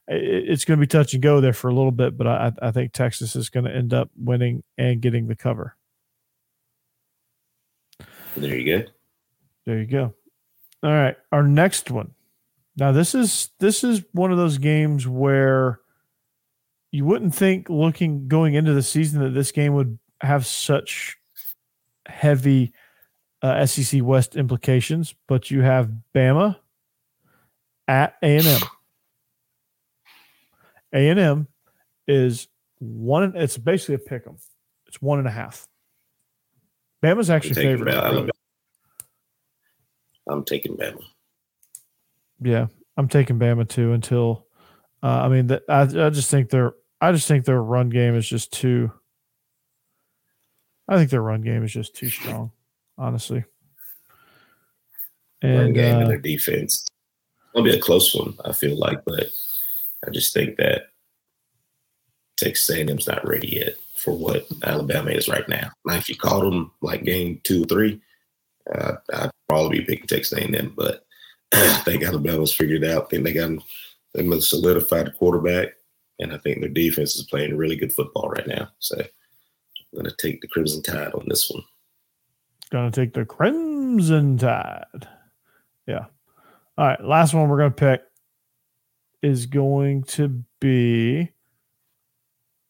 it's 0.09 0.65
going 0.65 0.79
to 0.79 0.81
be 0.81 0.87
touch 0.87 1.13
and 1.13 1.23
go 1.23 1.43
there 1.43 1.53
for 1.53 1.69
a 1.69 1.75
little 1.75 1.91
bit, 1.91 2.17
but 2.17 2.27
I, 2.27 2.53
I 2.63 2.71
think 2.71 2.93
Texas 2.93 3.37
is 3.37 3.51
going 3.51 3.65
to 3.65 3.75
end 3.75 3.93
up 3.93 4.11
winning 4.17 4.63
and 4.79 5.03
getting 5.03 5.27
the 5.27 5.37
cover. 5.37 5.77
There 8.37 8.57
you 8.57 8.79
go. 8.79 8.91
There 9.67 9.79
you 9.79 9.87
go. 9.87 10.15
All 10.83 10.91
right, 10.91 11.17
our 11.31 11.43
next 11.43 11.91
one. 11.91 12.13
Now 12.77 12.93
this 12.93 13.15
is 13.15 13.51
this 13.59 13.85
is 13.85 14.03
one 14.13 14.33
of 14.33 14.39
those 14.39 14.59
games 14.59 15.07
where 15.07 15.81
you 16.91 17.05
wouldn't 17.05 17.35
think 17.35 17.69
looking 17.69 18.29
going 18.29 18.55
into 18.55 18.73
the 18.75 18.83
season 18.83 19.23
that 19.23 19.31
this 19.31 19.53
game 19.53 19.75
would 19.75 19.99
have 20.21 20.47
such 20.47 21.17
heavy 22.07 22.73
uh, 23.43 23.65
SEC 23.67 24.03
West 24.03 24.37
implications, 24.37 25.15
but 25.29 25.51
you 25.51 25.61
have 25.61 25.91
Bama 26.15 26.57
at 27.89 28.17
A 28.23 28.37
and 28.39 28.47
M. 28.47 28.61
A 30.95 31.09
and 31.09 31.21
M 31.21 31.49
is 32.07 32.49
one. 32.79 33.33
It's 33.37 33.59
basically 33.59 33.97
a 33.97 33.99
pick 33.99 34.27
'em. 34.27 34.37
It's 34.87 35.01
one 35.01 35.19
and 35.19 35.29
a 35.29 35.33
half. 35.33 35.67
Bama's 37.03 37.31
actually 37.31 37.55
favored. 37.55 37.89
Bama. 37.89 38.03
Alabama. 38.05 38.31
I'm 40.29 40.45
taking 40.45 40.77
Bama. 40.77 41.03
Yeah, 42.41 42.67
I'm 42.97 43.09
taking 43.09 43.39
Bama 43.39 43.69
too. 43.69 43.93
Until, 43.93 44.47
uh, 45.03 45.07
I 45.07 45.29
mean, 45.29 45.49
that 45.49 45.63
I, 45.69 45.83
I 45.83 46.11
just 46.11 46.31
think 46.31 46.51
their 46.51 46.75
I 47.01 47.13
just 47.13 47.27
think 47.27 47.45
their 47.45 47.63
run 47.63 47.89
game 47.89 48.15
is 48.15 48.27
just 48.27 48.53
too. 48.53 48.93
I 50.89 50.97
think 50.97 51.11
their 51.11 51.23
run 51.23 51.43
game 51.43 51.65
is 51.65 51.73
just 51.73 51.95
too 51.97 52.09
strong, 52.09 52.53
honestly. 52.99 53.45
Run 55.43 55.53
And 55.55 55.75
game 55.75 55.97
uh, 55.97 56.01
and 56.01 56.11
their 56.11 56.19
defense. 56.19 56.87
It'll 57.55 57.65
be 57.65 57.77
a 57.77 57.81
close 57.81 58.15
one, 58.15 58.35
I 58.45 58.53
feel 58.53 58.79
like, 58.79 59.05
but 59.05 59.27
I 60.07 60.11
just 60.11 60.33
think 60.33 60.57
that 60.57 60.85
Texas 62.43 62.71
A&M's 62.71 63.07
not 63.07 63.27
ready 63.27 63.57
yet 63.57 63.75
for 63.95 64.13
what 64.13 64.47
Alabama 64.65 65.11
is 65.11 65.29
right 65.29 65.49
now. 65.49 65.71
Now, 65.87 65.95
if 65.95 66.09
you 66.09 66.17
called 66.17 66.45
them 66.45 66.73
like 66.81 67.05
game 67.05 67.41
two 67.45 67.63
or 67.63 67.67
three, 67.67 68.01
uh, 68.75 68.95
I'd 69.15 69.31
probably 69.49 69.79
be 69.79 69.85
picking 69.85 70.07
Texas 70.07 70.39
A&M, 70.39 70.75
but 70.77 71.07
I 71.53 71.83
think 71.85 72.03
Alabama's 72.03 72.55
figured 72.55 72.85
out. 72.85 73.05
I 73.05 73.07
think 73.07 73.25
they 73.25 73.33
got 73.33 73.63
they 74.15 74.23
must 74.23 74.51
solidify 74.51 75.05
the 75.05 75.13
quarterback, 75.13 75.69
and 76.19 76.33
I 76.33 76.39
think 76.39 76.61
their 76.61 76.69
defense 76.69 77.17
is 77.17 77.25
playing 77.25 77.57
really 77.57 77.77
good 77.77 77.93
football 77.93 78.29
right 78.29 78.47
now. 78.47 78.69
So 78.79 78.99
I'm 78.99 79.07
going 79.95 80.07
to 80.07 80.17
take 80.17 80.41
the 80.41 80.49
Crimson 80.49 80.83
Tide 80.83 81.15
on 81.15 81.27
this 81.29 81.51
one. 81.51 81.63
gonna 82.71 82.91
take 82.91 83.15
the 83.15 83.25
Crimson 83.25 84.37
Tide. 84.37 85.09
Yeah. 85.87 86.07
All 86.77 86.87
right. 86.87 87.03
Last 87.05 87.35
one 87.35 87.49
we're 87.49 87.59
gonna 87.59 87.71
pick 87.71 88.03
is 89.23 89.47
going 89.47 90.03
to 90.05 90.43
be. 90.61 91.31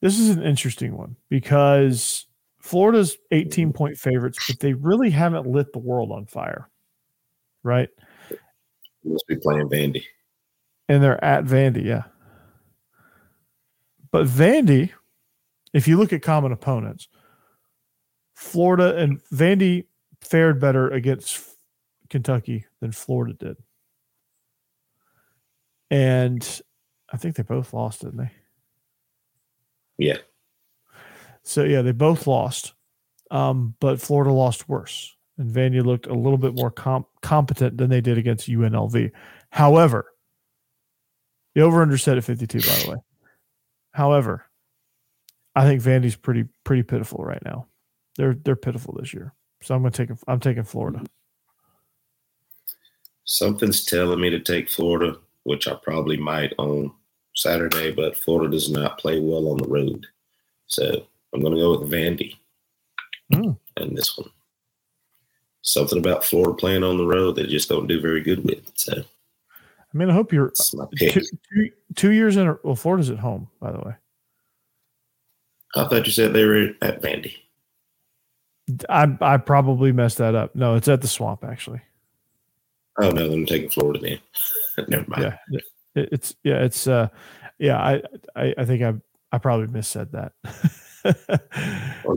This 0.02 0.18
is 0.18 0.30
an 0.30 0.42
interesting 0.42 0.96
one 0.96 1.14
because 1.30 2.26
Florida's 2.60 3.16
18 3.30 3.68
mm-hmm. 3.68 3.76
point 3.76 3.96
favorites, 3.96 4.38
but 4.46 4.58
they 4.58 4.74
really 4.74 5.10
haven't 5.10 5.46
lit 5.46 5.72
the 5.72 5.78
world 5.78 6.10
on 6.10 6.26
fire, 6.26 6.68
right? 7.62 7.88
Must 9.04 9.26
be 9.28 9.36
playing 9.36 9.68
Vandy. 9.68 10.04
And 10.88 11.02
they're 11.02 11.24
at 11.24 11.44
Vandy, 11.44 11.84
yeah. 11.84 12.02
But 14.10 14.26
Vandy, 14.26 14.90
if 15.72 15.86
you 15.86 15.96
look 15.96 16.12
at 16.12 16.20
common 16.20 16.50
opponents, 16.50 17.06
Florida 18.34 18.96
and 18.96 19.22
Vandy 19.32 19.86
fared 20.20 20.60
better 20.60 20.90
against 20.90 21.48
Kentucky 22.10 22.66
than 22.80 22.90
Florida 22.90 23.34
did. 23.34 23.56
And 25.90 26.60
I 27.12 27.18
think 27.18 27.36
they 27.36 27.44
both 27.44 27.72
lost, 27.72 28.00
didn't 28.00 28.18
they? 28.18 28.30
Yeah. 30.02 30.18
So 31.42 31.64
yeah, 31.64 31.82
they 31.82 31.92
both 31.92 32.26
lost. 32.26 32.74
Um, 33.30 33.74
but 33.80 34.00
Florida 34.00 34.32
lost 34.32 34.68
worse. 34.68 35.16
And 35.38 35.50
Vandy 35.50 35.82
looked 35.82 36.06
a 36.06 36.14
little 36.14 36.38
bit 36.38 36.54
more 36.54 36.70
comp- 36.70 37.08
competent 37.22 37.78
than 37.78 37.88
they 37.88 38.02
did 38.02 38.18
against 38.18 38.48
UNLV. 38.48 39.10
However, 39.50 40.12
the 41.54 41.62
over 41.62 41.82
under 41.82 41.98
set 41.98 42.18
at 42.18 42.24
52, 42.24 42.58
by 42.60 42.64
the 42.64 42.90
way. 42.90 42.96
However, 43.92 44.46
I 45.54 45.64
think 45.64 45.82
Vandy's 45.82 46.16
pretty 46.16 46.44
pretty 46.64 46.82
pitiful 46.82 47.24
right 47.24 47.42
now. 47.44 47.66
They're 48.16 48.34
they're 48.34 48.56
pitiful 48.56 48.96
this 48.98 49.12
year. 49.12 49.34
So 49.62 49.74
I'm 49.74 49.82
gonna 49.82 49.90
take 49.90 50.10
I'm 50.26 50.40
taking 50.40 50.64
Florida. 50.64 51.02
Something's 53.24 53.84
telling 53.84 54.20
me 54.20 54.30
to 54.30 54.40
take 54.40 54.68
Florida, 54.68 55.18
which 55.44 55.68
I 55.68 55.74
probably 55.82 56.16
might 56.16 56.52
on 56.58 56.92
Saturday, 57.34 57.92
but 57.92 58.16
Florida 58.16 58.50
does 58.50 58.70
not 58.70 58.98
play 58.98 59.20
well 59.20 59.48
on 59.48 59.58
the 59.58 59.68
road. 59.68 60.06
So 60.66 61.06
I'm 61.32 61.40
going 61.40 61.54
to 61.54 61.60
go 61.60 61.78
with 61.78 61.90
Vandy 61.90 62.36
Mm. 63.32 63.56
in 63.78 63.94
this 63.94 64.18
one. 64.18 64.28
Something 65.62 65.98
about 65.98 66.24
Florida 66.24 66.52
playing 66.54 66.82
on 66.82 66.98
the 66.98 67.06
road 67.06 67.36
they 67.36 67.46
just 67.46 67.68
don't 67.68 67.86
do 67.86 68.00
very 68.00 68.20
good 68.20 68.44
with. 68.44 68.70
So 68.74 68.92
I 68.92 69.96
mean, 69.96 70.10
I 70.10 70.12
hope 70.12 70.32
you're 70.32 70.48
that's 70.48 70.74
my 70.74 70.84
pick. 70.94 71.14
two, 71.14 71.20
two, 71.54 71.70
two 71.94 72.10
years 72.12 72.36
in. 72.36 72.48
A, 72.48 72.58
well, 72.62 72.74
Florida's 72.74 73.10
at 73.10 73.18
home, 73.18 73.48
by 73.60 73.72
the 73.72 73.78
way. 73.78 73.94
I 75.74 75.84
thought 75.88 76.04
you 76.06 76.12
said 76.12 76.32
they 76.34 76.44
were 76.44 76.70
at 76.82 77.00
Vandy. 77.00 77.36
I 78.90 79.16
I 79.20 79.36
probably 79.38 79.92
messed 79.92 80.18
that 80.18 80.34
up. 80.34 80.54
No, 80.54 80.74
it's 80.74 80.88
at 80.88 81.00
the 81.00 81.08
swamp 81.08 81.44
actually. 81.44 81.80
Oh 83.00 83.10
no, 83.10 83.28
then 83.28 83.38
I'm 83.40 83.46
taking 83.46 83.70
Florida 83.70 83.98
then. 84.00 84.18
Never 84.88 85.04
mind. 85.08 85.22
Yeah, 85.50 85.60
it, 85.94 86.08
it's 86.12 86.36
yeah, 86.42 86.62
it's 86.62 86.86
uh, 86.86 87.08
yeah. 87.58 87.78
I 87.78 88.02
I, 88.36 88.54
I 88.58 88.64
think 88.64 88.82
I 88.82 88.94
I 89.30 89.38
probably 89.38 89.66
missaid 89.68 90.10
that. 90.12 90.32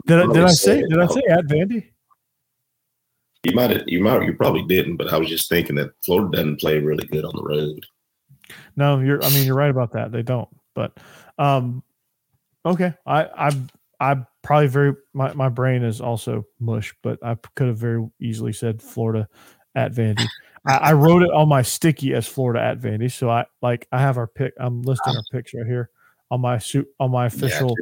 did 0.06 0.18
I 0.18 0.32
did 0.32 0.44
I 0.44 0.50
say 0.50 0.82
did 0.82 0.98
I 0.98 1.06
say 1.06 1.22
at 1.28 1.46
Vandy? 1.46 1.90
You 3.44 3.54
might 3.54 3.70
have, 3.70 3.82
you 3.86 4.02
might 4.02 4.24
you 4.24 4.34
probably 4.34 4.64
didn't, 4.64 4.96
but 4.96 5.12
I 5.12 5.18
was 5.18 5.28
just 5.28 5.48
thinking 5.48 5.76
that 5.76 5.92
Florida 6.04 6.36
doesn't 6.36 6.60
play 6.60 6.78
really 6.78 7.06
good 7.06 7.24
on 7.24 7.32
the 7.36 7.44
road. 7.44 7.86
No, 8.76 8.98
you're. 9.00 9.22
I 9.22 9.30
mean, 9.30 9.46
you're 9.46 9.56
right 9.56 9.70
about 9.70 9.92
that. 9.92 10.12
They 10.12 10.22
don't. 10.22 10.48
But 10.74 10.98
um, 11.38 11.82
okay. 12.64 12.94
I 13.06 13.24
I 13.24 13.50
I 14.00 14.16
probably 14.42 14.68
very 14.68 14.94
my 15.14 15.32
my 15.34 15.48
brain 15.48 15.82
is 15.82 16.00
also 16.00 16.44
mush, 16.58 16.94
but 17.02 17.18
I 17.22 17.36
could 17.54 17.68
have 17.68 17.78
very 17.78 18.06
easily 18.20 18.52
said 18.52 18.82
Florida 18.82 19.28
at 19.74 19.92
Vandy. 19.92 20.26
I, 20.66 20.76
I 20.76 20.92
wrote 20.94 21.22
it 21.22 21.30
on 21.30 21.48
my 21.48 21.62
sticky 21.62 22.14
as 22.14 22.26
Florida 22.26 22.62
at 22.62 22.80
Vandy. 22.80 23.10
So 23.10 23.30
I 23.30 23.46
like 23.62 23.86
I 23.92 24.00
have 24.00 24.18
our 24.18 24.26
pick. 24.26 24.52
I'm 24.58 24.82
listing 24.82 25.14
our 25.14 25.22
picks 25.32 25.54
right 25.54 25.66
here 25.66 25.90
on 26.30 26.40
my 26.40 26.58
suit 26.58 26.88
on 26.98 27.10
my 27.10 27.26
official 27.26 27.74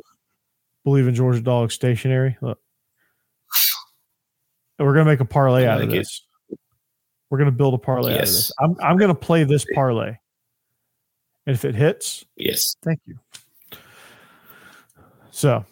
Bleav 0.87 1.09
in 1.09 1.15
Georgia 1.15 1.41
Dog 1.41 1.73
stationery. 1.73 2.37
Look. 2.41 2.59
We're 4.79 4.93
gonna 4.93 5.05
make 5.05 5.21
a 5.21 5.25
parlay 5.25 5.67
out 5.67 5.81
of 5.81 5.89
like 5.89 5.95
it. 5.97 5.99
this. 6.01 6.27
We're 7.31 7.39
gonna 7.39 7.53
build 7.53 7.75
a 7.75 7.79
parlay 7.79 8.13
out 8.13 8.21
of 8.21 8.27
Yes. 8.27 8.37
this. 8.37 8.53
I'm 8.61 8.77
I'm 8.83 8.97
gonna 8.97 9.15
play 9.15 9.45
this 9.45 9.65
parlay. 9.75 10.17
And 11.47 11.55
if 11.55 11.65
it 11.65 11.75
hits, 11.75 12.25
Yes. 12.37 12.77
thank 12.83 13.01
you. 13.07 13.19
So 15.31 15.65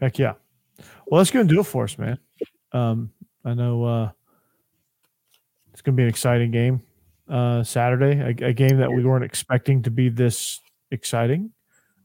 heck 0.00 0.18
yeah. 0.18 0.34
Well, 1.06 1.18
let's 1.18 1.30
go 1.30 1.40
and 1.40 1.48
do 1.48 1.60
it 1.60 1.64
for 1.64 1.84
us, 1.84 1.96
man. 1.98 2.18
Um, 2.72 3.12
I 3.44 3.54
know 3.54 3.84
uh 3.84 4.10
it's 5.86 5.92
gonna 5.92 5.96
be 5.96 6.02
an 6.02 6.08
exciting 6.08 6.50
game 6.50 6.82
uh 7.28 7.62
Saturday, 7.62 8.18
a, 8.20 8.48
a 8.48 8.52
game 8.52 8.78
that 8.78 8.90
we 8.90 9.04
weren't 9.04 9.24
expecting 9.24 9.82
to 9.82 9.90
be 9.90 10.08
this 10.08 10.60
exciting. 10.90 11.52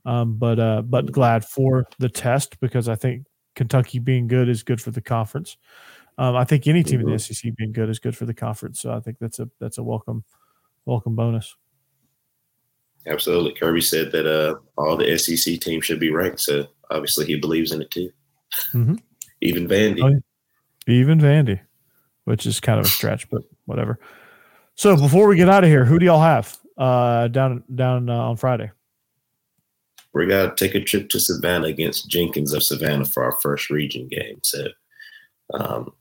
Um, 0.05 0.37
but 0.37 0.59
uh 0.59 0.83
but 0.83 1.11
glad 1.11 1.43
for 1.45 1.87
the 1.97 2.09
test 2.09 2.59
because 2.59 2.87
I 2.87 2.93
think 2.93 3.25
Kentucky 3.55 3.97
being 3.97 4.27
good 4.27 4.49
is 4.49 4.61
good 4.61 4.79
for 4.79 4.91
the 4.91 5.01
conference. 5.01 5.57
Um, 6.19 6.35
I 6.35 6.43
think 6.43 6.67
any 6.67 6.83
team 6.83 7.01
in 7.01 7.09
the 7.09 7.17
SEC 7.17 7.55
being 7.55 7.71
good 7.71 7.89
is 7.89 7.97
good 7.97 8.15
for 8.15 8.25
the 8.25 8.35
conference. 8.35 8.79
So 8.81 8.91
I 8.91 8.99
think 8.99 9.17
that's 9.19 9.39
a 9.39 9.49
that's 9.59 9.79
a 9.79 9.83
welcome 9.83 10.23
welcome 10.85 11.15
bonus. 11.15 11.55
Absolutely. 13.07 13.53
Kirby 13.53 13.81
said 13.81 14.11
that 14.11 14.27
uh, 14.27 14.57
all 14.77 14.95
the 14.95 15.17
SEC 15.17 15.59
teams 15.59 15.85
should 15.85 15.99
be 15.99 16.11
ranked, 16.11 16.39
so 16.39 16.67
obviously 16.91 17.25
he 17.25 17.35
believes 17.35 17.71
in 17.71 17.81
it 17.81 17.89
too. 17.89 18.11
Mhm. 18.73 18.99
Even 19.41 19.67
Vandy. 19.67 20.03
Oh. 20.03 20.21
Even 20.91 21.19
Vandy, 21.19 21.59
which 22.25 22.45
is 22.45 22.59
kind 22.59 22.79
of 22.79 22.85
a 22.85 22.89
stretch, 22.89 23.29
but 23.29 23.41
whatever. 23.71 23.99
So 24.75 24.95
before 24.95 25.27
we 25.27 25.35
get 25.35 25.49
out 25.49 25.63
of 25.63 25.69
here, 25.69 25.85
who 25.85 25.97
do 25.97 26.05
y'all 26.05 26.21
have 26.21 26.57
uh, 26.77 27.27
down 27.29 27.63
down 27.73 28.09
uh, 28.09 28.15
on 28.15 28.37
Friday? 28.37 28.71
We're 30.13 30.27
gonna 30.27 30.55
take 30.55 30.75
a 30.75 30.83
trip 30.83 31.09
to 31.09 31.19
Savannah 31.19 31.67
against 31.67 32.09
Jenkins 32.09 32.53
of 32.53 32.63
Savannah 32.63 33.05
for 33.05 33.23
our 33.23 33.37
first 33.39 33.69
region 33.69 34.07
game. 34.07 34.39
So, 34.43 34.67
um, 35.53 35.93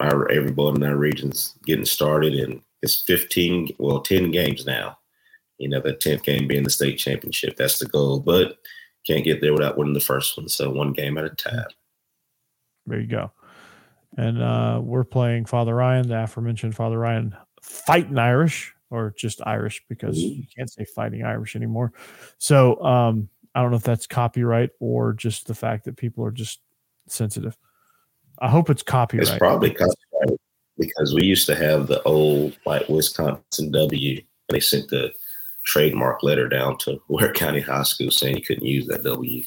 our 0.00 0.30
everybody 0.30 0.76
in 0.76 0.82
our 0.84 0.96
region's 0.96 1.54
getting 1.64 1.84
started, 1.84 2.34
and 2.34 2.60
it's 2.82 3.02
fifteen, 3.02 3.74
well, 3.78 4.00
ten 4.00 4.30
games 4.30 4.66
now. 4.66 4.98
You 5.58 5.68
know, 5.68 5.80
the 5.80 5.92
tenth 5.92 6.24
game 6.24 6.48
being 6.48 6.64
the 6.64 6.70
state 6.70 6.98
championship. 6.98 7.56
That's 7.56 7.78
the 7.78 7.86
goal, 7.86 8.18
but 8.18 8.58
can't 9.06 9.24
get 9.24 9.40
there 9.40 9.52
without 9.52 9.76
winning 9.76 9.94
the 9.94 10.00
first 10.00 10.36
one. 10.36 10.48
So 10.48 10.70
one 10.70 10.92
game 10.92 11.18
at 11.18 11.24
a 11.24 11.30
time. 11.30 11.66
There 12.86 13.00
you 13.00 13.06
go. 13.06 13.30
And 14.16 14.42
uh, 14.42 14.80
we're 14.82 15.04
playing 15.04 15.46
Father 15.46 15.74
Ryan, 15.74 16.08
the 16.08 16.24
aforementioned 16.24 16.74
Father 16.74 16.98
Ryan, 16.98 17.34
fighting 17.62 18.18
Irish 18.18 18.74
or 18.90 19.14
just 19.16 19.40
Irish 19.46 19.82
because 19.88 20.18
you 20.18 20.44
can't 20.54 20.70
say 20.70 20.84
fighting 20.84 21.24
Irish 21.24 21.56
anymore. 21.56 21.92
So 22.38 22.82
um, 22.84 23.28
I 23.54 23.62
don't 23.62 23.70
know 23.70 23.78
if 23.78 23.82
that's 23.82 24.06
copyright 24.06 24.70
or 24.80 25.14
just 25.14 25.46
the 25.46 25.54
fact 25.54 25.84
that 25.84 25.96
people 25.96 26.24
are 26.24 26.30
just 26.30 26.60
sensitive. 27.08 27.56
I 28.38 28.48
hope 28.48 28.68
it's 28.68 28.82
copyright. 28.82 29.28
It's 29.28 29.38
probably 29.38 29.70
copyrighted 29.70 30.38
because 30.78 31.14
we 31.14 31.24
used 31.24 31.46
to 31.46 31.54
have 31.54 31.86
the 31.86 32.02
old 32.02 32.58
like 32.66 32.88
Wisconsin 32.88 33.70
W, 33.70 34.16
and 34.16 34.24
they 34.48 34.60
sent 34.60 34.88
the 34.88 35.12
trademark 35.64 36.22
letter 36.22 36.48
down 36.48 36.76
to 36.78 37.00
Ware 37.08 37.32
County 37.32 37.60
High 37.60 37.84
School 37.84 38.10
saying 38.10 38.36
you 38.36 38.42
couldn't 38.42 38.66
use 38.66 38.86
that 38.88 39.04
W. 39.04 39.44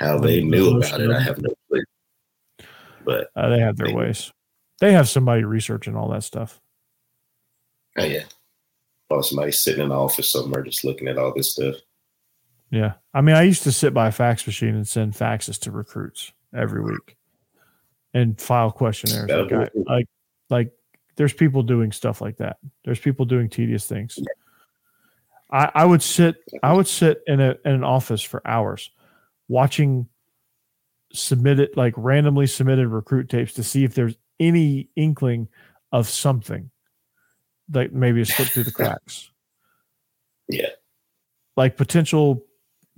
How 0.00 0.18
they 0.18 0.42
knew 0.42 0.78
about 0.78 1.00
it, 1.00 1.10
I 1.10 1.20
have 1.20 1.40
no 1.40 1.50
clue. 1.68 1.82
But 3.04 3.28
Uh, 3.36 3.48
they 3.48 3.58
have 3.60 3.76
their 3.76 3.88
Maybe. 3.88 3.98
ways. 3.98 4.32
They 4.80 4.92
have 4.92 5.08
somebody 5.08 5.44
researching 5.44 5.96
all 5.96 6.08
that 6.10 6.24
stuff. 6.24 6.60
oh 7.98 8.04
yeah, 8.04 8.24
probably 9.08 9.28
somebody 9.28 9.52
sitting 9.52 9.82
in 9.82 9.88
the 9.90 9.94
office 9.94 10.30
somewhere 10.32 10.62
just 10.62 10.84
looking 10.84 11.08
at 11.08 11.18
all 11.18 11.32
this 11.34 11.52
stuff. 11.52 11.76
Yeah. 12.70 12.94
I 13.12 13.20
mean, 13.20 13.36
I 13.36 13.42
used 13.42 13.64
to 13.64 13.72
sit 13.72 13.92
by 13.92 14.08
a 14.08 14.12
fax 14.12 14.46
machine 14.46 14.74
and 14.74 14.88
send 14.88 15.12
faxes 15.12 15.58
to 15.60 15.70
recruits 15.70 16.32
every 16.56 16.82
week 16.82 17.16
and 18.14 18.40
file 18.40 18.70
questionnaires. 18.70 19.28
Like, 19.30 19.52
I, 19.52 19.68
like, 19.92 20.06
like, 20.48 20.72
there's 21.16 21.34
people 21.34 21.62
doing 21.62 21.92
stuff 21.92 22.22
like 22.22 22.38
that. 22.38 22.56
There's 22.86 22.98
people 22.98 23.26
doing 23.26 23.50
tedious 23.50 23.86
things. 23.86 24.18
I, 25.50 25.70
I 25.74 25.84
would 25.84 26.02
sit, 26.02 26.36
I 26.62 26.72
would 26.72 26.86
sit 26.86 27.22
in 27.26 27.40
a 27.40 27.56
in 27.66 27.72
an 27.72 27.84
office 27.84 28.22
for 28.22 28.40
hours 28.46 28.90
watching 29.48 30.08
submitted 31.12 31.76
like 31.76 31.94
randomly 31.96 32.46
submitted 32.46 32.88
recruit 32.88 33.28
tapes 33.28 33.52
to 33.54 33.62
see 33.62 33.84
if 33.84 33.94
there's 33.94 34.16
any 34.40 34.88
inkling 34.96 35.48
of 35.92 36.08
something 36.08 36.70
that 37.68 37.92
maybe 37.92 38.24
slipped 38.24 38.52
through 38.52 38.64
the 38.64 38.72
cracks. 38.72 39.30
Yeah, 40.48 40.68
like 41.56 41.76
potential 41.76 42.44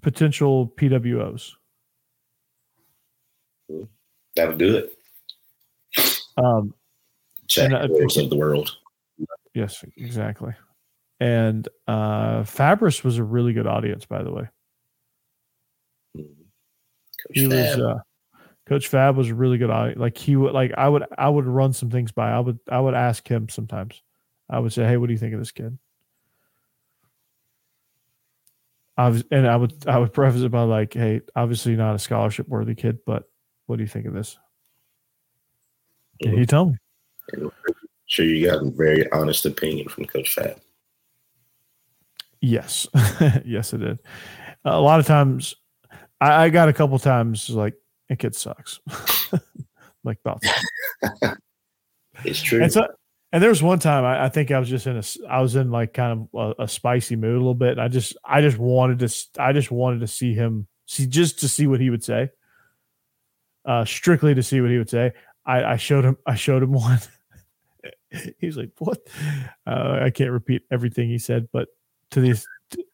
potential 0.03 0.73
PWOs. 0.77 1.53
that'll 4.37 4.57
do 4.57 4.77
it. 4.77 4.99
Um, 6.37 6.75
Jack 7.47 7.67
And, 7.67 7.75
uh, 7.75 8.23
of 8.23 8.31
the 8.31 8.37
world. 8.37 8.77
yes, 9.55 9.85
exactly. 9.97 10.53
And 11.21 11.69
uh, 11.87 12.43
Fabris 12.43 13.05
was 13.05 13.19
a 13.19 13.25
really 13.25 13.53
good 13.53 13.67
audience, 13.67 14.05
by 14.05 14.23
the 14.23 14.33
way. 14.33 14.49
Coach 17.27 17.37
He 17.37 17.47
was 17.47 17.79
uh, 17.79 17.99
Coach 18.66 18.89
Fab 18.89 19.16
was 19.16 19.29
a 19.29 19.35
really 19.35 19.59
good 19.59 19.70
audience. 19.70 20.01
Like 20.01 20.16
he 20.16 20.37
would 20.37 20.53
like 20.53 20.72
I 20.77 20.89
would 20.89 21.05
I 21.18 21.29
would 21.29 21.47
run 21.47 21.72
some 21.72 21.91
things 21.91 22.12
by. 22.12 22.31
I 22.31 22.41
would 22.41 22.59
I 22.70 22.81
would 22.81 22.95
ask 22.95 23.27
him 23.27 23.49
sometimes. 23.49 24.03
I 24.49 24.59
would 24.59 24.72
say, 24.72 24.85
"Hey, 24.85 24.97
what 24.97 25.07
do 25.07 25.12
you 25.12 25.18
think 25.18 25.35
of 25.35 25.41
this 25.41 25.53
kid?" 25.53 25.79
I 28.97 29.09
was, 29.09 29.25
and 29.31 29.47
I 29.47 29.57
would 29.57 29.87
I 29.87 29.99
would 29.99 30.12
preface 30.14 30.43
it 30.43 30.51
by 30.51 30.62
like, 30.62 30.95
"Hey, 30.95 31.20
obviously 31.37 31.77
not 31.77 31.95
a 31.95 31.99
scholarship 31.99 32.49
worthy 32.49 32.75
kid, 32.75 32.99
but 33.05 33.25
what 33.66 33.77
do 33.77 33.83
you 33.83 33.89
think 33.89 34.07
of 34.07 34.14
this?" 34.14 34.39
And 36.22 36.39
he 36.39 36.47
told 36.47 36.72
me. 36.72 36.79
I'm 37.37 37.51
sure 38.07 38.27
you 38.27 38.47
got 38.47 38.62
a 38.62 38.70
very 38.70 39.11
honest 39.12 39.47
opinion 39.47 39.89
from 39.89 40.05
Coach 40.05 40.35
Fab. 40.35 40.61
Yes, 42.41 42.87
yes, 43.45 43.72
it 43.72 43.79
did. 43.79 43.99
A 44.64 44.81
lot 44.81 45.01
of 45.01 45.07
times, 45.07 45.55
I, 46.21 46.45
I 46.45 46.49
got 46.51 46.69
a 46.69 46.73
couple 46.73 46.99
times 46.99 47.51
like 47.51 47.75
it 48.09 48.19
kid 48.19 48.35
sucks, 48.35 48.81
like 50.05 50.19
about. 50.25 50.43
It's 52.25 52.41
true. 52.41 52.62
And 52.62 52.73
so, 52.73 52.87
and 53.33 53.43
there 53.43 53.51
was 53.51 53.62
one 53.62 53.79
time 53.79 54.05
I, 54.05 54.27
I 54.27 54.29
think 54.29 54.51
I 54.51 54.59
was 54.59 54.69
just 54.69 54.87
in 54.87 54.97
a, 54.97 55.03
I 55.29 55.41
was 55.41 55.57
in 55.57 55.71
like 55.71 55.93
kind 55.93 56.29
of 56.33 56.57
a, 56.59 56.62
a 56.62 56.69
spicy 56.69 57.17
mood 57.17 57.35
a 57.35 57.39
little 57.39 57.55
bit. 57.55 57.73
And 57.73 57.81
I 57.81 57.89
just, 57.89 58.17
I 58.25 58.41
just 58.41 58.59
wanted 58.59 59.01
to, 59.01 59.43
I 59.43 59.53
just 59.53 59.71
wanted 59.71 60.01
to 60.01 60.07
see 60.07 60.35
him, 60.35 60.67
see 60.87 61.07
just 61.07 61.41
to 61.41 61.49
see 61.49 61.67
what 61.67 61.81
he 61.81 61.91
would 61.91 62.05
say. 62.05 62.31
Uh, 63.65 63.85
strictly 63.85 64.35
to 64.35 64.43
see 64.43 64.61
what 64.61 64.71
he 64.71 64.79
would 64.79 64.91
say. 64.91 65.12
I, 65.45 65.65
I 65.65 65.77
showed 65.77 66.05
him, 66.05 66.17
I 66.27 66.35
showed 66.35 66.62
him 66.62 66.73
one. 66.75 67.01
He's 68.39 68.57
like, 68.57 68.71
what? 68.79 68.99
Uh, 69.67 69.99
I 70.03 70.11
can't 70.11 70.31
repeat 70.31 70.62
everything 70.71 71.09
he 71.09 71.19
said, 71.19 71.49
but 71.53 71.69
to 72.11 72.21
the 72.21 72.41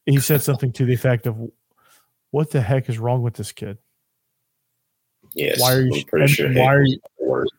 he 0.05 0.19
said 0.19 0.41
something 0.41 0.71
to 0.73 0.85
the 0.85 0.93
effect 0.93 1.27
of, 1.27 1.37
"What 2.31 2.49
the 2.51 2.61
heck 2.61 2.89
is 2.89 2.97
wrong 2.99 3.21
with 3.21 3.35
this 3.35 3.51
kid? 3.51 3.77
yes. 5.33 5.61
why 5.61 5.73
are 5.75 5.81
you- 5.81 6.03
and 6.13 6.29
sure. 6.29 6.51
why 6.53 6.73
are 6.75 6.81
you- 6.81 6.99
was 7.03 7.11
the 7.19 7.25
worst. 7.25 7.53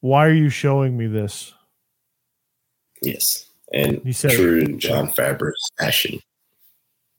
Why 0.00 0.26
are 0.26 0.32
you 0.32 0.48
showing 0.50 0.96
me 0.96 1.06
this?" 1.06 1.52
Yes. 3.02 3.48
And 3.72 4.00
He 4.04 4.12
said- 4.12 4.32
true 4.32 4.76
John 4.76 5.08
Fabris 5.08 5.52
fashion. 5.78 6.20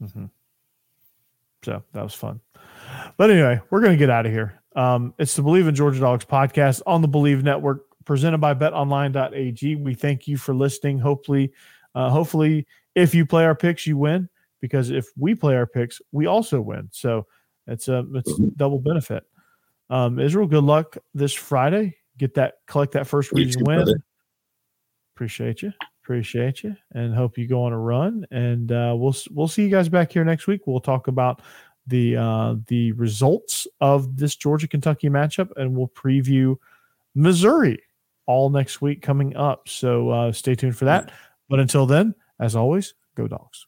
Mm-hmm. 0.01 0.25
So 1.63 1.83
that 1.93 2.03
was 2.03 2.13
fun. 2.13 2.39
But 3.17 3.31
anyway, 3.31 3.59
we're 3.69 3.79
going 3.81 3.93
to 3.93 3.97
get 3.97 4.09
out 4.09 4.25
of 4.25 4.31
here. 4.31 4.61
Um, 4.75 5.13
it's 5.17 5.35
the 5.35 5.41
Bleav 5.41 5.67
in 5.67 5.75
Georgia 5.75 5.99
Dogs 5.99 6.25
podcast 6.25 6.81
on 6.85 7.01
the 7.01 7.07
Bleav 7.07 7.41
Network, 7.43 7.85
presented 8.05 8.39
by 8.39 8.53
BetOnline.ag. 8.53 9.75
We 9.77 9.93
thank 9.93 10.27
you 10.27 10.37
for 10.37 10.53
listening. 10.53 10.99
Hopefully, 10.99 11.53
uh, 11.95 12.09
hopefully, 12.09 12.67
if 12.95 13.15
you 13.15 13.25
play 13.25 13.45
our 13.45 13.55
picks, 13.55 13.87
you 13.87 13.97
win. 13.97 14.29
Because 14.63 14.91
if 14.91 15.09
we 15.17 15.35
play 15.35 15.57
our 15.57 15.67
picks, 15.67 16.01
we 16.13 16.25
also 16.25 16.61
win. 16.61 16.87
So 16.93 17.27
it's 17.67 17.89
a 17.89 18.05
it's 18.13 18.31
mm-hmm. 18.31 18.47
double 18.55 18.79
benefit. 18.79 19.25
Um, 19.89 20.19
Israel, 20.19 20.47
good 20.47 20.63
luck 20.63 20.95
this 21.13 21.33
Friday. 21.33 21.97
Get 22.17 22.35
that, 22.35 22.53
collect 22.65 22.93
that 22.93 23.05
first 23.05 23.33
region 23.33 23.65
win. 23.65 23.79
Brother. 23.79 24.05
Appreciate 25.17 25.63
you. 25.63 25.73
Appreciate 26.01 26.63
you, 26.63 26.77
and 26.93 27.13
hope 27.13 27.37
you 27.37 27.45
go 27.45 27.61
on 27.63 27.73
a 27.73 27.77
run. 27.77 28.25
And 28.31 28.71
uh, 28.71 28.95
we'll 28.97 29.15
we'll 29.31 29.49
see 29.49 29.63
you 29.63 29.69
guys 29.69 29.89
back 29.89 30.13
here 30.13 30.23
next 30.23 30.47
week. 30.47 30.61
We'll 30.65 30.79
talk 30.79 31.09
about 31.09 31.41
the 31.85 32.15
uh, 32.15 32.55
the 32.67 32.93
results 32.93 33.67
of 33.81 34.15
this 34.15 34.37
Georgia 34.37 34.69
Kentucky 34.69 35.09
matchup, 35.09 35.49
and 35.57 35.75
we'll 35.75 35.89
preview 35.89 36.55
Missouri 37.15 37.79
all 38.27 38.49
next 38.49 38.81
week 38.81 39.01
coming 39.01 39.35
up. 39.35 39.67
So 39.67 40.09
uh, 40.09 40.31
stay 40.31 40.55
tuned 40.55 40.77
for 40.77 40.85
that. 40.85 41.11
But 41.49 41.59
until 41.59 41.85
then, 41.85 42.15
as 42.39 42.55
always, 42.55 42.93
go 43.17 43.27
dogs. 43.27 43.67